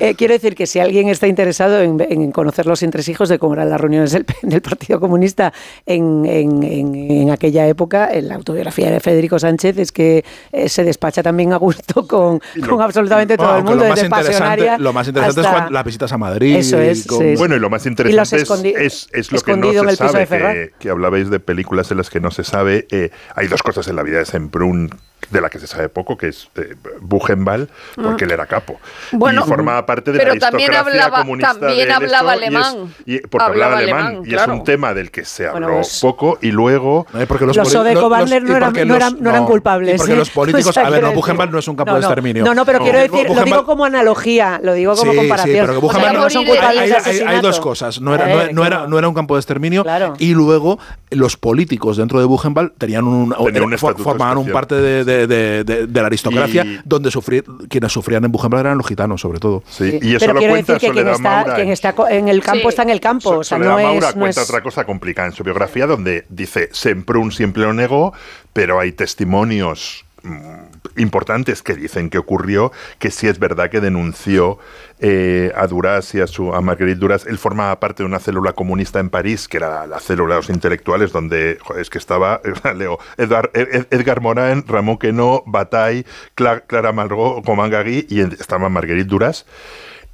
[0.00, 3.54] Eh, quiero decir que si alguien está interesado en, en conocer los entresijos de cómo
[3.54, 5.52] eran las reuniones del, del Partido Comunista
[5.86, 10.68] en, en- en- en aquella época, en la autobiografía de Federico Sánchez es que eh,
[10.68, 14.32] se despacha también a gusto con, con absolutamente todo Bueno, el mundo, lo más interesante,
[14.32, 16.56] pasionaria lo más interesante es cuando las visitas a Madrid.
[16.56, 17.36] Eso es, con- sí, sí.
[17.36, 18.50] Bueno, y lo más interesante es,
[18.86, 22.30] es, es lo que no se sabe, que hablabais de películas en las que no
[22.30, 22.86] se sabe.
[22.90, 24.90] eh, hay dos cosas en la vida de Semprún
[25.30, 28.28] de la que se sabe poco, que es eh, Buchenwald, porque Mm.
[28.28, 28.78] él era capo.
[29.12, 32.44] Bueno, y formaba parte de pero la también aristocracia hablaba- comunista también de hablaba esto,
[32.44, 32.94] y es- alemán.
[33.06, 34.52] y- porque hablaba, Hablaba alemán, alemán, y claro.
[34.52, 37.06] es un tema del que se Bueno, habló pues- poco, y luego...
[37.28, 39.96] porque Los Odeco-Bandler no, y eran, no, los- eran, no eran no, culpables.
[39.98, 40.16] porque ¿eh?
[40.16, 42.08] los políticos, O sea, a ver, no, Buchenwald no es un campo no, de no.
[42.08, 42.44] exterminio.
[42.44, 42.84] No, no, pero No.
[42.84, 45.54] quiero decir, lo digo como analogía, lo digo como Sí, comparación.
[45.56, 48.00] sí, pero que O sea, Buchenwald no son culpables hay, dos cosas.
[48.00, 49.84] No era, no, no no un campo de exterminio.
[50.18, 50.78] Y luego
[51.10, 55.86] los políticos dentro de Buchenwald tenían un, eh, formaban un parte de, de- de- de-
[55.86, 59.62] de la aristocracia Y- donde sufrir, quienes sufrían en Buchenwald eran los gitanos, sobre todo.
[59.68, 61.54] Sí, y eso Pero lo quiero cuenta decir que quien está, Maura.
[61.54, 62.68] quien está en el campo Sí.
[62.68, 63.30] está en el campo.
[63.30, 65.86] o sea, Soledad no Maura es, no cuenta es- otra cosa complicada en su biografía
[65.86, 68.12] donde dice Semprún siempre lo negó,
[68.52, 74.58] pero hay testimonios mm, importantes que dicen que ocurrió, que sí es verdad que denunció
[75.00, 77.26] eh, a Duras y a, su, a Marguerite Duras.
[77.26, 80.50] Él formaba parte de una célula comunista en París, que era la célula de los
[80.50, 82.40] intelectuales, donde joder, es que estaba,
[82.76, 86.04] leo, Edgar, Ed- Edgar Morin, Ramón Queneau, Bataille,
[86.36, 89.44] Cla- Clara Malraux, Romain Gary, y estaba Marguerite Duras.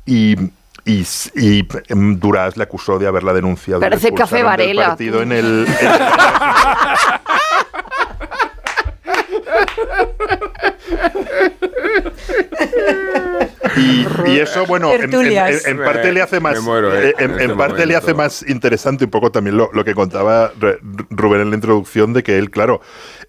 [0.05, 0.37] Y,
[0.85, 1.07] y,
[1.37, 3.81] y, em, Duras le acusó de haberla denunciado.
[3.81, 5.67] Parece Café del Varela, en el,
[13.77, 15.67] Y, y eso, bueno, en, en- Tertulias.
[15.67, 18.15] en- en parte le hace más, eh, eh, en, en en este parte le hace
[18.15, 20.53] más interesante un poco también lo, lo que contaba
[21.11, 22.81] Rubén en la introducción de que él, claro,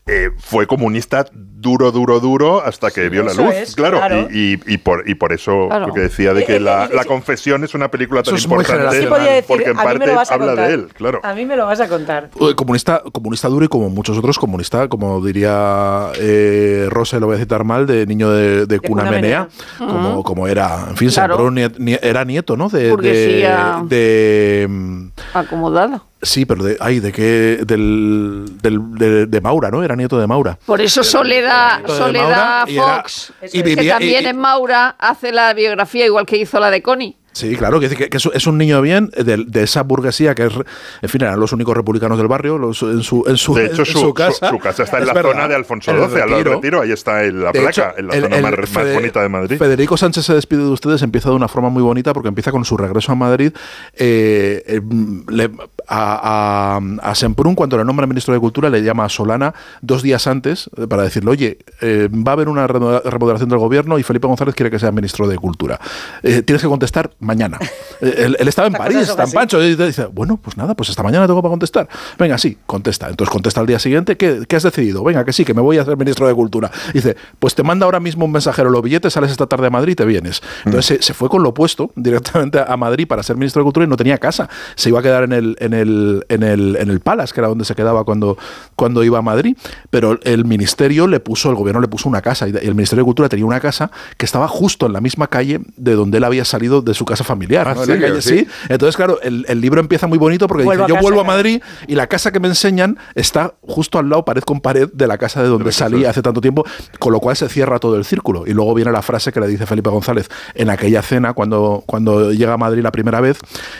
[0.06, 1.26] eh, fue comunista
[1.64, 4.28] duro, duro, duro hasta que vio la luz, es, claro, claro.
[4.32, 5.88] Y, y- y por, y por eso Claro.
[5.88, 9.08] lo que decía de que la, la confesión es una película tan es importante Sí
[9.08, 10.68] podía decir, porque en parte habla contar.
[10.68, 11.20] de él, claro.
[11.24, 12.30] A mí me lo vas a contar.
[12.56, 17.40] Comunista, comunista duro y como muchos otros, comunista, como diría eh, Rosa, lo voy a
[17.40, 19.48] citar mal, de niño de, de cuna cuna menea,
[19.80, 19.94] menea.
[19.96, 21.50] como, como era, en fin, Claro.
[21.52, 22.68] Nie- era nieto, ¿no?
[22.70, 23.82] De, de, Burguesía.
[23.86, 26.02] de, Acomodada.
[26.22, 29.84] sí, pero de, ay, de qué, del, del- de, de Maura, ¿no?
[29.84, 30.58] Era nieto de Maura.
[30.66, 35.32] Por eso Soledad, de Soledad Maura y era- Fox, que también y- es Maura, hace
[35.32, 37.18] la biografía igual que hizo la de Connie.
[37.34, 40.54] Sí, claro, que, que, es, un niño bien de, de esa burguesía que es,
[41.02, 43.82] en fin, eran los únicos republicanos del barrio, los- en su, en su, De hecho,
[43.82, 44.50] en su, su casa.
[44.50, 46.82] su casa está en Es la verdad, zona de Alfonso XII, al lado del Retiro.
[46.82, 49.58] ahí está en la placa, hecho, en la el- zona el más, bonita de Madrid.
[49.58, 52.64] Federico Sánchez se despide de ustedes, empieza de una forma muy bonita porque empieza con
[52.66, 53.52] su regreso a Madrid.
[53.96, 54.82] eh, eh,
[55.30, 55.52] le-
[55.88, 60.02] a, a, a Semprún, cuando le nombra ministro de Cultura, le llama a Solana dos
[60.02, 64.00] días antes eh, para decirle, oye, eh, va a haber una remo- remodelación del gobierno
[64.00, 65.80] y Felipe González quiere que sea ministro de Cultura.
[66.22, 67.60] Eh, tienes que contestar mañana.
[68.02, 69.32] Eh, él, él estaba en París, está en.
[69.32, 71.88] Pancho, y te dice, bueno, pues nada, pues esta mañana tengo para contestar.
[72.18, 73.08] Venga, sí, contesta.
[73.08, 75.04] Entonces contesta al día siguiente, ¿qué, qué has decidido?
[75.06, 76.70] Venga, que sí, que me voy a ser ministro de Cultura.
[76.94, 79.94] Dice, pues te manda ahora mismo un mensajero los billetes, sales esta tarde a Madrid
[79.94, 80.42] y te vienes.
[80.66, 83.86] Entonces se, se fue con lo opuesto directamente a Madrid para ser ministro de Cultura
[83.86, 84.50] y no tenía casa.
[84.76, 87.48] Se iba a quedar en el, en el, en el, en el Palace, que era
[87.48, 88.38] donde se quedaba cuando,
[88.76, 89.56] cuando iba a Madrid.
[89.90, 93.06] Pero el ministerio le puso, el gobierno le puso una casa y el Ministerio de
[93.06, 96.46] Cultura tenía una casa que estaba justo en la misma calle de donde él había
[96.46, 97.68] salido de su casa familiar.
[97.68, 97.82] Ah, ¿no?
[97.82, 98.02] En ¿serio?
[98.02, 98.40] la calle, Sí.
[98.40, 98.48] sí.
[98.70, 101.24] Entonces, claro, el, el libro empieza muy bonito porque Vuelvo dice, yo casa, vuelvo a.
[101.26, 105.06] Madrid y la casa que me enseñan está justo al lado, pared con pared, de
[105.08, 106.66] la casa de donde salí hace tanto tiempo,
[107.00, 108.46] con lo cual se cierra todo el círculo.
[108.48, 112.32] Y luego viene la frase que le dice Felipe González en aquella cena, cuando, cuando
[112.32, 113.38] llega a Madrid la primera vez,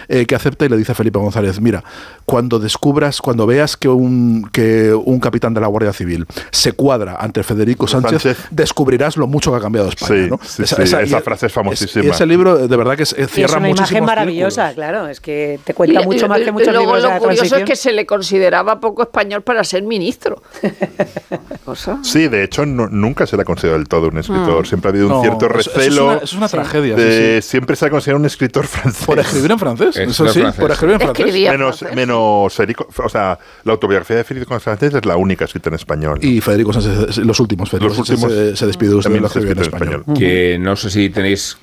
[0.10, 1.84] eh, que acepta y le dice Felipe González, mira,
[2.26, 7.16] cuando descubras, cuando veas que un, que un capitán de la Guardia Civil se cuadra
[7.20, 8.46] ante Federico Sánchez, Sánchez.
[8.52, 10.24] descubrirás lo mucho que ha cambiado España.
[10.24, 10.40] Sí, ¿no?
[10.44, 12.06] sí, sí, esa y- frase es famosísima.
[12.06, 15.08] y ese libro, de verdad que es, Y es cierra una imagen maravillosa, claro.
[15.08, 17.20] Es que te cuenta Y- mucho más que y muchos luego libros de lo la
[17.20, 17.68] curioso es transición.
[17.68, 20.42] que se le consideraba poco español para ser ministro.
[21.66, 22.00] Cosa.
[22.04, 24.64] Sí, de hecho nu- nunca se le ha considerado del todo un escritor.
[24.64, 24.66] Mm.
[24.66, 26.06] Siempre ha habido un No, cierto eso- eso es recelo.
[26.06, 26.58] una- eso es una Sí.
[26.58, 29.06] tragedia, de- sí, Siempre se ha considerado un escritor francés.
[29.06, 31.34] Por escribir en francés, eso sí, por escribir en francés.
[31.34, 31.96] Menos, francés.
[31.96, 36.20] menos Federico, o sea, la autobiografía de Federico Sánchez es la única escrita en español.
[36.22, 39.30] Y Federico Sánchez, los últimos, Federico Los últimos se, se despidió usted de también lo
[39.30, 40.18] se escribió en escrito en español.
[40.18, 41.58] que no sé si tenéis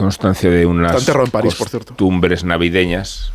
[0.00, 1.88] constancia de unas en París, por cierto.
[1.88, 3.30] costumbres navideñas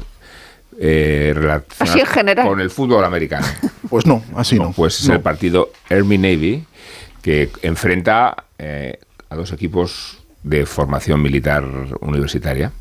[0.79, 2.47] eh, relacionadas Así en general.
[2.47, 3.45] con el fútbol americano.
[3.89, 4.73] Pues no, así no.
[4.73, 5.13] Pues es No.
[5.13, 6.65] el partido Army Navy
[7.21, 11.63] que enfrenta eh, a dos equipos de formación militar
[12.01, 12.71] universitaria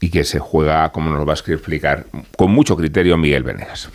[0.00, 2.04] y que se juega, como nos lo va a explicar,
[2.36, 3.88] con mucho criterio Miguel Venegas.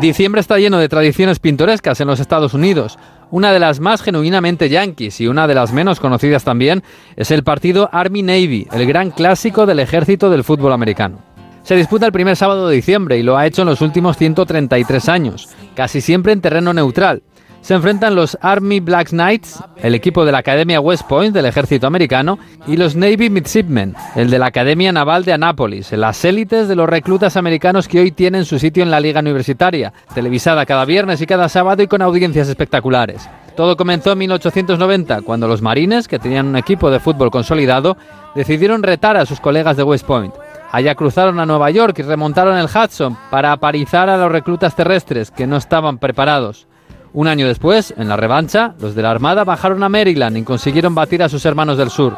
[0.00, 2.98] Diciembre está lleno de tradiciones pintorescas en los Estados Unidos.
[3.32, 6.82] Una de las más genuinamente yankees y una de las menos conocidas también
[7.16, 11.20] es el partido Army-Navy, el gran clásico del ejército del fútbol americano.
[11.62, 15.08] Se disputa el primer sábado de diciembre y lo ha hecho en los últimos 133
[15.08, 17.22] años, casi siempre en terreno neutral.
[17.62, 21.86] Se enfrentan los Army Black Knights, el equipo de la Academia West Point del ejército
[21.86, 26.74] americano, y los Navy Midshipmen, el de la Academia Naval de Annapolis, las élites de
[26.74, 31.20] los reclutas americanos que hoy tienen su sitio en la liga universitaria, televisada cada viernes
[31.20, 33.28] y cada sábado y con audiencias espectaculares.
[33.56, 37.96] Todo comenzó en 1890, cuando los marines, que tenían un equipo de fútbol consolidado,
[38.34, 40.34] decidieron retar a sus colegas de West Point.
[40.72, 45.30] Allá cruzaron a Nueva York y remontaron el Hudson para aparizar a los reclutas terrestres,
[45.30, 46.66] que no estaban preparados.
[47.14, 50.94] Un año después, en la revancha, los de la Armada bajaron a Maryland y consiguieron
[50.94, 52.16] batir a sus hermanos del sur.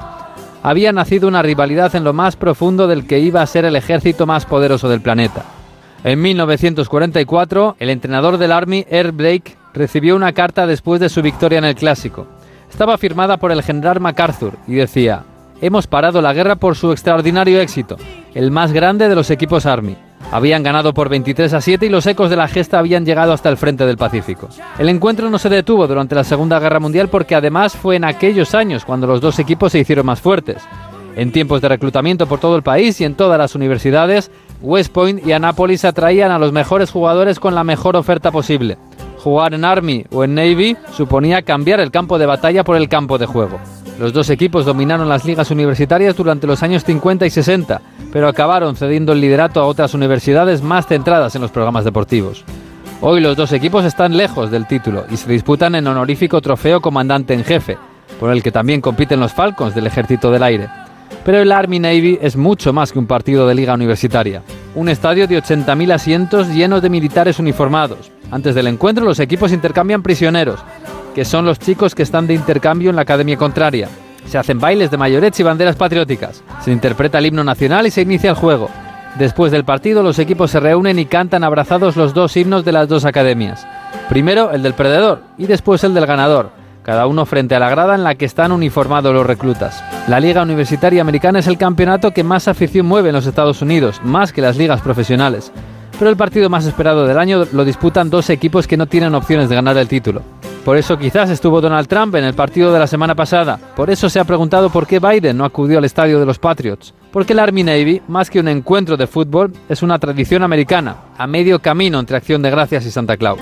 [0.63, 4.25] Había nacido una rivalidad en lo más profundo del que iba a ser el ejército
[4.25, 5.43] más poderoso del planeta.
[6.05, 11.59] En 1944, el entrenador del Army, Air Blake, recibió una carta después de su victoria
[11.59, 12.27] en el Clásico.
[12.71, 15.25] Estaba firmada por el general MacArthur y decía,
[15.61, 17.97] Hemos parado la guerra por su extraordinario éxito,
[18.35, 19.97] el más grande de los equipos Army.
[20.31, 23.49] Habían ganado por 23 a 7 y los ecos de la gesta habían llegado hasta
[23.49, 24.49] el frente del Pacífico.
[24.79, 28.55] El encuentro no se detuvo durante la Segunda Guerra Mundial porque además fue en aquellos
[28.55, 30.63] años cuando los dos equipos se hicieron más fuertes.
[31.17, 34.31] En tiempos de reclutamiento por todo el país y en todas las universidades,
[34.61, 38.77] West Point y Annapolis atraían a los mejores jugadores con la mejor oferta posible.
[39.19, 43.19] Jugar en Army o en Navy suponía cambiar el campo de batalla por el campo
[43.19, 43.61] de juego.
[43.99, 47.81] Los dos equipos dominaron las ligas universitarias durante los años 50 y 60,
[48.13, 52.45] pero acabaron cediendo el liderato a otras universidades más centradas en los programas deportivos.
[53.01, 57.35] Hoy los dos equipos están lejos del título y se disputan en honorífico trofeo comandante
[57.35, 57.79] en jefe,
[58.19, 60.69] por el que también compiten los Falcons del Ejército del Aire.
[61.25, 64.43] Pero el Army Navy es mucho más que un partido de liga universitaria.
[64.75, 68.11] Un estadio de 80.000 asientos llenos de militares uniformados.
[68.31, 70.61] Antes del encuentro los equipos intercambian prisioneros,
[71.15, 73.89] que son los chicos que están de intercambio en la academia contraria.
[74.27, 76.43] Se hacen bailes de mayorets y banderas patrióticas.
[76.61, 78.69] Se interpreta el himno nacional y se inicia el juego.
[79.19, 82.89] Después del partido los equipos se reúnen y cantan abrazados los dos himnos de las
[82.89, 83.67] dos academias.
[84.09, 86.51] Primero el del perdedor y después el del ganador,
[86.83, 89.85] cada uno frente a la grada en la que están uniformados los reclutas.
[90.09, 94.01] La Liga Universitaria Americana es el campeonato que más afición mueve en los Estados Unidos,
[94.05, 95.53] más que las ligas profesionales.
[95.99, 99.49] Pero el partido más esperado del año lo disputan dos equipos que no tienen opciones
[99.49, 100.23] de ganar el título.
[100.65, 103.59] Por eso quizás estuvo Donald Trump en el partido de la semana pasada.
[103.77, 106.95] Por eso se ha preguntado por qué Biden no acudió al estadio de los Patriots.
[107.13, 111.27] Porque el Army Navy, más que un encuentro de fútbol, es una tradición americana, a
[111.27, 113.41] medio camino entre Acción de Gracias y Santa Claus.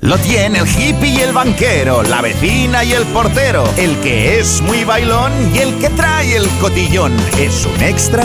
[0.00, 4.62] Lo tiene el hippie y el banquero, la vecina y el portero, el que es
[4.62, 7.12] muy bailón y el que trae el cotillón.
[7.38, 8.24] Es un extra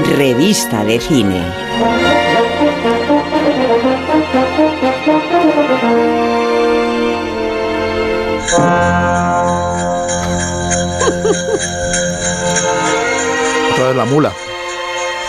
[0.00, 1.42] Revista de cine.
[13.72, 14.32] Otra vez la mula.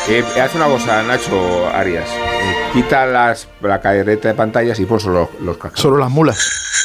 [0.08, 2.10] Eh, haz una cosa, Nacho Arias.
[2.10, 5.80] Eh, quita las, la cadereta de pantallas y pon solo los cascos.
[5.80, 6.83] Solo las mulas.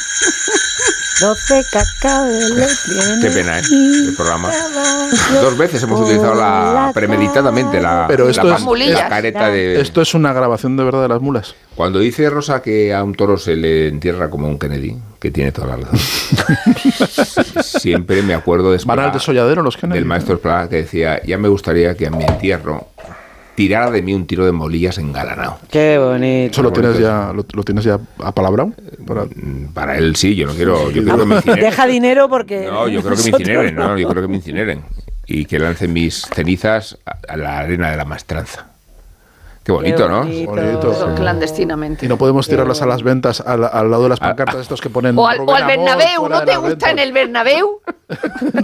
[1.19, 3.63] 12 cacabeles tiene Qué pena, ¿eh?
[4.07, 4.51] El programa.
[5.41, 9.81] Dos veces hemos utilizado la premeditadamente la, Pero esto es, la careta de.
[9.81, 11.55] esto es una grabación de verdad de las mulas.
[11.75, 15.51] Cuando dice Rosa que a un toro se le entierra como un Kennedy, que tiene
[15.51, 15.99] toda la razón.
[17.63, 19.99] Siempre me acuerdo de ¿Van al Esplá, desolladero los Kennedy?
[19.99, 22.87] del maestro Esplá que decía, ya me gustaría que a mi entierro
[23.59, 25.59] tirara de mí un tiro de molillas engalanado.
[25.69, 26.53] Qué bonito.
[26.53, 28.71] ¿Eso lo tienes ya, lo, lo tienes ya apalabrado?
[29.05, 29.25] Para...
[29.73, 31.65] Para él sí, yo no quiero, yo quiero que me incineren.
[31.65, 32.67] Deja dinero porque.
[32.71, 33.97] No, yo creo que me incineren, no.
[33.97, 34.83] yo creo que me incineren.
[35.27, 38.68] Y que lancen mis cenizas a, a la arena de la maestranza.
[39.69, 40.25] Qué bonito, ¿no?
[40.25, 42.05] Pero clandestinamente.
[42.05, 44.89] Y no podemos tirarlas a las ventas al, al lado de las pancartas estos que
[44.89, 45.15] ponen.
[45.17, 46.91] O al, o al Bernabéu, ¿no de te las gusta ventas.
[46.91, 47.79] en el Bernabéu?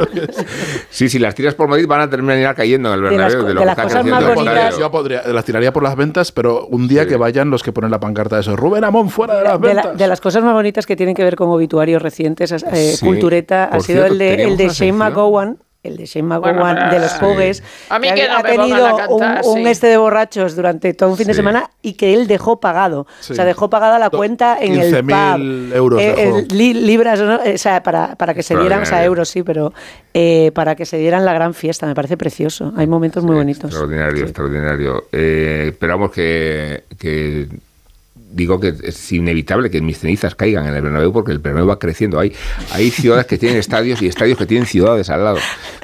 [0.90, 3.48] Sí, si las tiras por Madrid van a terminar cayendo en el De las Bernabéu.
[3.48, 4.78] De, lo de que las cosas más bonitas-.
[4.80, 7.92] Yo podría, las tiraría por las ventas, pero un día que vayan los que ponen
[7.92, 8.56] la pancarta de eso.
[8.56, 9.98] Rubén Amón fuera de las De, la- ventas.
[10.00, 13.06] de las cosas más bonitas que tienen que ver con obituarios recientes, eh, Sí.
[13.06, 14.94] Cultureta, ha Por sido cierto, el de, el de Shane.
[14.94, 15.58] McGowan,
[15.88, 17.14] el de Shane McGowan de los.
[17.16, 19.68] Pogues, que que no ha tenido cantar, un, un sí.
[19.68, 23.08] este de borrachos durante todo un fin de semana y que él dejó pagado.
[23.20, 23.34] Sí.
[23.34, 25.76] O sea, dejó pagada la cuenta en el 15.000 pub.
[25.76, 26.38] euros Eh, dejó.
[26.40, 27.36] eh, li- libras, ¿no?
[27.38, 29.08] o sea, para, para que se dieran, o sea, Extraordinario.
[29.08, 29.74] euros sí, pero
[30.14, 31.86] eh, para que se dieran la gran fiesta.
[31.88, 32.74] Me parece precioso.
[32.78, 33.66] Hay momentos muy bonitos.
[33.72, 35.04] Extraordinario, extraordinario.
[35.12, 37.48] Eh, esperamos que, que-
[38.36, 41.80] Digo que es inevitable que mis cenizas caigan en el Bernabéu porque el Bernabéu va
[41.80, 42.20] creciendo.
[42.20, 42.34] Hay,
[42.74, 45.38] hay ciudades que tienen estadios y estadios que tienen ciudades al lado.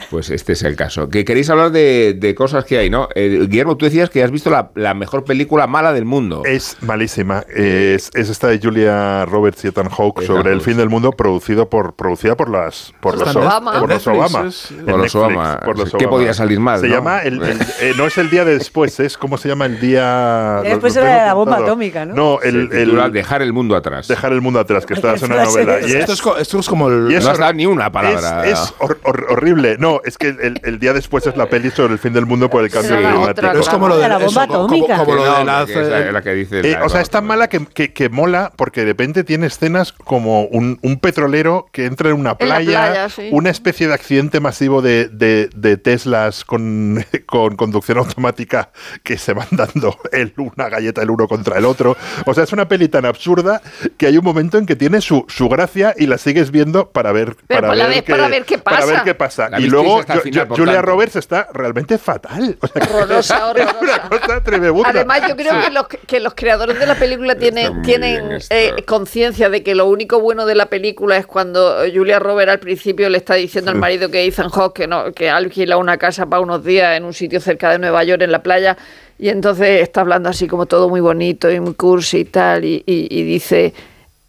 [0.09, 1.07] Pues este es el caso.
[1.09, 3.07] Que queréis hablar de, de cosas que hay, ¿no?
[3.15, 6.43] Eh, Guillermo, tú decías que has visto la, la mejor película mala del mundo.
[6.45, 7.45] Es malísima.
[7.55, 11.11] Es, es esta de Julia Roberts y Ethan Hawke Ethan sobre el fin del mundo,
[11.13, 13.79] producido por, producida por las por los en Obama.
[13.79, 14.43] Por los Obama.
[14.43, 15.59] Netflix, es- En Por los Netflix, Obama.
[15.63, 16.95] por los ¿Qué podía salir mal, Se no?
[16.95, 19.79] llama el, el- eh, no es el día de después, es cómo se llama el
[19.79, 20.61] día.
[20.63, 22.13] Después era la bomba atómica, ¿no?
[22.15, 24.07] No, el, el- Dejar el mundo atrás.
[24.07, 25.79] Dejar el mundo atrás, que está en una novela.
[25.79, 27.11] es Y esto, es, co- esto es como el.
[27.11, 28.45] y es no has dado ni una palabra.
[28.45, 29.77] Es, es hor- hor- horrible.
[29.79, 32.49] No, es que el, el día después es la peli sobre el fin del mundo
[32.49, 33.47] por el cambio climático.
[33.59, 34.97] es como lo de La bomba eso, como- atómica.
[34.97, 36.21] Como, lo de la.
[36.21, 38.87] que dice Eh, la- o sea, es tan mala que, que- que mola porque de
[38.87, 43.29] repente tiene escenas como un, un petrolero que entra en una En playa, playa, sí.
[43.31, 48.69] una especie de accidente masivo de, de- de Teslas con, con conducción automática
[49.03, 51.97] que se van dando el, una galleta el uno contra el otro.
[52.31, 53.61] O sea, es una peli tan absurda
[53.97, 57.11] que hay un momento en que tiene su, su gracia y la sigues viendo para
[57.11, 59.03] ver, Pero para la ver, ves para ver qué para ver pasa.
[59.03, 59.49] qué pasa.
[59.59, 60.91] Y luego yo- final, yo- Julia tanto.
[60.91, 62.57] Roberts está realmente fatal.
[62.61, 63.75] O sea, que Horrorosa, horrorosa.
[64.09, 64.89] una cosa.
[64.89, 69.49] Además, yo creo que, los, que los creadores de la película tienen, tienen eh, conciencia
[69.49, 73.17] de que lo único bueno de la película es cuando Julia Roberts al principio le
[73.17, 76.63] está diciendo al marido que Ethan Hawke que, no, que alquila una casa para unos
[76.63, 78.77] días en un sitio cerca de Nueva York, en la playa,
[79.21, 82.83] y entonces está hablando así como todo muy bonito y muy cursi y tal, y,
[82.85, 83.73] y- y dice...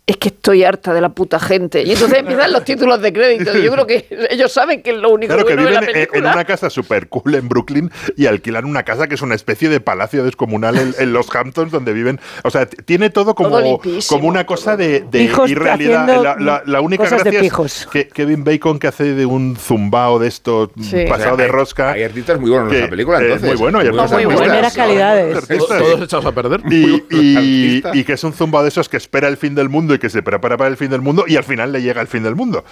[0.05, 1.83] Es que estoy harta de la puta gente.
[1.85, 3.57] Y entonces empiezan los títulos de crédito.
[3.57, 5.81] y Yo creo que ellos saben que es lo único Claro que bueno de la
[5.81, 6.33] viven en- película.
[6.35, 9.79] una casa super cool en Brooklyn y alquilan una casa que es una especie de
[9.81, 12.19] palacio descomunal en, en los Hamptons donde viven.
[12.43, 15.05] O sea, tiene todo como, Todo como una cosa de,
[15.47, 16.07] irrealidad.
[16.23, 19.57] La, la- la única cosas de gracia es que Kevin Bacon que hace de un
[19.57, 21.05] zumbao de esto Sí.
[21.09, 21.93] pasado O sea, de rosca.
[21.93, 23.49] Hay artistas muy buenos en esa película, entonces.
[23.51, 24.37] muy bueno, hay Muy.
[24.37, 25.47] Primeras calidades.
[25.47, 26.61] Todos echados a perder.
[26.70, 29.91] Y, y- y que es un zumbao de esos que espera el fin del mundo
[29.94, 32.06] y que se prepara para el fin del mundo y al final le llega el
[32.09, 32.64] fin del mundo.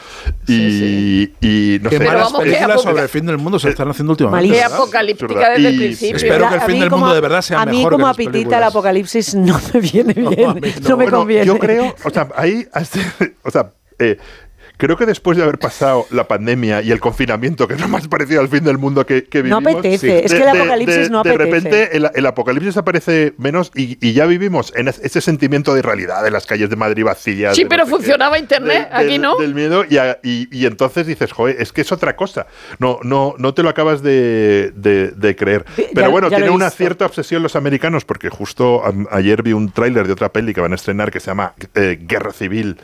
[0.47, 2.05] Y, y no Qué sé.
[2.05, 4.51] malas vamos, películas sobre el fin del mundo se están haciendo últimamente.
[4.56, 4.72] ¿verdad?
[4.74, 6.16] apocalíptica desde el principio.
[6.16, 8.10] Espero que el fin del mundo de verdad sea A mí mejor como que a
[8.12, 8.59] esas Pitita películas.
[8.59, 10.24] el apocalipsis no me viene bien.
[10.24, 10.55] no, no.
[10.55, 11.47] me Bueno, conviene.
[11.47, 12.66] Yo creo, o sea, ahí,
[13.42, 14.18] o sea, eh,
[14.81, 18.09] creo que después de haber pasado la pandemia y el confinamiento, que es lo más
[18.09, 19.81] parecido al fin del mundo que, que No vivimos.
[19.81, 21.55] apetece, es que el apocalipsis de- no De apetece.
[21.61, 25.82] repente el, el apocalipsis aparece menos y, y ya vivimos en es- ese sentimiento de
[25.82, 27.55] realidad de las calles de Madrid vacías.
[27.55, 29.36] Sí, de no pero qué, funcionaba internet, aquí no.
[29.39, 32.47] Del miedo y, a- y- y entonces dices, joder, es que es otra cosa.
[32.78, 35.65] No, no, no te lo acabas de, de- de creer.
[35.77, 39.70] Ya- Pero bueno, ya tiene una cierta obsesión los americanos porque justo ayer vi un
[39.70, 42.78] tráiler de otra peli que van a estrenar que se llama eh, Guerra Civil,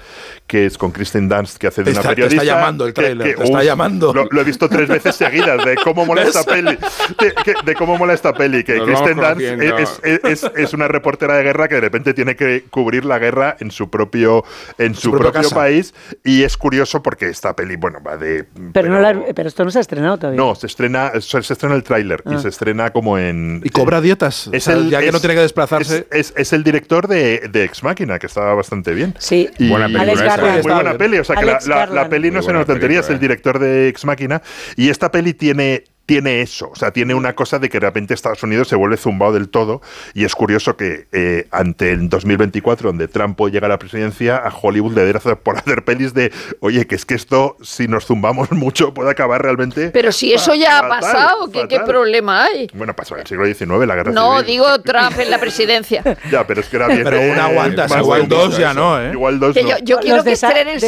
[0.47, 2.43] que es con Kristen Dunst que hace de Te una está- te periodista.
[2.43, 4.13] está llamando el que- tráiler, que, te está uf, llamando.
[4.15, 6.77] Lo, lo he visto tres veces seguidas de cómo mola esta peli.
[7.21, 8.63] De, que- de cómo mola esta peli.
[8.65, 12.15] Que Nos Kristen Dunst es, es- es- es una reportera de guerra que de repente
[12.15, 14.45] tiene que cubrir la guerra en su propio,
[14.79, 15.55] en su, propio casa.
[15.55, 15.95] país.
[16.25, 18.45] Y es curioso porque esta peli, bueno, va de.
[18.73, 20.37] Pero, no la- pero esto no se ha estrenado todavía.
[20.41, 22.39] No, se estrena, se, se estrena el tráiler y Ah.
[22.39, 23.61] se estrena como en.
[23.65, 24.49] Y cobra dietas.
[24.53, 26.07] Es O sea, el, ya que no tiene que desplazarse.
[26.11, 29.15] Es, es- es el director de, de Ex Máquina, que estaba bastante bien.
[29.19, 30.59] Sí, Y- Buena película Alex esa.
[30.59, 30.63] ¿eh?
[30.63, 33.19] muy buena peli, o sea que la, la- peli no buena nos tontería, es el
[33.21, 34.41] director de Ex Máquina
[34.77, 38.15] y esta peli tiene tiene eso, o sea, tiene una cosa de que de repente
[38.15, 39.83] Estados Unidos se vuelve zumbado del todo
[40.15, 44.37] y es curioso que eh, ante el 2024, donde Trump puede llegar a la presidencia,
[44.37, 48.07] a Hollywood le dé por hacer pelis de, oye, que es que esto, si nos
[48.07, 49.89] zumbamos mucho, puede acabar realmente...
[49.91, 52.69] Pero si eso ya ha fatal, pasado, ¿qué, qué problema hay?
[52.75, 54.47] Bueno, pasó en el siglo XIX, la guerra No, civil.
[54.47, 56.03] digo Trump en la presidencia.
[56.31, 57.05] Ya, pero es que era bien.
[57.05, 58.81] Pero una aguanta, más igual dos ya eso.
[58.81, 59.11] no, ¿eh?
[59.13, 59.69] Igual dos Que no.
[59.71, 60.79] yo, yo quiero que estrenen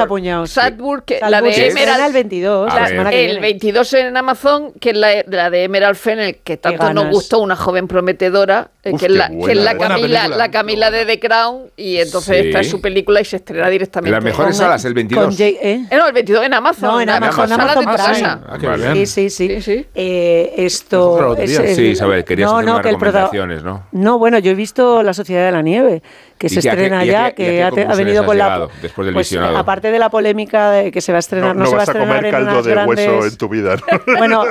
[0.00, 0.50] apuñados.
[0.50, 2.06] Sadburg, que la de Emerald.
[2.06, 2.88] el 22, A la ver.
[2.90, 3.40] semana que El viene.
[3.40, 7.56] 22 en Amazon, que es la, la de Emerald Fennel, que tanto nos gustó, una
[7.56, 10.36] joven prometedora, eh, Uf, que es la, que buena, es la buena Camila, película.
[10.36, 12.46] la Camila de The Crown, y entonces Sí.
[12.48, 14.10] esta es su película y se estrena En directamente.
[14.12, 15.24] las mejores salas, el 22.
[15.26, 15.86] Con Jay- ¿eh?
[15.90, 16.90] Eh, no, el 22 en Amazon.
[16.90, 18.40] No, en la Amazon, Amazon casa.
[18.48, 18.58] Ah.
[18.94, 19.48] Sí, sí, sí.
[19.48, 19.86] Sí, sí.
[19.94, 23.84] Eh, Eso esto es es Sí, Isabel, querías no, hacer no, unas recomendaciones, ¿no?
[23.92, 26.02] No, bueno, yo he visto La Sociedad de la Nieve,
[26.38, 28.68] que ¿Y se estrena ya, que ha, venido con la...
[28.82, 29.56] después del pues, visionado?
[29.56, 31.86] aparte de la polémica de que se va a estrenar, no, no se va a
[31.86, 33.08] vas a estrenar comer en caldo de grandes...
[33.08, 33.76] hueso en tu vida.
[33.76, 34.16] ¿no?
[34.18, 34.44] Bueno,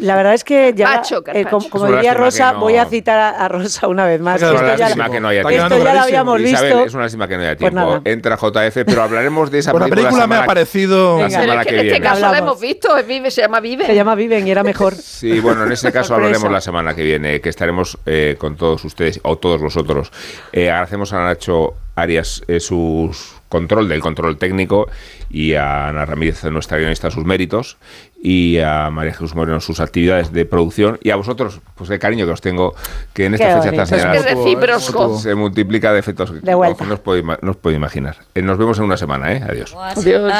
[0.00, 3.18] la verdad es que ya, Pacho, eh, como, como diría Rosa, no- voy a citar
[3.18, 4.40] a, a Rosa una vez más.
[4.40, 5.74] Es una Esto ya, lástima que no haya tiempo.
[5.74, 6.84] esto ya lo habíamos Isabel, visto.
[6.86, 8.00] es una lástima que no haya Pues tiempo.
[8.04, 10.08] Entra JF, pero hablaremos de esa Pues la película.
[10.10, 11.18] película me ha parecido...
[11.20, 12.00] La semana que que en este viene.
[12.06, 13.86] caso la hemos visto, es Vive, se llama Vive.
[13.86, 14.94] Se llama Viven y era mejor.
[15.18, 18.84] Sí, bueno, en ese caso hablaremos la semana que viene, que estaremos eh, con todos
[18.84, 20.12] ustedes o todos vosotros.
[20.52, 23.10] Eh, agradecemos a Nacho Arias eh, su
[23.48, 24.88] control del control técnico
[25.30, 27.76] y a Ana Ramírez, nuestra guionista, sus méritos
[28.22, 32.26] y a María Jesús Moreno sus actividades de producción y a vosotros, pues el cariño
[32.26, 32.74] que os tengo,
[33.14, 33.82] que en esta Qué fecha tan bonito.
[33.82, 35.18] Es que señalada es recíproco.
[35.18, 36.84] se multiplica de efectos que De vuelta.
[36.84, 38.16] no os podéis no podéis imaginar.
[38.34, 39.42] Eh, nos vemos en una semana, ¿eh?
[39.48, 39.74] Adiós.
[40.04, 40.32] Dios.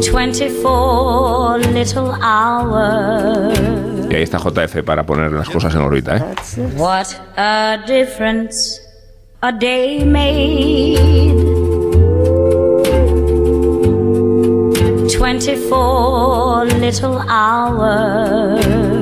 [0.00, 3.58] 24 little hours.
[4.10, 6.24] Y ahí está JF para poner las cosas en órbita, ¿eh?
[6.76, 7.06] What
[7.36, 8.80] a difference
[9.40, 11.30] a day made.
[15.18, 18.99] 24 little hours.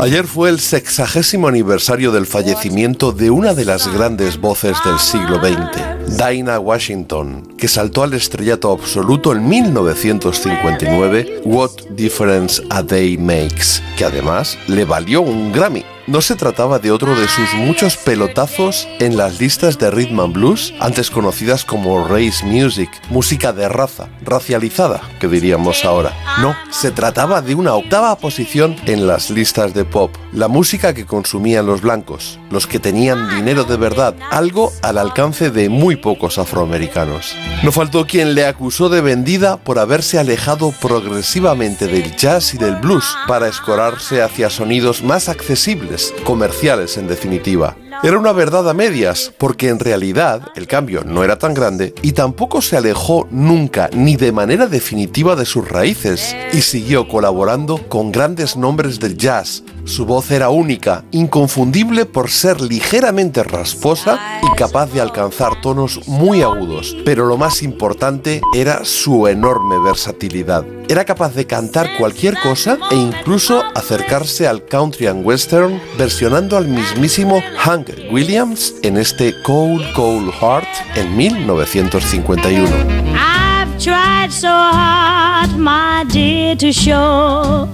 [0.00, 5.40] Ayer fue el sexagésimo aniversario del fallecimiento de una de las grandes voces del siglo
[5.40, 13.82] XX, Dinah Washington, que saltó al estrellato absoluto en 1959, What Difference a Day Makes,
[13.96, 15.84] que además le valió un Grammy.
[16.08, 20.32] No se trataba de otro de sus muchos pelotazos en las listas de rhythm and
[20.32, 26.16] blues, antes conocidas como race music, música de raza, racializada, que diríamos ahora.
[26.40, 31.04] No, se trataba de una octava posición en las listas de pop, la música que
[31.04, 36.38] consumían los blancos, los que tenían dinero de verdad, algo al alcance de muy pocos
[36.38, 37.36] afroamericanos.
[37.62, 42.76] No faltó quien le acusó de vendida por haberse alejado progresivamente del jazz y del
[42.76, 47.76] blues para escorarse hacia sonidos más accesibles, comerciales en definitiva.
[48.00, 52.12] Era una verdad a medias, porque en realidad el cambio no era tan grande y
[52.12, 58.12] tampoco se alejó nunca ni de manera definitiva de sus raíces y siguió colaborando con
[58.12, 59.64] grandes nombres del jazz.
[59.84, 66.42] Su voz era única, inconfundible por ser ligeramente rasposa y capaz de alcanzar tonos muy
[66.42, 70.64] agudos, pero lo más importante era su enorme versatilidad.
[70.88, 76.68] Era capaz de cantar cualquier cosa e incluso acercarse al country and western versionando al
[76.68, 82.68] mismísimo Hank Williams en este Cold Cold Heart en 1951.
[83.14, 87.68] I've tried so hard, my dear, to show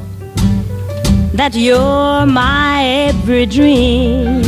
[1.34, 4.42] that you're my every dream.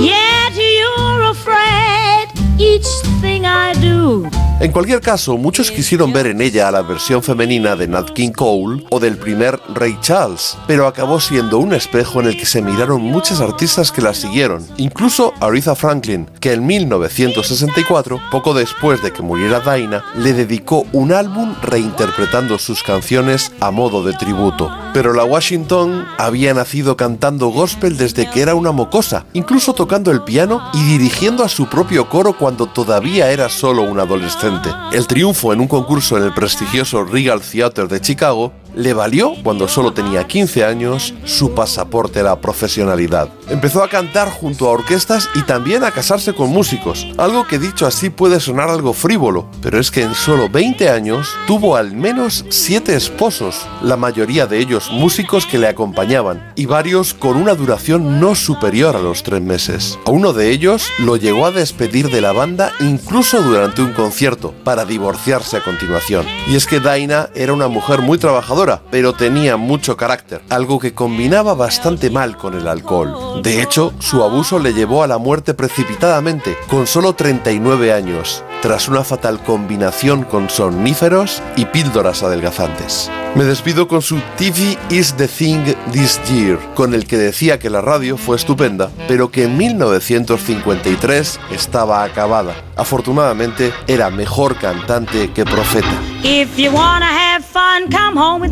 [0.00, 2.88] Yet you're afraid each
[3.20, 4.33] thing I do.
[4.64, 8.30] En cualquier caso, muchos quisieron ver en ella a la versión femenina de Nat King
[8.30, 12.62] Cole o del primer Ray Charles, pero acabó siendo un espejo en el que se
[12.62, 19.12] miraron muchas artistas que la siguieron, incluso Aretha Franklin, que en 1964, poco después de
[19.12, 24.74] que muriera Dinah, le dedicó un álbum reinterpretando sus canciones a modo de tributo.
[24.94, 30.22] Pero la Washington había nacido cantando gospel desde que era una mocosa, incluso tocando el
[30.22, 34.53] piano y dirigiendo a su propio coro cuando todavía era solo un adolescente.
[34.92, 39.68] El triunfo en un concurso en el prestigioso Regal Theater de Chicago le valió, cuando
[39.68, 43.28] solo tenía 15 años, su pasaporte a la profesionalidad.
[43.48, 47.86] Empezó a cantar junto a orquestas y también a casarse con músicos, algo que dicho
[47.86, 52.44] así puede sonar algo frívolo, pero es que en solo 20 años tuvo al menos
[52.48, 58.20] 7 esposos, la mayoría de ellos músicos que le acompañaban, y varios con una duración
[58.20, 59.98] no superior a los 3 meses.
[60.06, 64.54] A uno de ellos lo llegó a despedir de la banda incluso durante un concierto,
[64.64, 66.26] para divorciarse a continuación.
[66.48, 70.94] Y es que Dinah era una mujer muy trabajadora, pero tenía mucho carácter, algo que
[70.94, 73.42] combinaba bastante mal con el alcohol.
[73.42, 78.88] De hecho, su abuso le llevó a la muerte precipitadamente, con solo 39 años, tras
[78.88, 83.10] una fatal combinación con somníferos y píldoras adelgazantes.
[83.34, 87.68] Me despido con su TV is the thing this year, con el que decía que
[87.68, 92.54] la radio fue estupenda, pero que en 1953 estaba acabada.
[92.76, 95.92] Afortunadamente, era mejor cantante que profeta.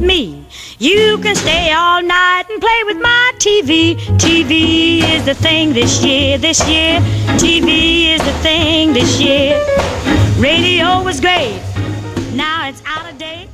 [0.02, 0.44] Me.
[0.78, 3.94] You can stay all night and play with my TV.
[4.18, 7.00] TV is the thing this year, this year.
[7.38, 9.56] TV is the thing this year.
[10.38, 11.60] Radio was great.
[12.34, 13.51] Now it's out of date.